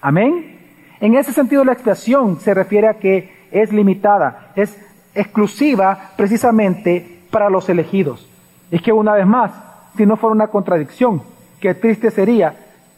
Amén. 0.00 0.58
En 1.00 1.14
ese 1.14 1.32
sentido 1.32 1.62
la 1.64 1.72
expiación 1.72 2.38
se 2.40 2.54
refiere 2.54 2.88
a 2.88 2.94
que 2.94 3.48
es 3.50 3.70
limitada, 3.72 4.52
es 4.54 4.80
exclusiva 5.14 6.12
precisamente 6.16 7.20
para 7.30 7.50
los 7.50 7.68
elegidos. 7.68 8.29
Es 8.70 8.82
que 8.82 8.92
una 8.92 9.14
vez 9.14 9.26
más, 9.26 9.52
si 9.96 10.06
no 10.06 10.16
fuera 10.16 10.34
una 10.34 10.46
contradicción, 10.46 11.22
qué 11.60 11.74
triste 11.74 12.10
sería 12.10 12.54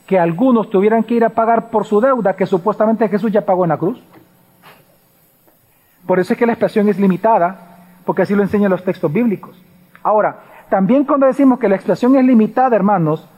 que 0.07 0.18
algunos 0.18 0.68
tuvieran 0.68 1.05
que 1.05 1.14
ir 1.14 1.25
a 1.25 1.31
pagar 1.31 1.70
por 1.70 1.87
su 1.87 2.01
deuda 2.01 2.35
que 2.35 2.47
supuestamente 2.47 3.09
Jesús 3.09 3.33
ya 3.33 3.45
pagó 3.45 3.64
en 3.64 3.70
la 3.70 3.79
cruz. 3.79 4.03
Por 6.07 6.18
eso 6.18 6.33
es 6.33 6.39
que 6.39 6.47
la 6.47 6.53
expresión 6.53 6.89
es 6.89 6.99
limitada, 6.99 7.57
porque 8.05 8.23
así 8.23 8.35
lo 8.35 8.43
enseñan 8.43 8.70
los 8.70 8.85
textos 8.85 9.12
bíblicos. 9.12 9.57
Ahora, 10.03 10.41
también 10.68 11.05
cuando 11.05 11.27
decimos 11.27 11.59
que 11.59 11.68
la 11.68 11.77
expresión 11.77 12.16
es 12.16 12.25
limitada, 12.25 12.75
hermanos, 12.77 13.29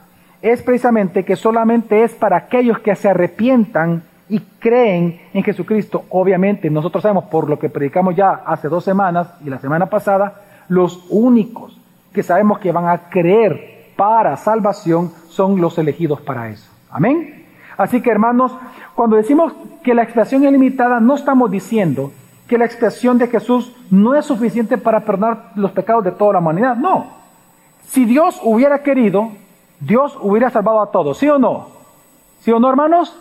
es 0.41 0.61
precisamente 0.61 1.23
que 1.23 1.35
solamente 1.35 2.03
es 2.03 2.13
para 2.13 2.37
aquellos 2.37 2.79
que 2.79 2.95
se 2.95 3.09
arrepientan 3.09 4.03
y 4.27 4.39
creen 4.59 5.21
en 5.33 5.43
Jesucristo. 5.43 6.05
Obviamente, 6.09 6.69
nosotros 6.69 7.03
sabemos 7.03 7.25
por 7.25 7.49
lo 7.49 7.59
que 7.59 7.69
predicamos 7.69 8.15
ya 8.15 8.31
hace 8.45 8.67
dos 8.67 8.83
semanas 8.83 9.27
y 9.45 9.49
la 9.49 9.59
semana 9.59 9.85
pasada, 9.85 10.41
los 10.67 11.05
únicos 11.09 11.74
que 12.15 12.23
sabemos 12.23 12.57
que 12.57 12.71
van 12.71 12.87
a 12.87 13.09
creer 13.09 13.91
para 13.95 14.37
salvación 14.37 15.11
son 15.29 15.61
los 15.61 15.77
elegidos 15.77 16.21
para 16.21 16.49
eso. 16.49 16.71
Amén. 16.89 17.45
Así 17.77 18.01
que 18.01 18.09
hermanos, 18.09 18.53
cuando 18.95 19.17
decimos 19.17 19.53
que 19.83 19.93
la 19.93 20.03
expiación 20.03 20.45
es 20.45 20.51
limitada, 20.51 20.99
no 21.01 21.15
estamos 21.15 21.51
diciendo 21.51 22.11
que 22.47 22.57
la 22.57 22.65
expiación 22.65 23.17
de 23.17 23.27
Jesús 23.27 23.75
no 23.91 24.15
es 24.15 24.25
suficiente 24.25 24.77
para 24.77 25.01
perdonar 25.01 25.51
los 25.55 25.71
pecados 25.71 26.05
de 26.05 26.11
toda 26.11 26.33
la 26.33 26.39
humanidad. 26.39 26.77
No. 26.77 27.07
Si 27.87 28.05
Dios 28.05 28.39
hubiera 28.43 28.81
querido, 28.81 29.31
Dios 29.79 30.17
hubiera 30.21 30.49
salvado 30.49 30.81
a 30.81 30.91
todos, 30.91 31.17
¿sí 31.17 31.27
o 31.27 31.37
no? 31.37 31.67
¿Sí 32.39 32.51
o 32.51 32.59
no, 32.59 32.69
hermanos? 32.69 33.17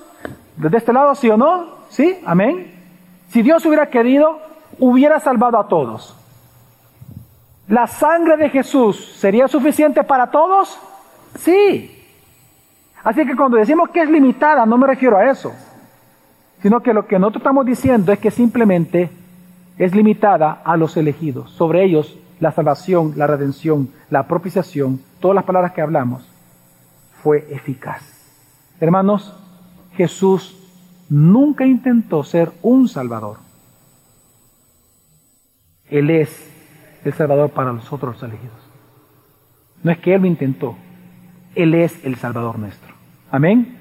Desde 0.56 0.76
este 0.76 0.92
lado, 0.92 1.14
¿sí 1.14 1.28
o 1.28 1.36
no? 1.36 1.66
¿Sí? 1.88 2.18
Amén. 2.24 2.72
Si 3.28 3.42
Dios 3.42 3.66
hubiera 3.66 3.90
querido, 3.90 4.38
hubiera 4.78 5.18
salvado 5.18 5.58
a 5.58 5.66
todos. 5.66 6.16
¿La 7.68 7.86
sangre 7.86 8.36
de 8.36 8.50
Jesús 8.50 9.14
sería 9.16 9.48
suficiente 9.48 10.04
para 10.04 10.30
todos? 10.30 10.78
Sí. 11.36 11.90
Así 13.02 13.26
que 13.26 13.36
cuando 13.36 13.56
decimos 13.56 13.90
que 13.90 14.02
es 14.02 14.10
limitada, 14.10 14.66
no 14.66 14.78
me 14.78 14.86
refiero 14.86 15.16
a 15.16 15.30
eso, 15.30 15.52
sino 16.62 16.80
que 16.80 16.92
lo 16.92 17.06
que 17.06 17.18
nosotros 17.18 17.42
estamos 17.42 17.66
diciendo 17.66 18.12
es 18.12 18.18
que 18.18 18.30
simplemente 18.30 19.10
es 19.78 19.94
limitada 19.94 20.62
a 20.64 20.76
los 20.76 20.96
elegidos. 20.96 21.50
Sobre 21.50 21.84
ellos 21.84 22.18
la 22.40 22.52
salvación, 22.52 23.14
la 23.16 23.26
redención, 23.26 23.90
la 24.10 24.26
propiciación, 24.26 25.00
todas 25.20 25.34
las 25.34 25.44
palabras 25.44 25.72
que 25.72 25.82
hablamos, 25.82 26.28
fue 27.22 27.46
eficaz. 27.50 28.02
Hermanos, 28.80 29.34
Jesús 29.96 30.56
nunca 31.08 31.64
intentó 31.64 32.24
ser 32.24 32.52
un 32.62 32.88
salvador. 32.88 33.38
Él 35.88 36.10
es 36.10 36.53
el 37.10 37.14
salvador 37.14 37.50
para 37.50 37.72
nosotros 37.72 38.14
los 38.14 38.22
elegidos. 38.22 38.56
No 39.82 39.90
es 39.90 39.98
que 39.98 40.14
Él 40.14 40.22
lo 40.22 40.26
intentó, 40.26 40.76
Él 41.54 41.74
es 41.74 42.04
el 42.04 42.16
salvador 42.16 42.58
nuestro. 42.58 42.94
Amén. 43.30 43.78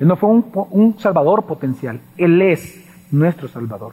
Él 0.00 0.08
no 0.08 0.16
fue 0.16 0.30
un, 0.30 0.98
salvador 0.98 1.44
potencial, 1.44 2.00
Él 2.16 2.40
es 2.42 2.84
nuestro 3.10 3.48
salvador. 3.48 3.92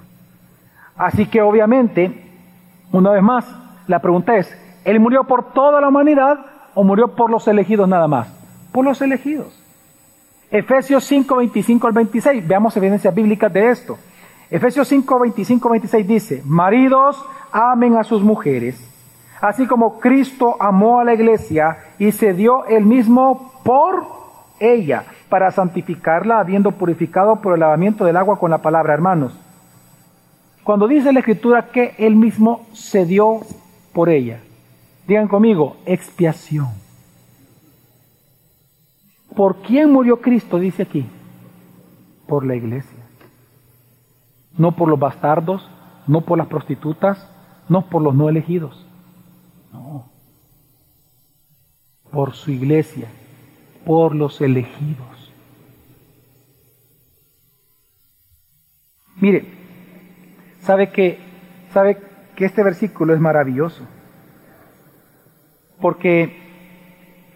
Así 0.95 1.25
que 1.27 1.41
obviamente, 1.41 2.25
una 2.91 3.11
vez 3.11 3.23
más, 3.23 3.45
la 3.87 3.99
pregunta 3.99 4.35
es, 4.37 4.55
¿Él 4.85 4.99
murió 4.99 5.25
por 5.25 5.53
toda 5.53 5.81
la 5.81 5.89
humanidad 5.89 6.45
o 6.73 6.83
murió 6.83 7.15
por 7.15 7.29
los 7.29 7.47
elegidos 7.47 7.87
nada 7.87 8.07
más? 8.07 8.27
Por 8.71 8.85
los 8.85 9.01
elegidos. 9.01 9.61
Efesios 10.51 11.03
5, 11.03 11.35
25 11.35 11.87
al 11.87 11.93
26. 11.93 12.47
Veamos 12.47 12.75
evidencias 12.77 13.13
bíblicas 13.13 13.51
de 13.53 13.69
esto. 13.69 13.97
Efesios 14.49 14.87
5, 14.87 15.19
25, 15.19 15.69
26 15.69 16.07
dice, 16.07 16.41
maridos, 16.45 17.23
amen 17.51 17.97
a 17.97 18.03
sus 18.03 18.21
mujeres, 18.21 18.79
así 19.41 19.67
como 19.67 19.99
Cristo 19.99 20.55
amó 20.59 20.99
a 20.99 21.03
la 21.03 21.13
iglesia 21.13 21.77
y 21.97 22.11
se 22.11 22.33
dio 22.33 22.65
él 22.65 22.85
mismo 22.85 23.53
por 23.63 24.05
ella, 24.59 25.05
para 25.29 25.51
santificarla, 25.51 26.39
habiendo 26.39 26.71
purificado 26.71 27.37
por 27.37 27.53
el 27.53 27.61
lavamiento 27.61 28.05
del 28.05 28.17
agua 28.17 28.39
con 28.39 28.51
la 28.51 28.57
palabra, 28.59 28.93
hermanos. 28.93 29.37
Cuando 30.63 30.87
dice 30.87 31.13
la 31.13 31.19
escritura 31.19 31.71
que 31.71 31.95
él 31.97 32.15
mismo 32.15 32.67
se 32.73 33.05
dio 33.05 33.41
por 33.93 34.09
ella, 34.09 34.41
digan 35.07 35.27
conmigo, 35.27 35.77
expiación. 35.85 36.67
¿Por 39.35 39.61
quién 39.61 39.91
murió 39.91 40.19
Cristo? 40.19 40.59
Dice 40.59 40.83
aquí. 40.83 41.07
Por 42.27 42.45
la 42.45 42.55
iglesia. 42.55 42.99
No 44.57 44.73
por 44.73 44.89
los 44.89 44.99
bastardos, 44.99 45.69
no 46.07 46.21
por 46.21 46.37
las 46.37 46.47
prostitutas, 46.47 47.25
no 47.69 47.89
por 47.89 48.01
los 48.01 48.15
no 48.15 48.27
elegidos. 48.27 48.85
No. 49.71 50.09
Por 52.11 52.33
su 52.33 52.51
iglesia, 52.51 53.07
por 53.85 54.15
los 54.15 54.41
elegidos. 54.41 55.31
Mire, 59.21 59.45
sabe 60.61 60.91
que 60.91 61.19
sabe 61.73 61.97
que 62.35 62.45
este 62.45 62.63
versículo 62.63 63.13
es 63.13 63.19
maravilloso. 63.19 63.85
Porque 65.79 66.37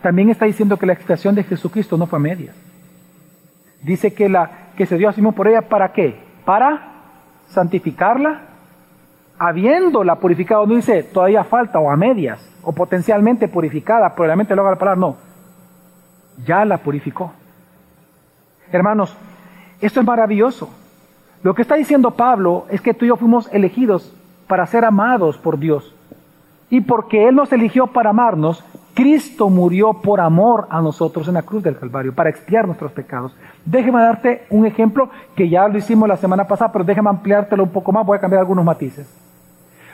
también 0.02 0.30
está 0.30 0.46
diciendo 0.46 0.78
que 0.78 0.86
la 0.86 0.94
expiación 0.94 1.36
de 1.36 1.44
Jesucristo 1.44 1.98
no 1.98 2.08
fue 2.08 2.20
a 2.20 2.22
medias. 2.22 2.56
Dice 3.82 4.14
que, 4.14 4.30
la, 4.30 4.72
que 4.76 4.86
se 4.86 4.98
dio 4.98 5.10
a 5.10 5.32
por 5.34 5.48
ella, 5.48 5.70
¿para 5.70 5.94
qué? 5.94 6.16
Para 6.46 6.94
santificarla, 7.48 8.53
habiéndola 9.48 10.16
purificado. 10.16 10.66
No 10.66 10.76
dice 10.76 11.04
todavía 11.04 11.44
falta 11.44 11.80
o 11.80 11.90
a 11.90 11.98
medias, 11.98 12.40
o 12.64 12.72
potencialmente 12.72 13.48
purificada, 13.48 14.14
probablemente 14.16 14.56
luego 14.56 14.72
la 14.72 14.78
palabra, 14.78 15.00
no. 15.00 15.18
Ya 16.46 16.64
la 16.66 16.78
purificó. 16.78 17.34
Hermanos, 18.72 19.16
esto 19.82 20.00
es 20.00 20.06
maravilloso. 20.06 20.70
Lo 21.44 21.54
que 21.54 21.62
está 21.62 21.76
diciendo 21.76 22.12
Pablo 22.12 22.66
es 22.70 22.80
que 22.80 22.94
tú 22.94 23.04
y 23.06 23.10
yo 23.10 23.18
fuimos 23.18 23.54
elegidos 23.54 24.14
para 24.48 24.66
ser 24.66 24.86
amados 24.86 25.38
por 25.38 25.60
Dios. 25.60 25.94
Y 26.70 26.82
porque 26.82 27.28
Él 27.28 27.36
nos 27.36 27.52
eligió 27.52 27.88
para 27.88 28.12
amarnos, 28.12 28.64
Cristo 28.94 29.50
murió 29.50 29.94
por 29.94 30.22
amor 30.22 30.68
a 30.70 30.82
nosotros 30.82 31.28
en 31.28 31.34
la 31.34 31.42
cruz 31.42 31.62
del 31.64 31.78
Calvario, 31.78 32.16
para 32.16 32.30
expiar 32.30 32.66
nuestros 32.66 32.92
pecados. 32.94 33.36
Déjeme 33.66 34.02
darte 34.02 34.46
un 34.50 34.66
ejemplo 34.66 35.10
que 35.36 35.50
ya 35.50 35.68
lo 35.68 35.78
hicimos 35.78 36.08
la 36.08 36.18
semana 36.18 36.48
pasada, 36.48 36.72
pero 36.72 36.86
déjeme 36.86 37.10
ampliártelo 37.10 37.64
un 37.64 37.72
poco 37.72 37.92
más, 37.92 38.06
voy 38.06 38.18
a 38.18 38.22
cambiar 38.22 38.40
algunos 38.40 38.64
matices. 38.64 39.23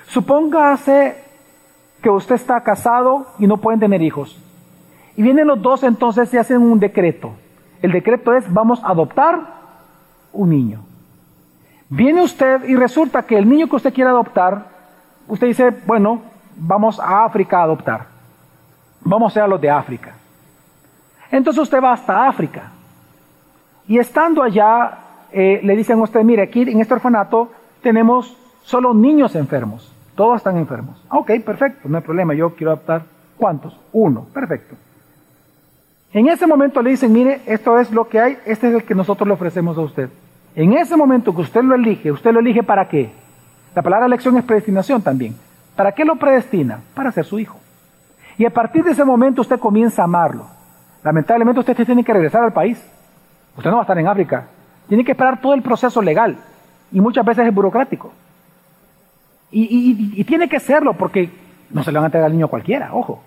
Supóngase 0.10 1.16
que 2.02 2.10
usted 2.10 2.36
está 2.36 2.62
casado 2.62 3.28
y 3.38 3.46
no 3.46 3.58
pueden 3.58 3.80
tener 3.80 4.02
hijos. 4.02 4.38
Y 5.16 5.22
vienen 5.22 5.48
los 5.48 5.62
dos 5.62 5.84
entonces 5.84 6.34
y 6.34 6.38
hacen 6.38 6.62
un 6.62 6.80
decreto. 6.80 7.34
El 7.82 7.92
decreto 7.92 8.34
es 8.34 8.52
vamos 8.52 8.84
a 8.84 8.90
adoptar 8.90 9.40
un 10.34 10.50
niño. 10.50 10.82
Viene 11.90 12.24
usted 12.24 12.64
y 12.68 12.76
resulta 12.76 13.24
que 13.24 13.38
el 13.38 13.48
niño 13.48 13.68
que 13.68 13.76
usted 13.76 13.94
quiere 13.94 14.10
adoptar, 14.10 14.66
usted 15.28 15.48
dice, 15.48 15.70
bueno, 15.86 16.22
vamos 16.56 17.00
a 17.00 17.26
África 17.26 17.60
a 17.60 17.64
adoptar. 17.64 18.08
Vamos 19.02 19.38
a 19.38 19.48
los 19.48 19.62
de 19.62 19.70
África. 19.70 20.14
Entonces 21.32 21.62
usted 21.62 21.82
va 21.84 21.94
hasta 21.94 22.28
África. 22.28 22.72
Y 23.88 24.00
estando 24.00 24.42
allá, 24.42 24.98
eh, 25.32 25.62
le 25.64 25.76
dicen 25.76 26.00
a 26.00 26.04
usted, 26.04 26.24
mire, 26.24 26.44
aquí 26.44 26.64
en 26.64 26.80
este 26.80 26.96
orfanato 26.96 27.52
tenemos 27.84 28.36
solo 28.64 28.94
niños 28.94 29.36
enfermos. 29.36 29.94
Todos 30.20 30.36
están 30.36 30.58
enfermos. 30.58 31.02
Ok, 31.12 31.32
perfecto, 31.46 31.88
no 31.88 31.96
hay 31.96 32.04
problema. 32.04 32.34
Yo 32.34 32.54
quiero 32.54 32.72
adoptar. 32.72 33.04
¿Cuántos? 33.38 33.80
Uno. 33.94 34.26
Perfecto. 34.34 34.76
En 36.12 36.28
ese 36.28 36.46
momento 36.46 36.82
le 36.82 36.90
dicen, 36.90 37.14
mire, 37.14 37.40
esto 37.46 37.80
es 37.80 37.90
lo 37.90 38.10
que 38.10 38.20
hay, 38.20 38.38
este 38.46 38.68
es 38.68 38.76
el 38.76 38.84
que 38.84 38.94
nosotros 38.94 39.26
le 39.26 39.36
ofrecemos 39.36 39.78
a 39.78 39.80
usted. 39.80 40.10
En 40.56 40.74
ese 40.74 40.98
momento 40.98 41.34
que 41.34 41.40
usted 41.40 41.64
lo 41.64 41.74
elige, 41.74 42.12
¿usted 42.12 42.34
lo 42.34 42.42
elige 42.42 42.64
para 42.64 42.90
qué? 42.90 43.14
La 43.74 43.82
palabra 43.82 44.08
elección 44.08 44.36
es 44.36 44.44
predestinación 44.44 45.02
también. 45.02 45.38
¿Para 45.78 45.94
qué 45.94 46.04
lo 46.04 46.18
predestina? 46.18 46.82
Para 46.94 47.14
ser 47.14 47.24
su 47.24 47.40
hijo. 47.40 47.58
Y 48.38 48.44
a 48.44 48.50
partir 48.50 48.84
de 48.84 48.92
ese 48.92 49.06
momento 49.06 49.40
usted 49.40 49.58
comienza 49.58 50.02
a 50.02 50.06
amarlo. 50.06 50.48
Lamentablemente 51.02 51.62
usted 51.62 51.86
tiene 51.86 52.04
que 52.04 52.12
regresar 52.12 52.44
al 52.44 52.52
país. 52.52 52.78
Usted 53.56 53.70
no 53.70 53.78
va 53.78 53.84
a 53.84 53.86
estar 53.86 53.98
en 53.98 54.08
África. 54.08 54.48
Tiene 54.90 55.06
que 55.06 55.14
esperar 55.14 55.40
todo 55.40 55.54
el 55.54 55.62
proceso 55.62 56.02
legal. 56.02 56.36
Y 56.92 57.00
muchas 57.00 57.24
veces 57.24 57.48
es 57.48 57.56
burocrático. 57.56 58.12
Y, 59.52 60.24
tiene 60.26 60.48
que 60.48 60.60
serlo 60.60 60.94
porque 60.94 61.30
no 61.72 61.84
se 61.84 61.92
le 61.92 61.98
van 61.98 62.06
a 62.06 62.08
entregar 62.08 62.28
al 62.28 62.34
niño 62.34 62.48
cualquiera, 62.48 62.94
ojo. 62.94 63.24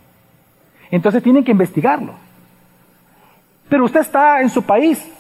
Entonces 0.91 1.23
tienen 1.23 1.45
que 1.45 1.53
investigarlo. 1.53 2.15
Pero 3.69 3.85
usted 3.85 4.01
está 4.01 4.41
en 4.41 4.51
su 4.51 4.63
país 4.63 5.11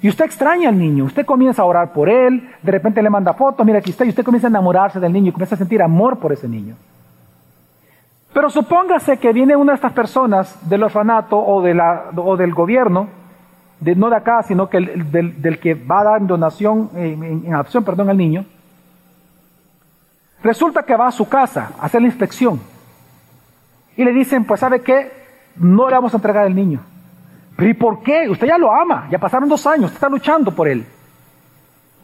y 0.00 0.08
usted 0.08 0.24
extraña 0.24 0.70
al 0.70 0.78
niño, 0.78 1.04
usted 1.04 1.24
comienza 1.24 1.62
a 1.62 1.66
orar 1.66 1.92
por 1.92 2.08
él, 2.08 2.50
de 2.62 2.72
repente 2.72 3.02
le 3.02 3.10
manda 3.10 3.34
fotos, 3.34 3.64
mira 3.64 3.78
aquí 3.78 3.90
está, 3.90 4.04
y 4.04 4.08
usted 4.08 4.24
comienza 4.24 4.48
a 4.48 4.50
enamorarse 4.50 4.98
del 4.98 5.12
niño 5.12 5.28
y 5.28 5.32
comienza 5.32 5.54
a 5.54 5.58
sentir 5.58 5.82
amor 5.82 6.18
por 6.18 6.32
ese 6.32 6.48
niño. 6.48 6.74
Pero 8.32 8.50
supóngase 8.50 9.18
que 9.18 9.32
viene 9.32 9.54
una 9.54 9.72
de 9.72 9.76
estas 9.76 9.92
personas 9.92 10.68
del 10.68 10.82
orfanato 10.82 11.38
o, 11.38 11.62
de 11.62 11.74
la, 11.74 12.10
o 12.16 12.36
del 12.36 12.52
gobierno, 12.52 13.08
de, 13.78 13.94
no 13.94 14.10
de 14.10 14.16
acá, 14.16 14.42
sino 14.42 14.68
que 14.68 14.80
del, 14.80 15.60
que 15.60 15.74
va 15.74 16.00
a 16.00 16.04
dar 16.04 16.26
donación, 16.26 16.90
en, 16.96 17.44
en 17.46 17.54
adopción, 17.54 17.84
perdón, 17.84 18.10
al 18.10 18.16
niño, 18.16 18.44
resulta 20.44 20.84
que 20.84 20.94
va 20.94 21.08
a 21.08 21.12
su 21.12 21.28
casa 21.28 21.72
a 21.80 21.86
hacer 21.86 22.02
la 22.02 22.06
inspección 22.06 22.60
y 23.96 24.04
le 24.04 24.12
dicen, 24.12 24.44
pues 24.44 24.60
sabe 24.60 24.82
qué, 24.82 25.10
no 25.56 25.88
le 25.88 25.94
vamos 25.94 26.12
a 26.12 26.18
entregar 26.18 26.46
el 26.46 26.54
niño. 26.54 26.80
¿Pero 27.56 27.70
y 27.70 27.74
por 27.74 28.02
qué? 28.02 28.28
Usted 28.28 28.46
ya 28.46 28.58
lo 28.58 28.72
ama, 28.72 29.08
ya 29.10 29.18
pasaron 29.18 29.48
dos 29.48 29.66
años, 29.66 29.86
usted 29.86 29.96
está 29.96 30.08
luchando 30.08 30.54
por 30.54 30.68
él. 30.68 30.84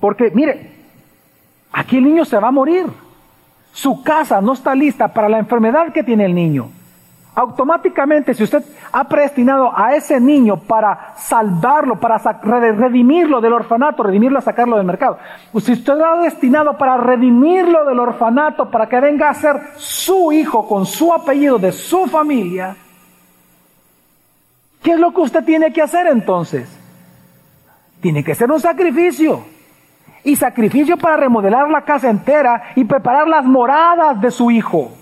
Porque, 0.01 0.31
mire, 0.35 0.73
aquí 1.73 1.99
el 1.99 2.05
niño 2.05 2.25
se 2.25 2.39
va 2.39 2.49
a 2.49 2.53
morir. 2.53 2.87
Su 3.73 4.03
casa 4.03 4.41
no 4.41 4.55
está 4.55 4.75
lista 4.75 5.09
para 5.09 5.29
la 5.29 5.39
enfermedad 5.39 5.93
que 5.93 6.03
tiene 6.03 6.25
el 6.25 6.35
niño. 6.35 6.71
Automáticamente, 7.35 8.35
si 8.35 8.43
usted 8.43 8.63
ha 8.93 9.05
predestinado 9.05 9.73
a 9.75 9.95
ese 9.95 10.21
niño 10.21 10.57
para 10.57 11.15
salvarlo, 11.17 12.01
para 12.01 12.19
redimirlo 12.19 13.41
del 13.41 13.53
orfanato, 13.53 14.03
redimirlo 14.03 14.41
sacarlo 14.41 14.77
del 14.77 14.87
mercado, 14.87 15.19
si 15.59 15.73
usted 15.73 15.95
lo 15.95 16.05
ha 16.05 16.23
destinado 16.23 16.77
para 16.77 16.97
redimirlo 16.97 17.85
del 17.85 18.01
orfanato, 18.01 18.71
para 18.71 18.89
que 18.89 19.01
venga 19.01 19.31
a 19.31 19.35
ser 19.35 19.61
su 19.77 20.33
hijo 20.33 20.67
con 20.67 20.87
su 20.87 21.13
apellido 21.13 21.59
de 21.59 21.71
su 21.73 22.07
familia, 22.07 22.77
¿Qué 24.83 24.93
es 24.93 24.99
lo 24.99 25.13
que 25.13 25.21
usted 25.21 25.45
tiene 25.45 25.73
que 25.73 25.83
hacer 25.83 26.07
entonces? 26.07 26.69
Tiene 28.01 28.25
que 28.25 28.35
ser 28.35 28.51
un 28.51 28.61
sacrificio. 28.61 29.45
Y 30.25 30.37
sacrificio 30.37 30.97
para 30.97 31.17
remodelar 31.17 31.71
la 31.71 31.83
casa 31.83 32.11
entera 32.11 32.73
y 32.77 32.85
preparar 32.85 33.29
las 33.29 33.45
moradas 33.45 34.21
de 34.21 34.31
su 34.31 34.51
hijo. 34.51 34.93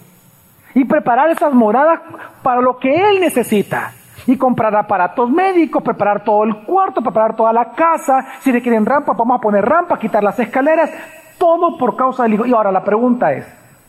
Y 0.75 0.85
preparar 0.85 1.31
esas 1.31 1.53
moradas 1.53 2.01
para 2.43 2.61
lo 2.61 2.79
que 2.79 2.95
él 2.95 3.21
necesita. 3.21 3.93
Y 4.27 4.37
comprar 4.37 4.75
aparatos 4.77 5.31
médicos, 5.31 5.83
preparar 5.83 6.23
todo 6.23 6.45
el 6.45 6.57
cuarto, 6.65 7.01
preparar 7.01 7.35
toda 7.35 7.53
la 7.53 7.73
casa. 7.73 8.27
Si 8.41 8.53
le 8.53 8.61
quieren 8.61 8.85
rampa, 8.85 9.15
vamos 9.15 9.39
a 9.39 9.41
poner 9.41 9.65
rampa, 9.65 9.99
quitar 9.99 10.23
las 10.23 10.39
escaleras. 10.39 10.91
Todo 11.39 11.79
por 11.79 11.97
causa 11.97 12.25
del 12.25 12.35
hijo. 12.35 12.47
Y 12.47 12.53
ahora 12.53 12.71
la 12.71 12.85
pregunta 12.85 13.33
es, 13.33 13.47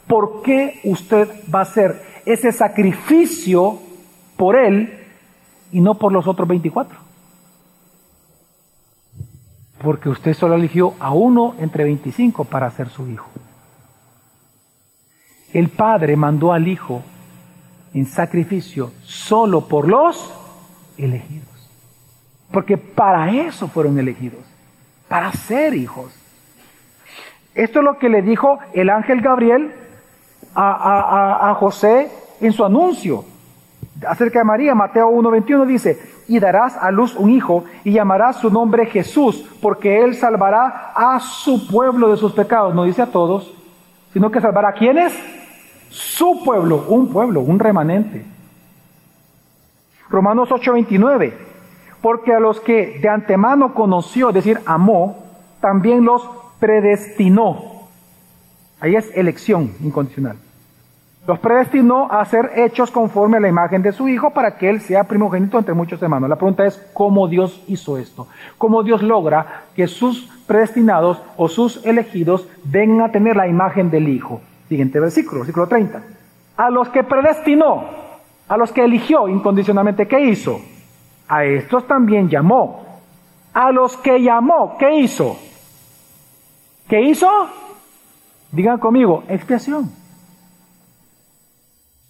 ¿por 0.08 0.42
qué 0.42 0.80
usted 0.84 1.28
va 1.54 1.60
a 1.60 1.64
hacer 1.64 2.10
ese 2.26 2.52
sacrificio 2.52 3.80
por 4.38 4.56
él 4.56 4.94
y 5.72 5.82
no 5.82 5.96
por 5.96 6.12
los 6.12 6.28
otros 6.28 6.48
24. 6.48 6.98
Porque 9.82 10.10
usted 10.10 10.34
solo 10.34 10.56
eligió 10.56 10.94
a 11.00 11.14
uno 11.14 11.56
entre 11.60 11.84
25 11.84 12.46
para 12.46 12.70
ser 12.72 12.90
su 12.90 13.08
hijo. 13.08 13.30
El 15.54 15.70
Padre 15.70 16.16
mandó 16.16 16.54
al 16.54 16.68
Hijo 16.68 17.02
en 17.94 18.06
sacrificio 18.06 18.92
solo 19.02 19.68
por 19.68 19.88
los 19.88 20.34
elegidos. 20.98 21.48
Porque 22.52 22.78
para 22.78 23.32
eso 23.32 23.68
fueron 23.68 23.98
elegidos, 24.00 24.42
para 25.08 25.32
ser 25.32 25.74
hijos. 25.76 26.14
Esto 27.56 27.80
es 27.80 27.86
lo 27.86 27.98
que 27.98 28.10
le 28.10 28.22
dijo 28.22 28.60
el 28.74 28.90
ángel 28.90 29.22
Gabriel 29.22 29.74
a, 30.56 31.50
a 31.50 31.54
José 31.56 32.12
en 32.42 32.54
su 32.54 32.66
anuncio 32.66 33.26
acerca 34.08 34.40
de 34.40 34.46
María, 34.46 34.76
Mateo 34.76 35.10
1.21 35.10 35.66
dice, 35.66 36.00
y 36.28 36.40
darás 36.40 36.78
a 36.78 36.92
luz 36.92 37.16
un 37.16 37.30
hijo 37.30 37.66
y 37.84 37.92
llamarás 37.92 38.38
su 38.38 38.50
nombre 38.50 38.86
Jesús, 38.86 39.46
porque 39.62 40.04
él 40.04 40.16
salvará 40.16 40.92
a 40.96 41.20
su 41.20 41.68
pueblo 41.68 42.10
de 42.10 42.18
sus 42.18 42.34
pecados. 42.34 42.74
No 42.76 42.84
dice 42.84 43.02
a 43.02 43.08
todos, 43.08 43.54
sino 44.14 44.32
que 44.32 44.42
salvará 44.42 44.70
a 44.70 44.74
quienes? 44.74 45.14
Su 45.90 46.44
pueblo, 46.44 46.86
un 46.88 47.12
pueblo, 47.12 47.42
un 47.42 47.60
remanente. 47.60 48.26
Romanos 50.10 50.50
8:29, 50.50 51.34
porque 52.02 52.34
a 52.34 52.40
los 52.40 52.60
que 52.60 53.00
de 53.00 53.10
antemano 53.10 53.74
conoció, 53.74 54.30
es 54.30 54.36
decir, 54.36 54.60
amó, 54.66 55.24
también 55.62 56.04
los 56.06 56.28
predestinó. 56.60 57.80
Ahí 58.80 58.96
es 58.96 59.16
elección 59.16 59.72
incondicional. 59.82 60.38
Los 61.28 61.40
predestinó 61.40 62.08
a 62.10 62.24
ser 62.26 62.52
hechos 62.56 62.90
conforme 62.90 63.38
a 63.38 63.40
la 63.40 63.50
imagen 63.50 63.84
de 63.84 63.92
su 63.92 64.08
Hijo 64.08 64.32
para 64.32 64.58
que 64.58 64.70
Él 64.70 64.82
sea 64.82 65.04
primogénito 65.04 65.60
entre 65.60 65.76
muchos 65.76 66.02
hermanos. 66.02 66.30
La 66.30 66.38
pregunta 66.38 66.66
es, 66.66 66.78
¿cómo 66.94 67.28
Dios 67.28 67.62
hizo 67.68 67.98
esto? 67.98 68.28
¿Cómo 68.58 68.82
Dios 68.82 69.04
logra 69.04 69.66
que 69.76 69.86
sus 69.88 70.28
predestinados 70.48 71.22
o 71.38 71.48
sus 71.48 71.86
elegidos 71.86 72.48
vengan 72.64 73.10
a 73.10 73.12
tener 73.12 73.36
la 73.36 73.48
imagen 73.48 73.92
del 73.92 74.08
Hijo? 74.08 74.42
Siguiente 74.70 75.00
versículo, 75.00 75.40
versículo 75.42 75.68
30. 75.68 76.04
A 76.56 76.70
los 76.70 76.90
que 76.90 77.04
predestinó, 77.04 77.86
a 78.48 78.56
los 78.56 78.72
que 78.72 78.84
eligió 78.84 79.28
incondicionalmente, 79.28 80.08
¿qué 80.08 80.22
hizo? 80.22 80.62
A 81.28 81.44
estos 81.44 81.88
también 81.88 82.30
llamó. 82.30 82.86
A 83.52 83.72
los 83.72 83.98
que 83.98 84.22
llamó, 84.22 84.78
¿qué 84.78 85.00
hizo? 85.00 85.38
¿Qué 86.88 87.02
hizo? 87.02 87.28
Digan 88.52 88.78
conmigo, 88.78 89.24
expiación. 89.28 89.92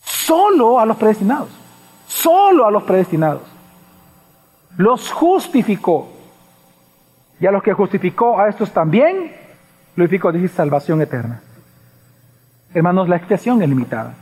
Solo 0.01 0.82
a 0.82 0.86
los 0.86 0.97
predestinados. 0.97 1.49
Solo 2.07 2.66
a 2.66 2.72
los 2.72 2.84
predestinados. 2.84 3.43
Los 4.76 5.12
justificó. 5.12 6.10
Y 7.39 7.45
a 7.47 7.51
los 7.51 7.64
que 7.64 7.72
justificó 7.72 8.38
a 8.38 8.49
estos 8.49 8.72
también, 8.72 9.34
glorificó, 9.95 10.32
dice 10.34 10.49
salvación 10.49 11.01
eterna. 11.01 11.41
Hermanos, 12.74 13.09
la 13.09 13.15
expiación 13.15 13.61
es 13.61 13.70
limitada. 13.70 14.13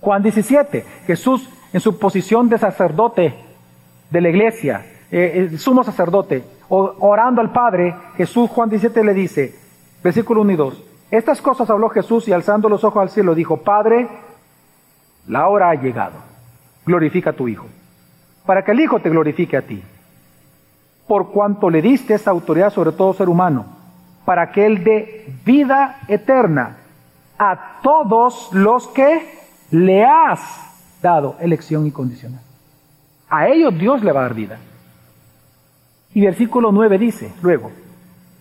Juan 0.00 0.22
17, 0.22 0.84
Jesús 1.06 1.48
en 1.72 1.80
su 1.80 1.98
posición 1.98 2.48
de 2.48 2.58
sacerdote 2.58 3.34
de 4.10 4.20
la 4.20 4.28
iglesia, 4.30 4.86
eh, 5.10 5.32
el 5.36 5.58
sumo 5.58 5.84
sacerdote, 5.84 6.44
orando 6.68 7.40
al 7.40 7.52
Padre, 7.52 7.94
Jesús 8.16 8.48
Juan 8.50 8.70
17 8.70 9.04
le 9.04 9.14
dice, 9.14 9.54
versículo 10.02 10.42
1 10.42 10.52
y 10.52 10.56
2, 10.56 10.84
estas 11.10 11.42
cosas 11.42 11.68
habló 11.68 11.88
Jesús 11.90 12.26
y 12.28 12.32
alzando 12.32 12.68
los 12.68 12.84
ojos 12.84 13.02
al 13.02 13.10
cielo 13.10 13.34
dijo, 13.34 13.58
Padre, 13.58 14.08
la 15.26 15.48
hora 15.48 15.70
ha 15.70 15.74
llegado. 15.74 16.16
Glorifica 16.86 17.30
a 17.30 17.32
tu 17.34 17.48
Hijo, 17.48 17.66
para 18.46 18.62
que 18.64 18.72
el 18.72 18.80
Hijo 18.80 19.00
te 19.00 19.10
glorifique 19.10 19.56
a 19.56 19.62
ti. 19.62 19.82
Por 21.06 21.30
cuanto 21.30 21.68
le 21.68 21.82
diste 21.82 22.14
esa 22.14 22.30
autoridad 22.30 22.70
sobre 22.70 22.92
todo 22.92 23.12
ser 23.12 23.28
humano, 23.28 23.66
para 24.24 24.52
que 24.52 24.64
Él 24.64 24.84
dé 24.84 25.26
vida 25.44 26.00
eterna 26.08 26.77
a 27.38 27.80
todos 27.82 28.50
los 28.52 28.88
que 28.88 29.38
le 29.70 30.04
has 30.04 30.40
dado 31.02 31.36
elección 31.40 31.86
incondicional. 31.86 32.40
A 33.30 33.48
ellos 33.48 33.78
Dios 33.78 34.02
le 34.02 34.12
va 34.12 34.20
a 34.20 34.22
dar 34.24 34.34
vida. 34.34 34.58
Y 36.14 36.22
versículo 36.22 36.72
9 36.72 36.98
dice, 36.98 37.32
luego, 37.42 37.70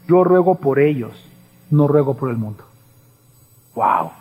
yo 0.07 0.23
ruego 0.23 0.55
por 0.55 0.79
ellos, 0.79 1.29
no 1.69 1.87
ruego 1.87 2.15
por 2.15 2.29
el 2.29 2.37
mundo. 2.37 2.63
¡Wow! 3.75 4.11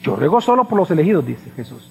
Yo 0.00 0.16
ruego 0.16 0.40
solo 0.40 0.64
por 0.64 0.78
los 0.78 0.90
elegidos, 0.90 1.24
dice 1.24 1.50
Jesús. 1.50 1.90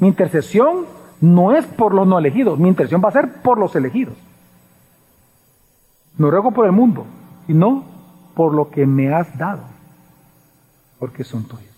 Mi 0.00 0.08
intercesión 0.08 0.86
no 1.20 1.52
es 1.52 1.64
por 1.64 1.94
los 1.94 2.06
no 2.06 2.18
elegidos, 2.18 2.58
mi 2.58 2.68
intercesión 2.68 3.02
va 3.02 3.08
a 3.08 3.12
ser 3.12 3.40
por 3.42 3.58
los 3.58 3.74
elegidos. 3.76 4.14
No 6.18 6.30
ruego 6.30 6.50
por 6.50 6.66
el 6.66 6.72
mundo, 6.72 7.06
sino 7.46 7.84
por 8.34 8.52
lo 8.52 8.70
que 8.70 8.86
me 8.86 9.14
has 9.14 9.38
dado, 9.38 9.62
porque 11.04 11.22
son 11.22 11.44
tuyos. 11.44 11.68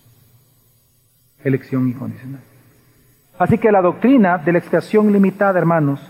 Elección 1.42 1.88
incondicional. 1.88 2.42
Así 3.40 3.58
que 3.58 3.72
la 3.72 3.82
doctrina 3.82 4.38
de 4.38 4.52
la 4.52 4.58
expiación 4.58 5.12
limitada, 5.12 5.58
hermanos, 5.58 6.00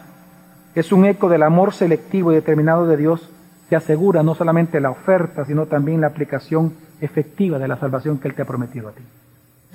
es 0.74 0.92
un 0.92 1.06
eco 1.06 1.30
del 1.30 1.42
amor 1.42 1.72
selectivo 1.72 2.30
y 2.30 2.34
determinado 2.34 2.86
de 2.86 2.98
Dios 2.98 3.30
que 3.70 3.76
asegura 3.76 4.22
no 4.22 4.34
solamente 4.34 4.80
la 4.80 4.90
oferta, 4.90 5.46
sino 5.46 5.64
también 5.64 6.02
la 6.02 6.08
aplicación 6.08 6.74
efectiva 7.00 7.58
de 7.58 7.68
la 7.68 7.78
salvación 7.78 8.18
que 8.18 8.28
Él 8.28 8.34
te 8.34 8.42
ha 8.42 8.44
prometido 8.44 8.90
a 8.90 8.92
ti 8.92 9.02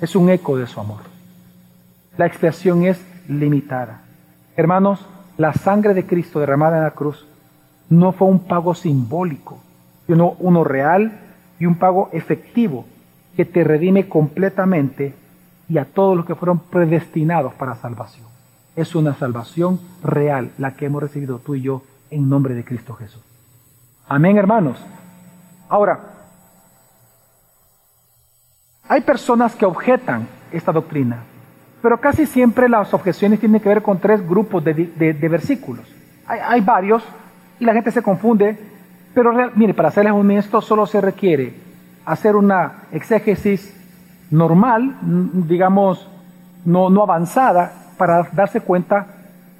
es 0.00 0.14
un 0.14 0.30
eco 0.30 0.56
de 0.56 0.68
su 0.68 0.78
amor. 0.78 1.00
La 2.16 2.26
expiación 2.26 2.84
es 2.84 3.04
limitada. 3.28 4.02
Hermanos, 4.56 5.04
la 5.36 5.52
sangre 5.52 5.94
de 5.94 6.06
Cristo 6.06 6.38
derramada 6.38 6.76
en 6.76 6.84
la 6.84 6.92
cruz 6.92 7.26
no 7.88 8.12
fue 8.12 8.28
un 8.28 8.46
pago 8.46 8.72
simbólico, 8.72 9.58
sino 10.06 10.36
uno 10.38 10.62
real 10.62 11.20
y 11.58 11.66
un 11.66 11.74
pago 11.74 12.08
efectivo 12.12 12.86
que 13.36 13.44
te 13.44 13.64
redime 13.64 14.08
completamente 14.08 15.14
y 15.68 15.78
a 15.78 15.86
todos 15.86 16.16
los 16.16 16.26
que 16.26 16.34
fueron 16.34 16.58
predestinados 16.58 17.54
para 17.54 17.74
salvación. 17.76 18.26
Es 18.76 18.94
una 18.94 19.14
salvación 19.14 19.80
real 20.02 20.52
la 20.58 20.74
que 20.74 20.86
hemos 20.86 21.02
recibido 21.02 21.38
tú 21.38 21.54
y 21.54 21.62
yo 21.62 21.82
en 22.10 22.28
nombre 22.28 22.54
de 22.54 22.64
Cristo 22.64 22.94
Jesús. 22.94 23.22
Amén, 24.08 24.36
hermanos. 24.36 24.78
Ahora, 25.68 26.00
hay 28.88 29.00
personas 29.00 29.54
que 29.54 29.64
objetan 29.64 30.28
esta 30.52 30.72
doctrina, 30.72 31.22
pero 31.80 31.98
casi 31.98 32.26
siempre 32.26 32.68
las 32.68 32.92
objeciones 32.92 33.40
tienen 33.40 33.60
que 33.60 33.68
ver 33.68 33.82
con 33.82 33.98
tres 33.98 34.26
grupos 34.26 34.62
de, 34.62 35.28
versículos. 35.30 35.86
Hay, 36.26 36.60
varios 36.60 37.02
y 37.58 37.64
la 37.64 37.72
gente 37.72 37.90
se 37.90 38.02
confunde, 38.02 38.58
pero 39.14 39.32
mire, 39.54 39.72
para 39.72 39.90
serles 39.90 40.12
honesto, 40.12 40.60
solo 40.60 40.86
se 40.86 41.00
requiere 41.00 41.71
hacer 42.04 42.36
una 42.36 42.84
exégesis 42.92 43.74
normal, 44.30 44.96
digamos, 45.02 46.08
no, 46.64 46.90
no 46.90 47.02
avanzada, 47.02 47.72
para 47.96 48.28
darse 48.32 48.60
cuenta 48.60 49.06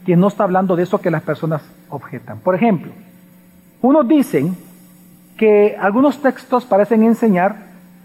que 0.04 0.16
no 0.16 0.28
está 0.28 0.44
hablando 0.44 0.74
de 0.74 0.82
eso 0.82 1.00
que 1.00 1.10
las 1.10 1.22
personas 1.22 1.62
objetan. 1.88 2.38
Por 2.38 2.54
ejemplo, 2.54 2.90
unos 3.80 4.08
dicen 4.08 4.56
que 5.36 5.76
algunos 5.78 6.20
textos 6.20 6.64
parecen 6.64 7.02
enseñar 7.02 7.56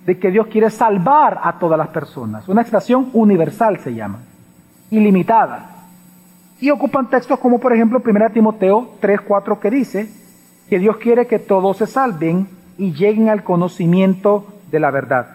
de 0.05 0.17
que 0.17 0.31
Dios 0.31 0.47
quiere 0.47 0.69
salvar 0.69 1.39
a 1.43 1.59
todas 1.59 1.77
las 1.77 1.89
personas. 1.89 2.47
Una 2.47 2.61
expresión 2.61 3.09
universal 3.13 3.79
se 3.79 3.93
llama, 3.93 4.19
ilimitada. 4.89 5.71
Y 6.59 6.69
ocupan 6.71 7.09
textos 7.09 7.39
como 7.39 7.59
por 7.59 7.73
ejemplo 7.73 8.01
1 8.03 8.29
Timoteo 8.31 8.95
3:4 9.01 9.59
que 9.59 9.69
dice 9.69 10.09
que 10.69 10.79
Dios 10.79 10.97
quiere 10.97 11.27
que 11.27 11.39
todos 11.39 11.77
se 11.77 11.87
salven 11.87 12.47
y 12.77 12.93
lleguen 12.93 13.29
al 13.29 13.43
conocimiento 13.43 14.45
de 14.71 14.79
la 14.79 14.91
verdad. 14.91 15.27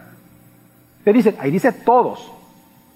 Te 1.04 1.12
dicen, 1.12 1.36
ahí 1.40 1.50
dice 1.50 1.72
todos. 1.72 2.32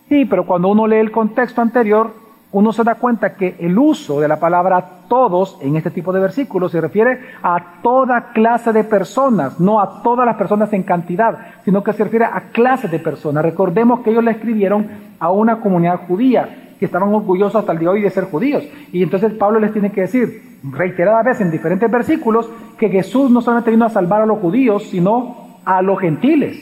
Sí, 0.08 0.24
pero 0.24 0.46
cuando 0.46 0.68
uno 0.68 0.86
lee 0.86 0.96
el 0.96 1.10
contexto 1.10 1.60
anterior, 1.60 2.14
uno 2.52 2.72
se 2.72 2.84
da 2.84 2.94
cuenta 2.94 3.34
que 3.34 3.56
el 3.58 3.76
uso 3.76 4.20
de 4.20 4.28
la 4.28 4.38
palabra 4.38 4.82
todos 5.08 5.58
en 5.60 5.76
este 5.76 5.90
tipo 5.90 6.12
de 6.12 6.20
versículos 6.20 6.72
se 6.72 6.80
refiere 6.80 7.20
a 7.42 7.80
toda 7.82 8.32
clase 8.32 8.72
de 8.72 8.84
personas, 8.84 9.58
no 9.60 9.80
a 9.80 10.02
todas 10.02 10.24
las 10.24 10.36
personas 10.36 10.72
en 10.72 10.84
cantidad, 10.84 11.38
sino 11.64 11.82
que 11.82 11.92
se 11.92 12.04
refiere 12.04 12.24
a 12.24 12.44
clases 12.52 12.90
de 12.90 12.98
personas. 12.98 13.44
Recordemos 13.44 14.00
que 14.00 14.10
ellos 14.10 14.24
le 14.24 14.30
escribieron 14.30 14.88
a 15.18 15.30
una 15.30 15.60
comunidad 15.60 16.06
judía, 16.06 16.65
que 16.78 16.86
estaban 16.86 17.12
orgullosos 17.12 17.56
hasta 17.56 17.72
el 17.72 17.78
día 17.78 17.88
de 17.88 17.94
hoy 17.94 18.02
de 18.02 18.10
ser 18.10 18.24
judíos. 18.24 18.64
Y 18.92 19.02
entonces 19.02 19.32
Pablo 19.34 19.58
les 19.60 19.72
tiene 19.72 19.92
que 19.92 20.02
decir 20.02 20.58
reiteradas 20.62 21.24
veces 21.24 21.42
en 21.42 21.50
diferentes 21.50 21.90
versículos 21.90 22.48
que 22.78 22.88
Jesús 22.88 23.30
no 23.30 23.40
solamente 23.40 23.70
vino 23.70 23.84
a 23.84 23.90
salvar 23.90 24.22
a 24.22 24.26
los 24.26 24.38
judíos, 24.38 24.84
sino 24.90 25.58
a 25.64 25.82
los 25.82 25.98
gentiles. 26.00 26.56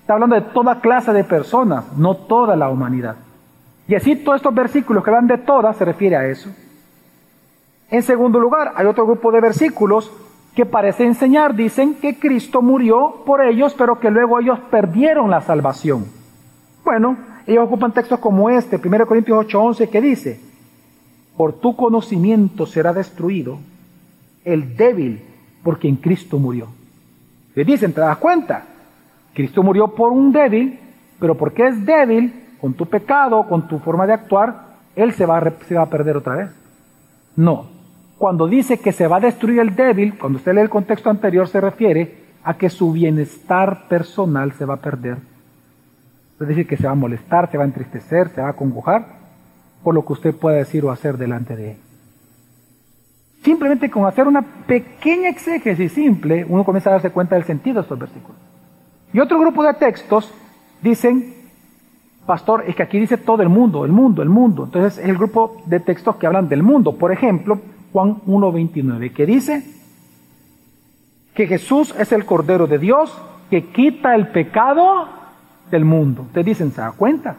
Está 0.00 0.14
hablando 0.14 0.36
de 0.36 0.42
toda 0.42 0.80
clase 0.80 1.12
de 1.12 1.24
personas, 1.24 1.96
no 1.96 2.14
toda 2.14 2.56
la 2.56 2.70
humanidad. 2.70 3.16
Y 3.86 3.94
así 3.94 4.16
todos 4.16 4.36
estos 4.36 4.54
versículos 4.54 5.02
que 5.02 5.10
van 5.10 5.26
de 5.26 5.38
todas 5.38 5.76
se 5.76 5.84
refiere 5.84 6.16
a 6.16 6.26
eso. 6.26 6.50
En 7.90 8.02
segundo 8.02 8.38
lugar, 8.38 8.72
hay 8.76 8.86
otro 8.86 9.06
grupo 9.06 9.32
de 9.32 9.40
versículos 9.40 10.12
que 10.54 10.66
parece 10.66 11.04
enseñar, 11.04 11.54
dicen 11.54 11.94
que 11.94 12.18
Cristo 12.18 12.60
murió 12.62 13.22
por 13.24 13.40
ellos, 13.42 13.74
pero 13.78 13.98
que 13.98 14.10
luego 14.10 14.40
ellos 14.40 14.58
perdieron 14.70 15.30
la 15.30 15.40
salvación. 15.40 16.06
Bueno, 16.84 17.16
ellos 17.48 17.64
ocupan 17.64 17.92
textos 17.92 18.18
como 18.18 18.50
este, 18.50 18.76
1 18.76 19.06
Corintios 19.06 19.46
8:11, 19.46 19.88
que 19.88 20.00
dice, 20.02 20.38
por 21.34 21.54
tu 21.54 21.74
conocimiento 21.74 22.66
será 22.66 22.92
destruido 22.92 23.58
el 24.44 24.76
débil 24.76 25.22
por 25.62 25.78
quien 25.78 25.96
Cristo 25.96 26.38
murió. 26.38 26.68
Le 27.54 27.64
dicen, 27.64 27.94
¿te 27.94 28.02
das 28.02 28.18
cuenta? 28.18 28.66
Cristo 29.32 29.62
murió 29.62 29.88
por 29.88 30.12
un 30.12 30.30
débil, 30.30 30.78
pero 31.18 31.36
porque 31.36 31.66
es 31.68 31.86
débil, 31.86 32.34
con 32.60 32.74
tu 32.74 32.84
pecado, 32.84 33.46
con 33.48 33.66
tu 33.66 33.78
forma 33.78 34.06
de 34.06 34.12
actuar, 34.12 34.76
Él 34.94 35.12
se 35.12 35.24
va, 35.24 35.38
a, 35.38 35.52
se 35.66 35.74
va 35.74 35.82
a 35.82 35.90
perder 35.90 36.18
otra 36.18 36.36
vez. 36.36 36.50
No. 37.34 37.66
Cuando 38.18 38.46
dice 38.46 38.78
que 38.78 38.92
se 38.92 39.06
va 39.06 39.16
a 39.16 39.20
destruir 39.20 39.60
el 39.60 39.74
débil, 39.74 40.18
cuando 40.18 40.38
usted 40.38 40.52
lee 40.52 40.60
el 40.60 40.68
contexto 40.68 41.08
anterior, 41.08 41.48
se 41.48 41.60
refiere 41.62 42.16
a 42.44 42.58
que 42.58 42.68
su 42.68 42.92
bienestar 42.92 43.88
personal 43.88 44.52
se 44.52 44.66
va 44.66 44.74
a 44.74 44.82
perder. 44.82 45.16
Es 46.40 46.48
decir, 46.48 46.66
que 46.66 46.76
se 46.76 46.86
va 46.86 46.92
a 46.92 46.96
molestar, 46.96 47.50
se 47.50 47.58
va 47.58 47.64
a 47.64 47.66
entristecer, 47.66 48.28
se 48.30 48.40
va 48.40 48.50
a 48.50 48.52
congojar 48.52 49.06
por 49.82 49.94
lo 49.94 50.04
que 50.04 50.12
usted 50.12 50.34
pueda 50.34 50.56
decir 50.56 50.84
o 50.84 50.90
hacer 50.90 51.16
delante 51.16 51.56
de 51.56 51.72
él. 51.72 51.76
Simplemente 53.42 53.90
con 53.90 54.06
hacer 54.06 54.26
una 54.26 54.42
pequeña 54.42 55.28
exégesis 55.28 55.92
simple, 55.92 56.44
uno 56.48 56.64
comienza 56.64 56.90
a 56.90 56.94
darse 56.94 57.10
cuenta 57.10 57.34
del 57.36 57.44
sentido 57.44 57.76
de 57.76 57.80
estos 57.82 57.98
versículos. 57.98 58.36
Y 59.12 59.20
otro 59.20 59.38
grupo 59.40 59.62
de 59.64 59.74
textos 59.74 60.32
dicen 60.82 61.38
pastor, 62.28 62.64
es 62.68 62.76
que 62.76 62.82
aquí 62.82 62.98
dice 62.98 63.16
todo 63.16 63.42
el 63.42 63.48
mundo, 63.48 63.86
el 63.86 63.90
mundo, 63.90 64.20
el 64.20 64.28
mundo. 64.28 64.64
Entonces 64.64 64.98
es 64.98 65.08
el 65.08 65.16
grupo 65.16 65.62
de 65.64 65.80
textos 65.80 66.16
que 66.16 66.26
hablan 66.26 66.46
del 66.46 66.62
mundo. 66.62 66.94
Por 66.96 67.10
ejemplo, 67.10 67.58
Juan 67.90 68.20
1.29, 68.26 69.14
que 69.14 69.24
dice 69.24 69.64
que 71.34 71.46
Jesús 71.46 71.94
es 71.98 72.12
el 72.12 72.26
Cordero 72.26 72.66
de 72.66 72.78
Dios 72.78 73.16
que 73.48 73.64
quita 73.70 74.14
el 74.14 74.28
pecado 74.28 75.08
del 75.70 75.84
mundo. 75.84 76.22
Ustedes 76.22 76.46
dicen, 76.46 76.72
¿se 76.72 76.80
da 76.80 76.92
cuenta? 76.92 77.36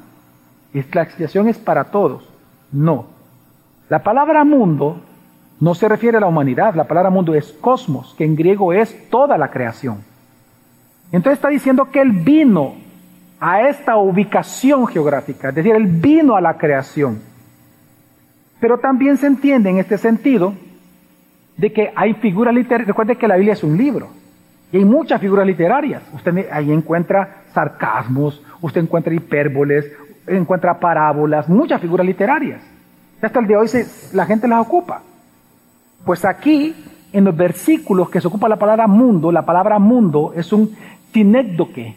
La 0.73 1.03
explicación 1.03 1.47
es 1.47 1.57
para 1.57 1.85
todos. 1.85 2.27
No. 2.71 3.07
La 3.89 4.03
palabra 4.03 4.43
mundo 4.43 5.01
no 5.59 5.75
se 5.75 5.89
refiere 5.89 6.17
a 6.17 6.21
la 6.21 6.27
humanidad, 6.27 6.75
la 6.75 6.85
palabra 6.85 7.09
mundo 7.09 7.33
es 7.33 7.51
cosmos, 7.53 8.15
que 8.17 8.23
en 8.23 8.35
griego 8.35 8.71
es 8.71 9.09
toda 9.09 9.37
la 9.37 9.49
creación. 9.49 10.03
Entonces 11.11 11.39
está 11.39 11.49
diciendo 11.49 11.85
que 11.91 12.01
Él 12.01 12.11
vino 12.11 12.75
a 13.39 13.67
esta 13.67 13.97
ubicación 13.97 14.85
geográfica, 14.87 15.49
es 15.49 15.55
decir, 15.55 15.75
Él 15.75 15.87
vino 15.87 16.35
a 16.35 16.41
la 16.41 16.57
creación. 16.57 17.21
Pero 18.59 18.77
también 18.77 19.17
se 19.17 19.27
entiende 19.27 19.69
en 19.69 19.77
este 19.77 19.97
sentido 19.97 20.53
de 21.57 21.73
que 21.73 21.91
hay 21.95 22.13
figuras 22.15 22.53
literarias, 22.53 22.87
recuerde 22.87 23.17
que 23.17 23.27
la 23.27 23.35
Biblia 23.35 23.53
es 23.53 23.63
un 23.63 23.77
libro, 23.77 24.09
y 24.71 24.77
hay 24.77 24.85
muchas 24.85 25.19
figuras 25.19 25.45
literarias. 25.45 26.03
Usted 26.13 26.47
ahí 26.51 26.71
encuentra 26.71 27.43
sarcasmos, 27.53 28.41
usted 28.61 28.81
encuentra 28.81 29.13
hipérboles, 29.13 29.91
encuentra 30.27 30.79
parábolas, 30.79 31.49
muchas 31.49 31.81
figuras 31.81 32.05
literarias. 32.05 32.61
Hasta 33.21 33.39
el 33.39 33.47
de 33.47 33.57
hoy 33.57 33.67
la 34.13 34.25
gente 34.25 34.47
las 34.47 34.61
ocupa. 34.61 35.01
Pues 36.05 36.23
aquí, 36.23 36.75
en 37.11 37.25
los 37.25 37.35
versículos 37.35 38.09
que 38.09 38.21
se 38.21 38.27
ocupa 38.27 38.47
la 38.47 38.55
palabra 38.55 38.87
mundo, 38.87 39.31
la 39.31 39.45
palabra 39.45 39.79
mundo 39.79 40.33
es 40.35 40.53
un 40.53 40.75
sinécdoque, 41.11 41.95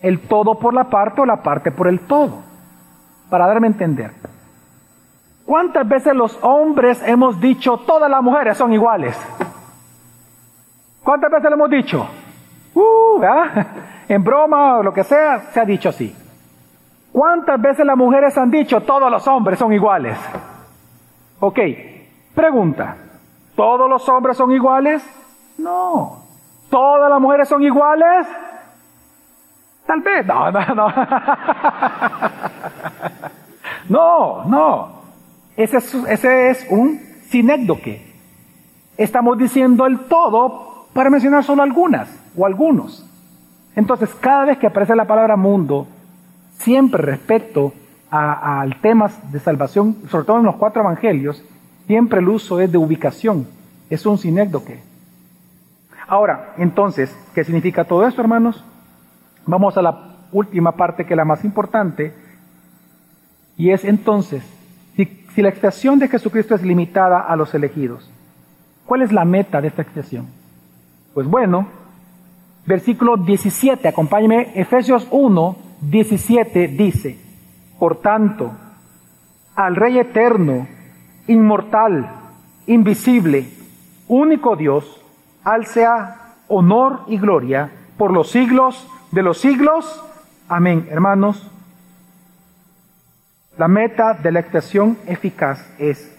el 0.00 0.20
todo 0.20 0.58
por 0.58 0.72
la 0.72 0.88
parte 0.88 1.20
o 1.20 1.26
la 1.26 1.42
parte 1.42 1.70
por 1.70 1.86
el 1.86 2.00
todo. 2.00 2.42
Para 3.28 3.46
darme 3.46 3.68
a 3.68 3.70
entender. 3.70 4.10
¿Cuántas 5.44 5.86
veces 5.86 6.14
los 6.14 6.38
hombres 6.42 7.02
hemos 7.06 7.40
dicho 7.40 7.76
todas 7.78 8.10
las 8.10 8.22
mujeres 8.22 8.56
son 8.56 8.72
iguales? 8.72 9.16
¿Cuántas 11.10 11.32
veces 11.32 11.50
lo 11.50 11.56
hemos 11.56 11.70
dicho? 11.70 12.06
Uh, 12.72 13.20
en 14.08 14.22
broma 14.22 14.78
o 14.78 14.82
lo 14.84 14.94
que 14.94 15.02
sea, 15.02 15.40
se 15.50 15.58
ha 15.58 15.64
dicho 15.64 15.88
así. 15.88 16.14
¿Cuántas 17.10 17.60
veces 17.60 17.84
las 17.84 17.96
mujeres 17.96 18.38
han 18.38 18.48
dicho 18.48 18.80
todos 18.82 19.10
los 19.10 19.26
hombres 19.26 19.58
son 19.58 19.72
iguales? 19.72 20.16
Ok, 21.40 21.58
pregunta. 22.32 22.96
¿Todos 23.56 23.90
los 23.90 24.08
hombres 24.08 24.36
son 24.36 24.52
iguales? 24.52 25.02
No. 25.58 26.22
¿Todas 26.70 27.10
las 27.10 27.20
mujeres 27.20 27.48
son 27.48 27.60
iguales? 27.64 28.28
Tal 29.86 30.02
vez, 30.02 30.24
no, 30.24 30.52
no, 30.52 30.74
no. 30.76 30.92
no, 33.88 34.44
no. 34.44 34.88
Ese 35.56 36.50
es, 36.50 36.68
un 36.70 37.00
sinécdoque. 37.24 38.00
Estamos 38.96 39.36
diciendo 39.38 39.86
el 39.86 40.06
todo 40.06 40.69
para 40.92 41.10
mencionar 41.10 41.44
solo 41.44 41.62
algunas 41.62 42.08
o 42.36 42.46
algunos. 42.46 43.06
Entonces, 43.76 44.10
cada 44.20 44.46
vez 44.46 44.58
que 44.58 44.66
aparece 44.66 44.96
la 44.96 45.06
palabra 45.06 45.36
mundo, 45.36 45.86
siempre 46.58 47.02
respecto 47.02 47.72
al 48.10 48.80
tema 48.80 49.10
de 49.30 49.38
salvación, 49.38 49.96
sobre 50.08 50.24
todo 50.24 50.38
en 50.38 50.46
los 50.46 50.56
cuatro 50.56 50.82
evangelios, 50.82 51.44
siempre 51.86 52.20
el 52.20 52.28
uso 52.28 52.60
es 52.60 52.70
de 52.70 52.78
ubicación, 52.78 53.46
es 53.88 54.04
un 54.04 54.18
sinécdoque. 54.18 54.80
Ahora, 56.08 56.54
entonces, 56.58 57.16
¿qué 57.34 57.44
significa 57.44 57.84
todo 57.84 58.06
esto, 58.06 58.20
hermanos? 58.20 58.64
Vamos 59.46 59.76
a 59.76 59.82
la 59.82 60.16
última 60.32 60.72
parte 60.72 61.06
que 61.06 61.14
es 61.14 61.16
la 61.16 61.24
más 61.24 61.44
importante, 61.44 62.12
y 63.56 63.70
es 63.70 63.84
entonces, 63.84 64.42
si, 64.96 65.42
la 65.42 65.50
expiación 65.50 65.98
de 65.98 66.08
Jesucristo 66.08 66.54
es 66.54 66.62
limitada 66.62 67.20
a 67.20 67.36
los 67.36 67.54
elegidos, 67.54 68.10
¿cuál 68.86 69.02
es 69.02 69.12
la 69.12 69.24
meta 69.24 69.60
de 69.60 69.68
esta 69.68 69.82
expiación? 69.82 70.39
Pues 71.14 71.26
bueno, 71.26 71.66
versículo 72.66 73.16
17, 73.16 73.88
acompáñeme, 73.88 74.52
Efesios 74.54 75.08
1, 75.10 75.56
17 75.80 76.68
dice, 76.68 77.18
por 77.78 78.00
tanto, 78.00 78.52
al 79.56 79.74
Rey 79.74 79.98
eterno, 79.98 80.68
inmortal, 81.26 82.08
invisible, 82.66 83.48
único 84.06 84.54
Dios, 84.54 85.04
al 85.42 85.66
sea 85.66 86.34
honor 86.48 87.00
y 87.08 87.18
gloria 87.18 87.72
por 87.96 88.12
los 88.12 88.30
siglos 88.30 88.86
de 89.10 89.22
los 89.22 89.38
siglos. 89.38 90.04
Amén. 90.48 90.86
Hermanos, 90.90 91.50
la 93.58 93.68
meta 93.68 94.14
de 94.14 94.30
la 94.32 94.40
expiación 94.40 94.96
eficaz 95.06 95.68
es 95.78 96.16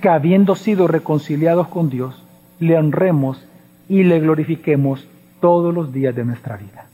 que 0.00 0.08
habiendo 0.08 0.54
sido 0.54 0.86
reconciliados 0.86 1.68
con 1.68 1.90
Dios, 1.90 2.24
le 2.60 2.78
honremos 2.78 3.44
y 3.88 4.02
le 4.04 4.20
glorifiquemos 4.20 5.06
todos 5.40 5.74
los 5.74 5.92
días 5.92 6.14
de 6.14 6.24
nuestra 6.24 6.56
vida. 6.56 6.86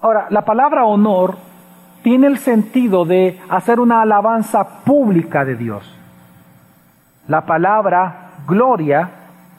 Ahora, 0.00 0.26
la 0.30 0.44
palabra 0.44 0.84
honor 0.84 1.36
tiene 2.02 2.26
el 2.26 2.38
sentido 2.38 3.04
de 3.04 3.40
hacer 3.48 3.80
una 3.80 4.02
alabanza 4.02 4.82
pública 4.84 5.44
de 5.44 5.56
Dios. 5.56 5.96
La 7.28 7.46
palabra 7.46 8.32
gloria 8.46 9.10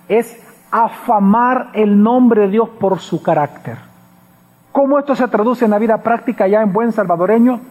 es 0.08 0.38
afamar 0.70 1.70
el 1.74 2.02
nombre 2.02 2.42
de 2.42 2.48
Dios 2.50 2.70
por 2.70 3.00
su 3.00 3.24
carácter. 3.24 3.78
¿Cómo 4.72 5.00
esto 5.00 5.16
se 5.16 5.28
traduce 5.28 5.66
en 5.66 5.72
la 5.72 5.80
vida 5.80 6.02
práctica 6.02 6.48
ya 6.48 6.62
en 6.62 6.74
buen 6.74 6.92
salvadoreño? 6.92 7.62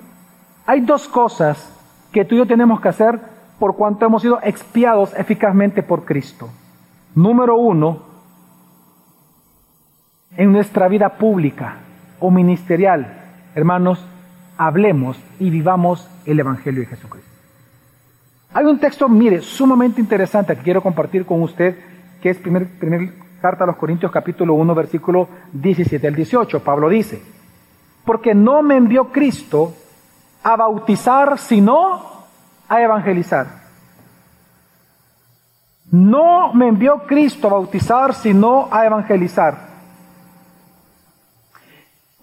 Hay 0.66 0.80
dos 0.80 1.08
cosas 1.08 1.78
que 2.12 2.24
tú 2.24 2.36
y 2.36 2.38
yo 2.38 2.46
tenemos 2.46 2.80
que 2.80 2.88
hacer 2.88 3.20
por 3.58 3.76
cuanto 3.76 4.06
hemos 4.06 4.22
sido 4.22 4.38
expiados 4.42 5.12
eficazmente 5.16 5.82
por 5.82 6.04
Cristo. 6.04 6.48
Número 7.14 7.56
uno, 7.56 8.00
en 10.36 10.50
nuestra 10.50 10.88
vida 10.88 11.10
pública 11.10 11.76
o 12.20 12.30
ministerial, 12.30 13.20
hermanos, 13.54 14.02
hablemos 14.56 15.18
y 15.38 15.50
vivamos 15.50 16.08
el 16.24 16.40
Evangelio 16.40 16.80
de 16.80 16.86
Jesucristo. 16.86 17.30
Hay 18.54 18.64
un 18.64 18.78
texto, 18.78 19.08
mire, 19.08 19.42
sumamente 19.42 20.00
interesante 20.00 20.56
que 20.56 20.62
quiero 20.62 20.82
compartir 20.82 21.26
con 21.26 21.42
usted, 21.42 21.76
que 22.22 22.30
es 22.30 22.38
primer, 22.38 22.66
primer 22.78 23.12
carta 23.40 23.64
a 23.64 23.66
los 23.66 23.76
Corintios 23.76 24.10
capítulo 24.10 24.54
1, 24.54 24.74
versículo 24.74 25.28
17 25.52 26.06
al 26.06 26.14
18. 26.14 26.62
Pablo 26.62 26.88
dice, 26.88 27.22
porque 28.04 28.34
no 28.34 28.62
me 28.62 28.76
envió 28.76 29.12
Cristo 29.12 29.74
a 30.42 30.56
bautizar, 30.56 31.38
sino 31.38 32.02
a 32.68 32.80
evangelizar. 32.80 33.61
No 35.92 36.54
me 36.54 36.68
envió 36.68 37.02
Cristo 37.06 37.48
a 37.48 37.52
bautizar, 37.52 38.14
sino 38.14 38.66
a 38.70 38.86
evangelizar. 38.86 39.72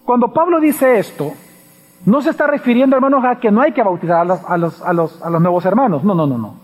Cuando 0.04 0.32
Pablo 0.32 0.58
dice 0.58 0.98
esto, 0.98 1.32
no 2.04 2.20
se 2.20 2.30
está 2.30 2.48
refiriendo, 2.48 2.96
hermanos, 2.96 3.24
a 3.24 3.36
que 3.36 3.52
no 3.52 3.60
hay 3.60 3.70
que 3.70 3.80
bautizar 3.80 4.22
a 4.22 4.58
los, 4.92 5.20
nuevos 5.40 5.64
hermanos. 5.64 6.02
No, 6.02 6.16
no, 6.16 6.26
no, 6.26 6.36
no. 6.36 6.54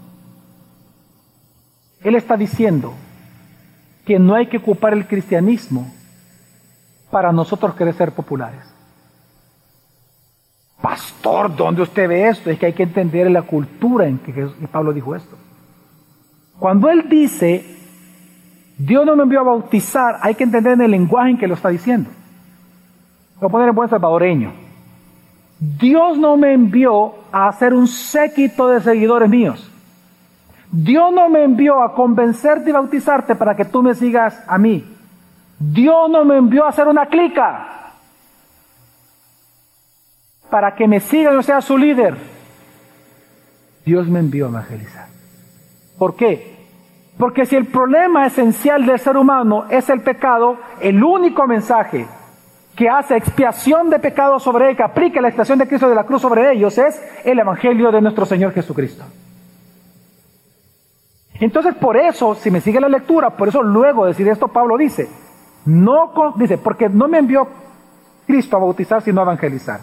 Él 2.02 2.16
está 2.16 2.36
diciendo 2.36 2.92
que 4.04 4.18
no 4.18 4.34
hay 4.34 4.48
que 4.48 4.56
ocupar 4.56 4.92
el 4.92 5.06
cristianismo 5.06 5.92
para 7.12 7.30
nosotros 7.30 7.76
querer 7.76 7.94
ser 7.94 8.10
populares. 8.10 8.64
Pastor, 10.82 11.54
¿dónde 11.54 11.82
usted 11.82 12.08
ve 12.08 12.28
esto? 12.28 12.50
Es 12.50 12.58
que 12.58 12.66
hay 12.66 12.72
que 12.72 12.82
entender 12.82 13.30
la 13.30 13.42
cultura 13.42 14.06
en 14.08 14.18
que, 14.18 14.32
Pablo 14.72 14.92
dijo 14.92 15.14
esto. 15.14 15.36
Cuando 16.58 16.88
él 16.88 17.08
dice, 17.08 17.64
Dios 18.78 19.04
no 19.06 19.16
me 19.16 19.24
envió 19.24 19.40
a 19.40 19.44
bautizar, 19.44 20.18
hay 20.22 20.34
que 20.34 20.44
entender 20.44 20.72
en 20.74 20.82
el 20.82 20.90
lenguaje 20.90 21.30
en 21.30 21.38
que 21.38 21.46
lo 21.46 21.54
está 21.54 21.68
diciendo. 21.68 22.10
A 23.40 23.48
poner 23.48 23.68
en 23.68 23.74
buen 23.74 23.88
salvadoreño. 23.88 24.52
Dios 25.58 26.18
no 26.18 26.36
me 26.36 26.52
envió 26.52 27.14
a 27.32 27.48
hacer 27.48 27.72
un 27.72 27.86
séquito 27.86 28.68
de 28.68 28.80
seguidores 28.80 29.28
míos. 29.28 29.70
Dios 30.70 31.12
no 31.12 31.28
me 31.28 31.44
envió 31.44 31.82
a 31.82 31.94
convencerte 31.94 32.70
y 32.70 32.72
bautizarte 32.72 33.34
para 33.34 33.54
que 33.54 33.64
tú 33.64 33.82
me 33.82 33.94
sigas 33.94 34.42
a 34.46 34.58
mí. 34.58 34.84
Dios 35.58 36.10
no 36.10 36.24
me 36.24 36.36
envió 36.36 36.64
a 36.64 36.68
hacer 36.68 36.86
una 36.86 37.06
clica 37.06 37.92
para 40.50 40.74
que 40.74 40.86
me 40.86 41.00
sigan 41.00 41.36
o 41.36 41.42
sea 41.42 41.60
su 41.60 41.78
líder. 41.78 42.16
Dios 43.84 44.08
me 44.08 44.20
envió 44.20 44.46
a 44.46 44.48
evangelizar. 44.50 45.15
¿Por 45.98 46.14
qué? 46.16 46.56
Porque 47.18 47.46
si 47.46 47.56
el 47.56 47.66
problema 47.66 48.26
esencial 48.26 48.84
del 48.84 48.98
ser 48.98 49.16
humano 49.16 49.64
es 49.70 49.88
el 49.88 50.02
pecado, 50.02 50.58
el 50.80 51.02
único 51.02 51.46
mensaje 51.46 52.06
que 52.76 52.90
hace 52.90 53.16
expiación 53.16 53.88
de 53.88 53.98
pecado 53.98 54.38
sobre 54.38 54.70
él, 54.70 54.76
que 54.76 54.82
aplica 54.82 55.20
la 55.22 55.28
expiación 55.28 55.58
de 55.58 55.66
Cristo 55.66 55.88
de 55.88 55.94
la 55.94 56.04
cruz 56.04 56.20
sobre 56.20 56.52
ellos, 56.52 56.76
es 56.76 57.02
el 57.24 57.38
Evangelio 57.38 57.90
de 57.90 58.02
nuestro 58.02 58.26
Señor 58.26 58.52
Jesucristo. 58.52 59.04
Entonces, 61.40 61.74
por 61.74 61.96
eso, 61.96 62.34
si 62.34 62.50
me 62.50 62.60
sigue 62.60 62.80
la 62.80 62.88
lectura, 62.88 63.30
por 63.30 63.48
eso 63.48 63.62
luego 63.62 64.04
de 64.04 64.12
decir 64.12 64.28
esto, 64.28 64.48
Pablo 64.48 64.76
dice, 64.76 65.08
no, 65.64 66.12
dice, 66.36 66.58
porque 66.58 66.88
no 66.88 67.08
me 67.08 67.18
envió 67.18 67.48
Cristo 68.26 68.56
a 68.56 68.60
bautizar, 68.60 69.02
sino 69.02 69.20
a 69.20 69.24
evangelizar. 69.24 69.80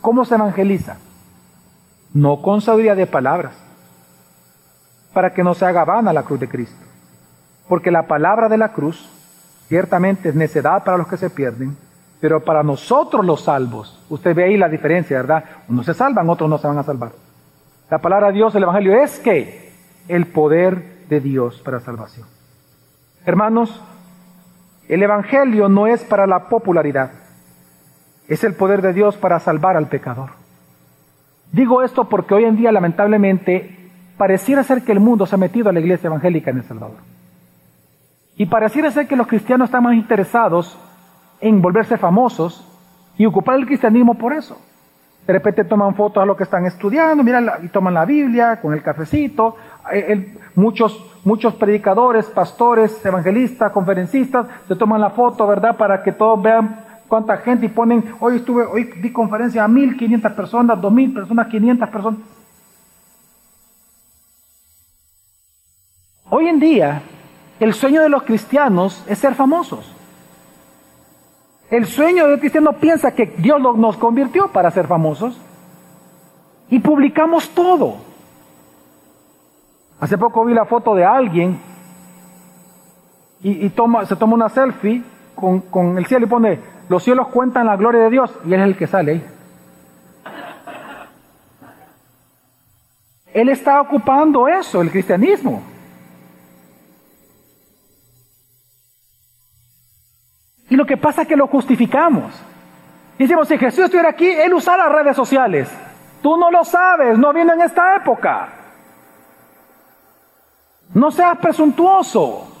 ¿Cómo 0.00 0.24
se 0.24 0.34
evangeliza? 0.34 0.98
No 2.12 2.42
con 2.42 2.60
sabiduría 2.60 2.94
de 2.94 3.06
palabras, 3.06 3.54
para 5.16 5.32
que 5.32 5.42
no 5.42 5.54
se 5.54 5.64
haga 5.64 5.82
vana 5.86 6.12
la 6.12 6.24
cruz 6.24 6.40
de 6.40 6.46
Cristo. 6.46 6.84
Porque 7.66 7.90
la 7.90 8.06
palabra 8.06 8.50
de 8.50 8.58
la 8.58 8.74
cruz 8.74 9.08
ciertamente 9.66 10.28
es 10.28 10.34
necedad 10.34 10.84
para 10.84 10.98
los 10.98 11.08
que 11.08 11.16
se 11.16 11.30
pierden, 11.30 11.74
pero 12.20 12.44
para 12.44 12.62
nosotros 12.62 13.24
los 13.24 13.44
salvos, 13.44 14.04
usted 14.10 14.34
ve 14.34 14.44
ahí 14.44 14.58
la 14.58 14.68
diferencia, 14.68 15.16
¿verdad? 15.16 15.42
Unos 15.70 15.86
se 15.86 15.94
salvan, 15.94 16.28
otros 16.28 16.50
no 16.50 16.58
se 16.58 16.66
van 16.66 16.76
a 16.76 16.82
salvar. 16.82 17.12
La 17.88 17.96
palabra 17.96 18.26
de 18.26 18.34
Dios, 18.34 18.54
el 18.54 18.64
Evangelio, 18.64 18.94
es 19.02 19.18
que 19.18 19.72
el 20.06 20.26
poder 20.26 21.06
de 21.08 21.20
Dios 21.20 21.62
para 21.62 21.80
salvación. 21.80 22.28
Hermanos, 23.24 23.82
el 24.86 25.02
Evangelio 25.02 25.70
no 25.70 25.86
es 25.86 26.04
para 26.04 26.26
la 26.26 26.50
popularidad. 26.50 27.10
Es 28.28 28.44
el 28.44 28.52
poder 28.52 28.82
de 28.82 28.92
Dios 28.92 29.16
para 29.16 29.40
salvar 29.40 29.78
al 29.78 29.88
pecador. 29.88 30.32
Digo 31.52 31.82
esto 31.82 32.04
porque 32.04 32.34
hoy 32.34 32.44
en 32.44 32.56
día 32.56 32.70
lamentablemente 32.70 33.75
pareciera 34.16 34.62
ser 34.62 34.82
que 34.82 34.92
el 34.92 35.00
mundo 35.00 35.26
se 35.26 35.34
ha 35.34 35.38
metido 35.38 35.68
a 35.68 35.72
la 35.72 35.80
iglesia 35.80 36.08
evangélica 36.08 36.50
en 36.50 36.58
El 36.58 36.64
Salvador. 36.64 36.96
Y 38.36 38.46
pareciera 38.46 38.90
ser 38.90 39.06
que 39.06 39.16
los 39.16 39.26
cristianos 39.26 39.68
están 39.68 39.84
más 39.84 39.94
interesados 39.94 40.78
en 41.40 41.60
volverse 41.62 41.96
famosos 41.96 42.66
y 43.16 43.26
ocupar 43.26 43.56
el 43.56 43.66
cristianismo 43.66 44.14
por 44.14 44.32
eso. 44.32 44.60
De 45.26 45.32
repente 45.32 45.64
toman 45.64 45.94
fotos 45.94 46.22
a 46.22 46.26
lo 46.26 46.36
que 46.36 46.44
están 46.44 46.66
estudiando, 46.66 47.24
miran 47.24 47.48
y 47.62 47.68
toman 47.68 47.94
la 47.94 48.04
Biblia 48.04 48.60
con 48.60 48.74
el 48.74 48.82
cafecito. 48.82 49.56
Eh, 49.92 50.38
muchos, 50.54 51.04
muchos 51.24 51.54
predicadores, 51.54 52.26
pastores, 52.26 53.04
evangelistas, 53.04 53.72
conferencistas 53.72 54.46
se 54.68 54.76
toman 54.76 55.00
la 55.00 55.10
foto, 55.10 55.46
¿verdad? 55.46 55.76
Para 55.76 56.02
que 56.02 56.12
todos 56.12 56.40
vean 56.40 56.84
cuánta 57.08 57.38
gente 57.38 57.66
y 57.66 57.68
ponen, 57.70 58.04
hoy 58.20 58.36
estuve, 58.36 58.64
hoy 58.66 58.84
di 59.02 59.12
conferencia 59.12 59.64
a 59.64 59.68
1500 59.68 60.32
personas, 60.32 60.80
2000 60.80 61.14
personas, 61.14 61.46
500 61.48 61.88
personas. 61.88 62.20
Hoy 66.28 66.48
en 66.48 66.58
día, 66.58 67.02
el 67.60 67.72
sueño 67.72 68.02
de 68.02 68.08
los 68.08 68.24
cristianos 68.24 69.04
es 69.08 69.18
ser 69.18 69.34
famosos. 69.34 69.92
El 71.70 71.86
sueño 71.86 72.26
del 72.26 72.40
cristiano 72.40 72.72
piensa 72.74 73.14
que 73.14 73.26
Dios 73.38 73.60
nos 73.60 73.96
convirtió 73.96 74.48
para 74.48 74.70
ser 74.70 74.86
famosos 74.86 75.40
y 76.68 76.80
publicamos 76.80 77.48
todo. 77.50 77.96
Hace 80.00 80.18
poco 80.18 80.44
vi 80.44 80.54
la 80.54 80.64
foto 80.64 80.94
de 80.94 81.04
alguien 81.04 81.60
y, 83.42 83.68
toma, 83.70 84.04
se 84.06 84.16
toma 84.16 84.34
una 84.34 84.48
selfie 84.48 85.02
con, 85.36 85.60
con 85.60 85.96
el 85.98 86.06
cielo 86.06 86.26
y 86.26 86.28
pone 86.28 86.60
los 86.88 87.02
cielos 87.04 87.28
cuentan 87.28 87.66
la 87.66 87.76
gloria 87.76 88.02
de 88.02 88.10
Dios 88.10 88.32
y 88.44 88.52
Él 88.52 88.60
es 88.60 88.66
el 88.66 88.76
que 88.76 88.86
sale 88.86 89.12
ahí. 89.12 89.26
Él 93.32 93.48
está 93.48 93.80
ocupando 93.80 94.48
eso, 94.48 94.80
el 94.80 94.90
cristianismo. 94.90 95.75
Y 100.68 100.76
lo 100.76 100.84
que 100.84 100.96
pasa 100.96 101.22
es 101.22 101.28
que 101.28 101.36
lo 101.36 101.46
justificamos. 101.46 102.32
Decimos, 103.18 103.48
si 103.48 103.56
Jesús 103.56 103.84
estuviera 103.84 104.10
aquí, 104.10 104.28
Él 104.28 104.52
usara 104.52 104.88
redes 104.88 105.16
sociales. 105.16 105.70
Tú 106.22 106.36
no 106.36 106.50
lo 106.50 106.64
sabes, 106.64 107.18
no 107.18 107.32
viene 107.32 107.52
en 107.52 107.62
esta 107.62 107.96
época. 107.96 108.48
No 110.92 111.10
seas 111.10 111.38
presuntuoso. 111.38 112.52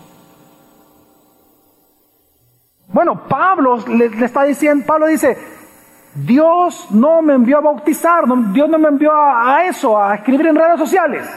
Bueno, 2.88 3.26
Pablo 3.28 3.78
le, 3.88 4.06
está 4.24 4.44
diciendo, 4.44 4.84
Pablo 4.86 5.06
dice, 5.06 5.36
Dios 6.14 6.88
no 6.92 7.20
me 7.22 7.34
envió 7.34 7.58
a 7.58 7.60
bautizar, 7.60 8.24
Dios 8.52 8.68
no 8.68 8.78
me 8.78 8.88
envió 8.88 9.12
a, 9.12 9.64
eso, 9.64 10.00
a 10.00 10.14
escribir 10.14 10.46
en 10.46 10.56
redes 10.56 10.78
sociales. 10.78 11.28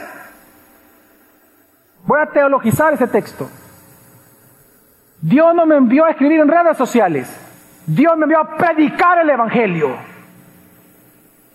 Voy 2.05 2.20
a 2.22 2.28
teologizar 2.28 2.93
ese 2.93 3.07
texto. 3.07 3.49
Dios 5.22 5.53
no 5.53 5.65
me 5.65 5.76
envió 5.76 6.05
a 6.05 6.11
escribir 6.11 6.39
en 6.39 6.47
redes 6.47 6.78
sociales. 6.78 7.28
Dios 7.86 8.15
me 8.17 8.24
envió 8.24 8.39
a 8.39 8.55
predicar 8.55 9.20
el 9.20 9.30
Evangelio. 9.30 9.95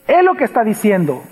Es 0.06 0.22
lo 0.22 0.34
que 0.34 0.44
está 0.44 0.62
diciendo. 0.62 1.22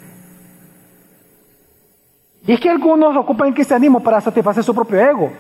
Y 2.47 2.53
es 2.53 2.61
que 2.61 2.70
algunos 2.70 3.16
ocupan 3.16 3.49
el 3.49 3.55
cristianismo 3.55 4.01
para 4.03 4.20
satisfacer 4.20 4.64
su 4.64 4.74
propio 4.74 5.01
ego. 5.01 5.33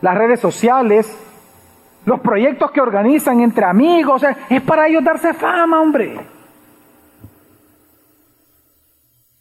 Las 0.00 0.18
redes 0.18 0.40
sociales, 0.40 1.16
los 2.04 2.20
proyectos 2.20 2.70
que 2.72 2.80
organizan 2.80 3.40
entre 3.40 3.64
amigos, 3.64 4.22
es 4.50 4.62
para 4.62 4.88
ellos 4.88 5.04
darse 5.04 5.32
fama, 5.32 5.80
hombre. 5.80 6.20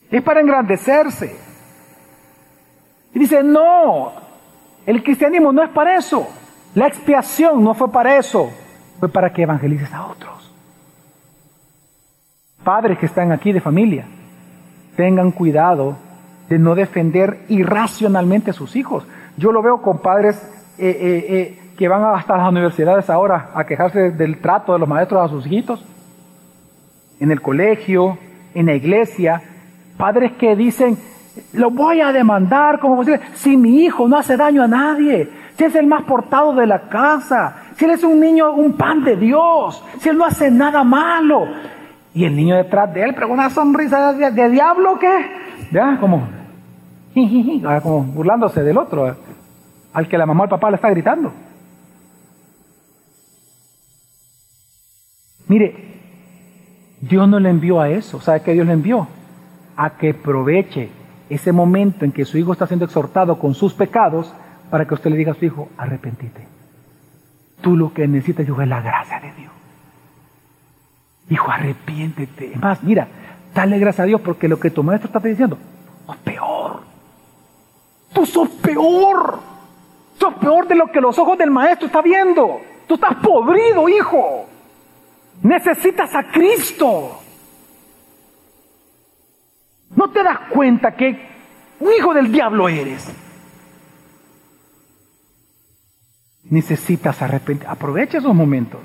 Es 0.10 0.22
para 0.22 0.42
engrandecerse. 0.42 1.36
Y 3.14 3.20
dice, 3.20 3.44
no, 3.44 4.14
el 4.86 5.04
cristianismo 5.04 5.52
no 5.52 5.64
es 5.64 5.70
para 5.70 5.98
eso. 5.98 6.28
La 6.76 6.88
expiación 6.88 7.64
no 7.64 7.74
fue 7.74 7.92
para 7.92 8.18
eso, 8.18 8.52
fue 9.00 9.10
para 9.10 9.32
que 9.32 9.44
evangelices 9.44 9.94
a 9.94 10.08
otros. 10.08 10.54
Padres 12.64 12.98
que 12.98 13.06
están 13.06 13.32
aquí 13.32 13.52
de 13.52 13.62
familia, 13.62 14.06
tengan 14.96 15.32
cuidado 15.32 15.98
de 16.50 16.58
no 16.58 16.76
defender 16.76 17.46
irracionalmente 17.50 18.52
a 18.52 18.54
sus 18.54 18.76
hijos. 18.76 19.06
Yo 19.38 19.52
lo 19.52 19.62
veo 19.62 19.82
con 19.82 20.00
padres 20.00 20.42
eh, 20.78 20.88
eh, 20.90 21.26
eh, 21.30 21.60
que 21.78 21.88
van 21.88 22.04
hasta 22.16 22.38
las 22.38 22.50
universidades 22.50 23.10
ahora 23.10 23.52
a 23.54 23.66
quejarse 23.66 24.12
del 24.12 24.40
trato 24.40 24.74
de 24.74 24.80
los 24.80 24.90
maestros 24.90 25.22
a 25.22 25.28
sus 25.28 25.46
hijitos, 25.46 25.86
en 27.20 27.32
el 27.32 27.42
colegio, 27.42 28.18
en 28.54 28.66
la 28.68 28.76
iglesia, 28.76 29.42
padres 29.98 30.34
que 30.34 30.56
dicen, 30.56 30.98
lo 31.54 31.72
voy 31.72 32.02
a 32.02 32.12
demandar 32.12 32.80
como 32.80 32.98
posible, 32.98 33.22
si 33.36 33.58
mi 33.58 33.84
hijo 33.84 34.08
no 34.08 34.18
hace 34.18 34.38
daño 34.38 34.64
a 34.64 34.68
nadie, 34.68 35.30
si 35.64 35.68
es 35.68 35.76
el 35.76 35.88
más 35.88 36.04
portado 36.04 36.54
de 36.54 36.68
la 36.68 36.90
casa, 36.90 37.56
si 37.78 37.86
él 37.86 37.92
es 37.92 38.04
un 38.04 38.20
niño, 38.20 38.52
un 38.52 38.74
pan 38.74 39.02
de 39.02 39.16
Dios, 39.16 39.82
si 40.00 40.10
él 40.10 40.18
no 40.18 40.26
hace 40.26 40.52
nada 40.52 40.84
malo. 40.84 41.48
Y 42.14 42.26
el 42.26 42.36
niño 42.36 42.58
detrás 42.58 42.94
de 42.94 43.02
él, 43.02 43.14
pero 43.16 43.32
una 43.32 43.50
sonrisa 43.50 44.12
de, 44.12 44.50
diablo, 44.50 45.00
¿qué? 45.00 45.08
Ya, 45.72 45.98
como, 46.02 46.28
como 47.82 48.04
burlándose 48.04 48.62
del 48.62 48.78
otro, 48.78 49.16
al 49.94 50.08
que 50.10 50.18
la 50.18 50.26
mamá 50.26 50.42
o 50.42 50.44
el 50.44 50.50
papá 50.50 50.70
le 50.70 50.76
está 50.76 50.90
gritando. 50.90 51.32
Mire, 55.48 55.94
Dios 57.00 57.26
no 57.30 57.40
le 57.40 57.50
envió 57.50 57.80
a 57.80 57.90
eso. 57.90 58.20
¿Sabe 58.20 58.42
qué 58.42 58.52
Dios 58.52 58.68
le 58.68 58.74
envió? 58.74 59.08
A 59.78 59.92
que 59.92 60.10
aproveche 60.10 60.90
ese 61.30 61.54
momento 61.54 62.04
en 62.04 62.12
que 62.12 62.26
su 62.26 62.38
hijo 62.38 62.52
está 62.52 62.68
siendo 62.68 62.84
exhortado 62.84 63.40
con 63.40 63.54
sus 63.54 63.74
pecados 63.74 64.34
para 64.74 64.88
que 64.88 64.96
usted 64.96 65.12
le 65.12 65.18
diga 65.18 65.34
a 65.34 65.36
su 65.36 65.46
hijo, 65.46 65.70
arrepentite. 65.78 66.48
Tú 67.62 67.78
lo 67.78 67.94
que 67.94 68.08
necesitas, 68.08 68.48
hijo, 68.48 68.60
es 68.60 68.68
la 68.68 68.82
gracia 68.82 69.20
de 69.20 69.32
Dios. 69.34 69.52
Hijo, 71.30 71.52
arrepiéntete. 71.52 72.54
Es 72.54 72.60
más, 72.60 72.82
mira, 72.82 73.08
dale 73.54 73.78
gracias 73.78 74.00
a 74.00 74.08
Dios 74.08 74.22
porque 74.22 74.48
lo 74.48 74.60
que 74.60 74.72
tu 74.72 74.82
maestro 74.82 75.10
está 75.10 75.20
diciendo, 75.20 75.60
es 76.10 76.18
peor. 76.24 76.82
Tú 78.14 78.26
sos 78.26 78.50
peor. 78.50 79.42
Sos 80.20 80.34
peor 80.42 80.68
de 80.68 80.74
lo 80.74 80.88
que 80.88 81.02
los 81.02 81.20
ojos 81.20 81.38
del 81.38 81.52
maestro 81.52 81.86
está 81.86 82.02
viendo. 82.02 82.60
Tú 82.88 82.96
estás 82.96 83.14
podrido, 83.18 83.88
hijo. 83.88 84.48
Necesitas 85.44 86.16
a 86.16 86.32
Cristo. 86.32 87.20
¿No 89.96 90.10
te 90.10 90.24
das 90.24 90.40
cuenta 90.50 90.96
que 90.96 91.28
un 91.80 91.94
hijo 91.94 92.12
del 92.16 92.32
diablo 92.32 92.68
eres? 92.68 93.23
Necesitas 96.50 97.22
arrepentir. 97.22 97.68
Aprovecha 97.68 98.18
esos 98.18 98.36
momentos. 98.36 98.82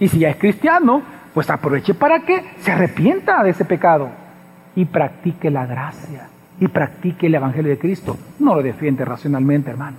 Y 0.00 0.08
si 0.08 0.20
ya 0.20 0.30
es 0.30 0.36
cristiano, 0.36 1.02
pues 1.32 1.48
aproveche 1.48 1.94
para 1.94 2.20
que 2.20 2.44
se 2.60 2.72
arrepienta 2.72 3.42
de 3.42 3.50
ese 3.50 3.64
pecado 3.64 4.10
y 4.74 4.84
practique 4.84 5.50
la 5.50 5.66
gracia 5.66 6.28
y 6.60 6.68
practique 6.68 7.26
el 7.26 7.34
Evangelio 7.34 7.70
de 7.70 7.78
Cristo. 7.78 8.16
No 8.38 8.54
lo 8.54 8.62
defiende 8.62 9.04
racionalmente, 9.04 9.70
hermano. 9.70 9.98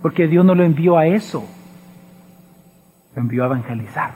Porque 0.00 0.28
Dios 0.28 0.44
no 0.44 0.54
lo 0.54 0.64
envió 0.64 0.98
a 0.98 1.06
eso. 1.06 1.46
Lo 3.14 3.22
envió 3.22 3.42
a 3.42 3.46
evangelizar 3.46 4.12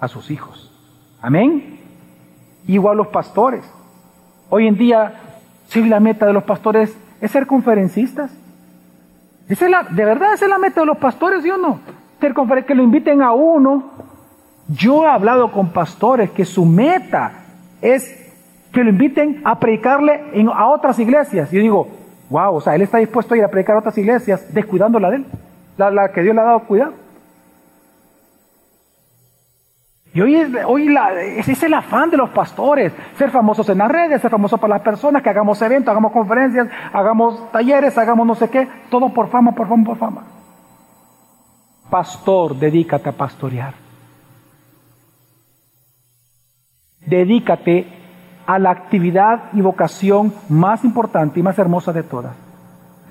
a 0.00 0.08
sus 0.08 0.30
hijos. 0.30 0.72
Amén. 1.20 1.78
Igual 2.66 2.96
los 2.96 3.08
pastores. 3.08 3.64
Hoy 4.50 4.66
en 4.66 4.76
día, 4.76 5.14
si 5.66 5.84
la 5.84 6.00
meta 6.00 6.26
de 6.26 6.32
los 6.32 6.44
pastores 6.44 6.96
es 7.20 7.30
ser 7.30 7.46
conferencistas. 7.46 8.32
La, 9.60 9.82
de 9.82 10.04
verdad, 10.04 10.34
esa 10.34 10.44
es 10.44 10.50
la 10.50 10.58
meta 10.58 10.80
de 10.80 10.86
los 10.86 10.98
pastores, 10.98 11.42
¿sí 11.42 11.50
o 11.50 11.56
no? 11.56 11.80
Que 12.20 12.74
lo 12.74 12.82
inviten 12.82 13.22
a 13.22 13.32
uno. 13.32 13.90
Yo 14.68 15.04
he 15.04 15.08
hablado 15.08 15.50
con 15.50 15.70
pastores 15.70 16.30
que 16.30 16.44
su 16.44 16.64
meta 16.64 17.32
es 17.80 18.18
que 18.72 18.84
lo 18.84 18.90
inviten 18.90 19.42
a 19.44 19.58
predicarle 19.58 20.22
a 20.54 20.68
otras 20.68 20.98
iglesias. 20.98 21.50
Yo 21.50 21.60
digo, 21.60 21.88
wow, 22.30 22.54
o 22.54 22.60
sea, 22.60 22.74
él 22.74 22.82
está 22.82 22.98
dispuesto 22.98 23.34
a 23.34 23.36
ir 23.36 23.44
a 23.44 23.48
predicar 23.48 23.76
a 23.76 23.80
otras 23.80 23.98
iglesias 23.98 24.54
descuidando 24.54 24.98
la 24.98 25.10
de 25.10 25.16
él, 25.16 25.26
la, 25.76 25.90
la 25.90 26.12
que 26.12 26.22
Dios 26.22 26.34
le 26.34 26.40
ha 26.40 26.44
dado 26.44 26.60
cuidado. 26.60 27.01
Y 30.14 30.20
hoy, 30.20 30.34
es, 30.34 30.50
hoy 30.66 30.88
la, 30.88 31.20
es 31.22 31.62
el 31.62 31.72
afán 31.72 32.10
de 32.10 32.18
los 32.18 32.30
pastores, 32.30 32.92
ser 33.16 33.30
famosos 33.30 33.66
en 33.70 33.78
las 33.78 33.90
redes, 33.90 34.20
ser 34.20 34.30
famosos 34.30 34.60
para 34.60 34.74
las 34.74 34.82
personas, 34.82 35.22
que 35.22 35.30
hagamos 35.30 35.60
eventos, 35.62 35.90
hagamos 35.90 36.12
conferencias, 36.12 36.68
hagamos 36.92 37.50
talleres, 37.50 37.96
hagamos 37.96 38.26
no 38.26 38.34
sé 38.34 38.50
qué, 38.50 38.68
todo 38.90 39.08
por 39.08 39.30
fama, 39.30 39.52
por 39.52 39.68
fama, 39.68 39.84
por 39.84 39.96
fama. 39.96 40.22
Pastor, 41.88 42.56
dedícate 42.56 43.08
a 43.08 43.12
pastorear. 43.12 43.74
Dedícate 47.06 47.86
a 48.46 48.58
la 48.58 48.70
actividad 48.70 49.44
y 49.54 49.62
vocación 49.62 50.32
más 50.48 50.84
importante 50.84 51.40
y 51.40 51.42
más 51.42 51.58
hermosa 51.58 51.92
de 51.92 52.02
todas. 52.02 52.34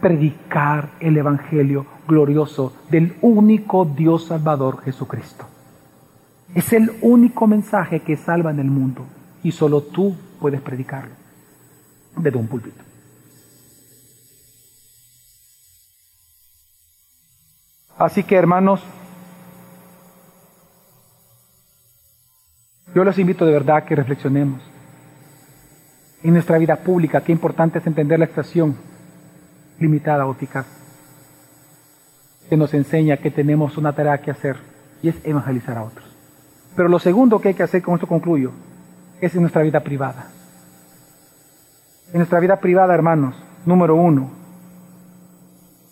Predicar 0.01 0.89
el 0.99 1.17
Evangelio 1.17 1.85
glorioso 2.07 2.73
del 2.89 3.17
único 3.21 3.85
Dios 3.85 4.27
Salvador 4.27 4.81
Jesucristo. 4.83 5.50
Es 6.53 6.73
el 6.73 6.91
único 7.01 7.47
mensaje 7.47 8.01
que 8.01 8.17
salva 8.17 8.51
en 8.51 8.59
el 8.59 8.69
mundo 8.69 9.05
y 9.43 9.51
solo 9.51 9.81
tú 9.81 10.15
puedes 10.39 10.61
predicarlo 10.61 11.13
desde 12.17 12.37
un 12.37 12.47
púlpito. 12.47 12.83
Así 17.97 18.23
que 18.23 18.35
hermanos, 18.35 18.83
yo 22.95 23.03
los 23.03 23.17
invito 23.19 23.45
de 23.45 23.51
verdad 23.51 23.77
a 23.77 23.85
que 23.85 23.95
reflexionemos 23.95 24.61
en 26.23 26.33
nuestra 26.33 26.57
vida 26.57 26.75
pública, 26.77 27.21
qué 27.21 27.31
importante 27.31 27.79
es 27.79 27.87
entender 27.87 28.19
la 28.19 28.25
expresión 28.25 28.75
limitada 29.79 30.25
o 30.25 30.31
eficaz, 30.31 30.65
que 32.49 32.57
nos 32.57 32.73
enseña 32.73 33.17
que 33.17 33.31
tenemos 33.31 33.77
una 33.77 33.93
tarea 33.93 34.19
que 34.19 34.31
hacer 34.31 34.57
y 35.01 35.09
es 35.09 35.15
evangelizar 35.23 35.77
a 35.77 35.83
otros. 35.83 36.10
Pero 36.75 36.89
lo 36.89 36.99
segundo 36.99 37.39
que 37.39 37.49
hay 37.49 37.53
que 37.53 37.63
hacer, 37.63 37.81
con 37.81 37.95
esto 37.95 38.07
concluyo, 38.07 38.51
es 39.19 39.35
en 39.35 39.41
nuestra 39.41 39.61
vida 39.61 39.79
privada. 39.81 40.27
En 42.11 42.17
nuestra 42.17 42.39
vida 42.39 42.57
privada, 42.59 42.93
hermanos, 42.93 43.35
número 43.65 43.95
uno, 43.95 44.31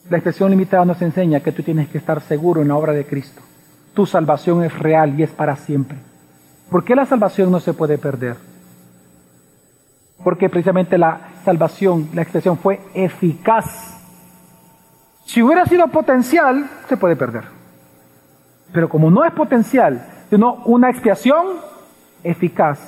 la 0.09 0.17
expresión 0.17 0.49
limitada 0.49 0.85
nos 0.85 1.01
enseña 1.01 1.39
que 1.39 1.51
tú 1.51 1.61
tienes 1.61 1.87
que 1.89 1.99
estar 1.99 2.19
seguro 2.21 2.61
en 2.61 2.69
la 2.69 2.75
obra 2.75 2.93
de 2.93 3.05
Cristo. 3.05 3.41
Tu 3.93 4.05
salvación 4.05 4.63
es 4.63 4.77
real 4.77 5.19
y 5.19 5.23
es 5.23 5.29
para 5.29 5.55
siempre. 5.55 5.97
¿Por 6.69 6.83
qué 6.83 6.95
la 6.95 7.05
salvación 7.05 7.51
no 7.51 7.59
se 7.59 7.73
puede 7.73 7.97
perder? 7.97 8.37
Porque 10.23 10.49
precisamente 10.49 10.97
la 10.97 11.29
salvación, 11.45 12.09
la 12.13 12.21
expresión 12.21 12.57
fue 12.57 12.79
eficaz. 12.93 13.97
Si 15.25 15.41
hubiera 15.41 15.65
sido 15.65 15.87
potencial, 15.87 16.69
se 16.87 16.97
puede 16.97 17.15
perder. 17.15 17.43
Pero 18.71 18.89
como 18.89 19.09
no 19.09 19.23
es 19.23 19.31
potencial, 19.31 20.05
sino 20.29 20.61
una 20.65 20.89
expiación 20.89 21.57
eficaz. 22.23 22.79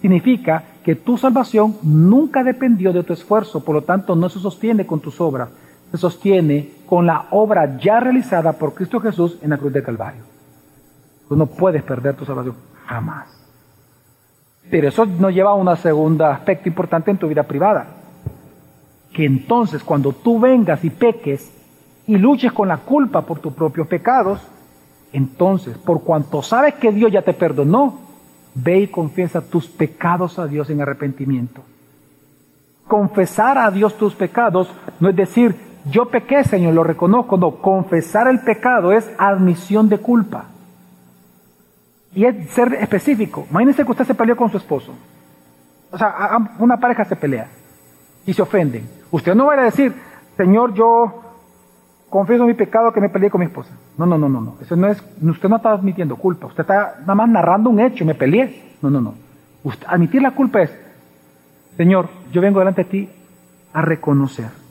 Significa 0.00 0.62
que 0.84 0.94
tu 0.94 1.16
salvación 1.16 1.76
nunca 1.82 2.44
dependió 2.44 2.92
de 2.92 3.02
tu 3.02 3.12
esfuerzo, 3.12 3.64
por 3.64 3.74
lo 3.74 3.82
tanto 3.82 4.14
no 4.14 4.28
se 4.28 4.38
sostiene 4.38 4.86
con 4.86 5.00
tus 5.00 5.20
obras, 5.20 5.48
se 5.90 5.96
sostiene 5.96 6.72
con 6.86 7.06
la 7.06 7.26
obra 7.30 7.78
ya 7.78 8.00
realizada 8.00 8.52
por 8.52 8.74
Cristo 8.74 9.00
Jesús 9.00 9.38
en 9.40 9.50
la 9.50 9.56
cruz 9.56 9.72
del 9.72 9.82
Calvario. 9.82 10.22
Tú 11.28 11.36
no 11.36 11.46
puedes 11.46 11.82
perder 11.82 12.14
tu 12.16 12.26
salvación, 12.26 12.54
jamás. 12.86 13.28
Pero 14.70 14.88
eso 14.88 15.06
nos 15.06 15.32
lleva 15.32 15.50
a 15.50 15.54
un 15.54 15.74
segundo 15.76 16.26
aspecto 16.26 16.68
importante 16.68 17.10
en 17.10 17.18
tu 17.18 17.28
vida 17.28 17.42
privada. 17.42 17.86
Que 19.12 19.24
entonces 19.24 19.82
cuando 19.82 20.12
tú 20.12 20.38
vengas 20.38 20.84
y 20.84 20.90
peques 20.90 21.50
y 22.06 22.16
luches 22.18 22.52
con 22.52 22.68
la 22.68 22.78
culpa 22.78 23.22
por 23.22 23.38
tus 23.38 23.52
propios 23.52 23.86
pecados, 23.86 24.40
entonces, 25.14 25.78
por 25.78 26.02
cuanto 26.02 26.42
sabes 26.42 26.74
que 26.74 26.90
Dios 26.90 27.12
ya 27.12 27.22
te 27.22 27.32
perdonó, 27.32 28.00
ve 28.52 28.80
y 28.80 28.88
confiesa 28.88 29.40
tus 29.40 29.68
pecados 29.68 30.40
a 30.40 30.48
Dios 30.48 30.68
en 30.70 30.82
arrepentimiento. 30.82 31.62
Confesar 32.88 33.56
a 33.56 33.70
Dios 33.70 33.96
tus 33.96 34.12
pecados 34.14 34.68
no 34.98 35.08
es 35.08 35.14
decir, 35.14 35.54
yo 35.88 36.06
pequé, 36.06 36.42
Señor, 36.42 36.74
lo 36.74 36.82
reconozco. 36.82 37.36
No, 37.36 37.52
confesar 37.56 38.26
el 38.26 38.40
pecado 38.40 38.92
es 38.92 39.08
admisión 39.16 39.88
de 39.88 39.98
culpa. 39.98 40.46
Y 42.12 42.24
es 42.24 42.50
ser 42.50 42.74
específico. 42.74 43.46
Imagínense 43.50 43.84
que 43.84 43.90
usted 43.92 44.06
se 44.06 44.14
peleó 44.14 44.36
con 44.36 44.50
su 44.50 44.56
esposo. 44.56 44.92
O 45.92 45.96
sea, 45.96 46.38
una 46.58 46.76
pareja 46.78 47.04
se 47.04 47.14
pelea 47.14 47.48
y 48.26 48.32
se 48.32 48.42
ofenden. 48.42 48.88
Usted 49.12 49.32
no 49.36 49.46
va 49.46 49.54
a 49.54 49.62
decir, 49.62 49.94
Señor, 50.36 50.74
yo 50.74 51.23
confieso 52.08 52.44
mi 52.44 52.54
pecado 52.54 52.92
que 52.92 53.00
me 53.00 53.08
peleé 53.08 53.30
con 53.30 53.40
mi 53.40 53.46
esposa. 53.46 53.70
No, 53.98 54.06
no, 54.06 54.16
no, 54.18 54.28
no, 54.28 54.40
no. 54.40 54.56
Eso 54.60 54.76
no 54.76 54.88
es, 54.88 55.02
usted 55.22 55.48
no 55.48 55.56
está 55.56 55.72
admitiendo 55.72 56.16
culpa. 56.16 56.46
Usted 56.46 56.62
está 56.62 56.96
nada 57.00 57.14
más 57.14 57.28
narrando 57.28 57.70
un 57.70 57.80
hecho, 57.80 58.04
me 58.04 58.14
peleé. 58.14 58.76
No, 58.82 58.90
no, 58.90 59.00
no. 59.00 59.14
admitir 59.86 60.22
la 60.22 60.32
culpa 60.32 60.62
es, 60.62 60.76
Señor, 61.76 62.08
yo 62.32 62.40
vengo 62.40 62.60
delante 62.60 62.84
de 62.84 62.90
ti 62.90 63.10
a 63.72 63.82
reconocer 63.82 64.64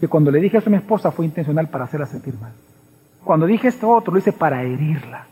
que 0.00 0.08
cuando 0.08 0.30
le 0.30 0.40
dije 0.40 0.58
eso 0.58 0.68
a 0.68 0.72
mi 0.72 0.78
esposa 0.78 1.10
fue 1.10 1.26
intencional 1.26 1.68
para 1.68 1.84
hacerla 1.84 2.06
sentir 2.06 2.34
mal. 2.40 2.52
Cuando 3.22 3.46
dije 3.46 3.68
esto 3.68 3.88
otro, 3.88 4.12
lo 4.12 4.18
hice 4.18 4.32
para 4.32 4.62
herirla. 4.62 5.26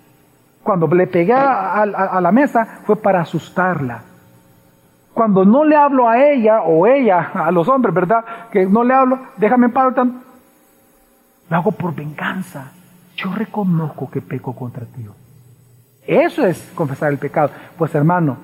Cuando 0.62 0.86
le 0.88 1.06
pegué 1.06 1.32
a, 1.32 1.86
la 1.86 2.32
mesa 2.32 2.80
fue 2.84 2.96
para 2.96 3.22
asustarla. 3.22 4.02
Cuando 5.14 5.44
no 5.44 5.64
le 5.64 5.74
hablo 5.74 6.08
a 6.08 6.22
ella 6.22 6.62
o 6.62 6.86
ella, 6.86 7.30
a 7.34 7.50
los 7.50 7.66
hombres, 7.68 7.94
¿verdad? 7.94 8.24
Que 8.52 8.66
no 8.66 8.84
le 8.84 8.94
hablo, 8.94 9.18
déjame 9.38 9.66
en 9.66 9.72
paz. 9.72 9.94
Lo 11.48 11.56
hago 11.56 11.72
por 11.72 11.94
venganza. 11.94 12.72
Yo 13.16 13.32
reconozco 13.34 14.10
que 14.10 14.20
peco 14.20 14.54
contra 14.54 14.84
ti. 14.84 15.06
Eso 16.06 16.46
es 16.46 16.58
confesar 16.74 17.12
el 17.12 17.18
pecado. 17.18 17.50
Pues 17.76 17.94
hermano, 17.94 18.36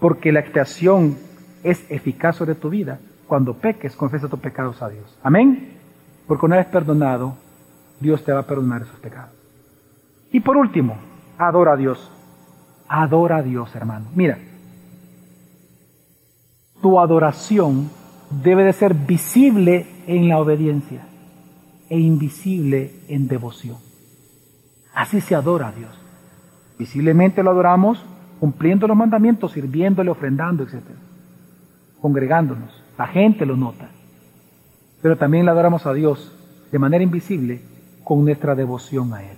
porque 0.00 0.32
la 0.32 0.40
expiación 0.40 1.16
es 1.62 1.84
eficaz 1.90 2.36
sobre 2.36 2.54
tu 2.54 2.68
vida, 2.70 2.98
cuando 3.26 3.54
peques, 3.54 3.94
confiesa 3.94 4.28
tus 4.28 4.40
pecados 4.40 4.82
a 4.82 4.88
Dios. 4.88 5.18
Amén. 5.22 5.78
Porque 6.26 6.46
una 6.46 6.56
vez 6.56 6.66
perdonado, 6.66 7.34
Dios 8.00 8.24
te 8.24 8.32
va 8.32 8.40
a 8.40 8.46
perdonar 8.46 8.82
esos 8.82 8.98
pecados. 8.98 9.30
Y 10.32 10.40
por 10.40 10.56
último, 10.56 10.96
adora 11.38 11.74
a 11.74 11.76
Dios. 11.76 12.10
Adora 12.88 13.36
a 13.36 13.42
Dios, 13.42 13.74
hermano. 13.74 14.06
Mira, 14.14 14.38
tu 16.80 16.98
adoración 16.98 17.90
debe 18.42 18.64
de 18.64 18.72
ser 18.72 18.94
visible 18.94 19.86
en 20.06 20.28
la 20.28 20.38
obediencia 20.38 21.06
e 21.92 21.98
invisible 21.98 22.90
en 23.08 23.28
devoción. 23.28 23.76
Así 24.94 25.20
se 25.20 25.34
adora 25.34 25.68
a 25.68 25.72
Dios. 25.72 25.90
Visiblemente 26.78 27.42
lo 27.42 27.50
adoramos 27.50 28.02
cumpliendo 28.40 28.88
los 28.88 28.96
mandamientos, 28.96 29.52
sirviéndole, 29.52 30.10
ofrendando, 30.10 30.62
etc. 30.62 30.76
Congregándonos. 32.00 32.82
La 32.96 33.08
gente 33.08 33.44
lo 33.44 33.58
nota. 33.58 33.90
Pero 35.02 35.18
también 35.18 35.44
le 35.44 35.50
adoramos 35.50 35.84
a 35.84 35.92
Dios 35.92 36.34
de 36.72 36.78
manera 36.78 37.04
invisible 37.04 37.60
con 38.04 38.24
nuestra 38.24 38.54
devoción 38.54 39.12
a 39.12 39.22
Él. 39.24 39.36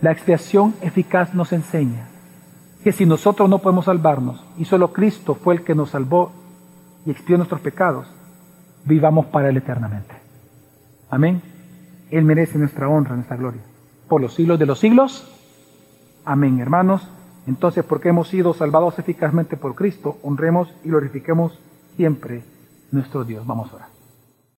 La 0.00 0.10
expiación 0.10 0.74
eficaz 0.80 1.34
nos 1.34 1.52
enseña 1.52 2.08
que 2.82 2.90
si 2.90 3.06
nosotros 3.06 3.48
no 3.48 3.60
podemos 3.60 3.84
salvarnos 3.84 4.44
y 4.58 4.64
solo 4.64 4.92
Cristo 4.92 5.36
fue 5.36 5.54
el 5.54 5.62
que 5.62 5.76
nos 5.76 5.90
salvó 5.90 6.32
y 7.06 7.12
expió 7.12 7.36
nuestros 7.36 7.60
pecados, 7.60 8.08
vivamos 8.84 9.26
para 9.26 9.50
Él 9.50 9.56
eternamente. 9.56 10.25
Amén. 11.10 11.42
Él 12.10 12.24
merece 12.24 12.58
nuestra 12.58 12.88
honra, 12.88 13.14
nuestra 13.14 13.36
gloria. 13.36 13.62
Por 14.08 14.20
los 14.20 14.34
siglos 14.34 14.58
de 14.58 14.66
los 14.66 14.78
siglos. 14.78 15.26
Amén, 16.24 16.60
hermanos. 16.60 17.08
Entonces, 17.46 17.84
porque 17.84 18.08
hemos 18.08 18.28
sido 18.28 18.54
salvados 18.54 18.98
eficazmente 18.98 19.56
por 19.56 19.74
Cristo, 19.74 20.18
honremos 20.22 20.68
y 20.84 20.88
glorifiquemos 20.88 21.58
siempre 21.96 22.42
nuestro 22.90 23.24
Dios. 23.24 23.46
Vamos 23.46 23.72
a 23.72 23.76
orar. 23.76 23.95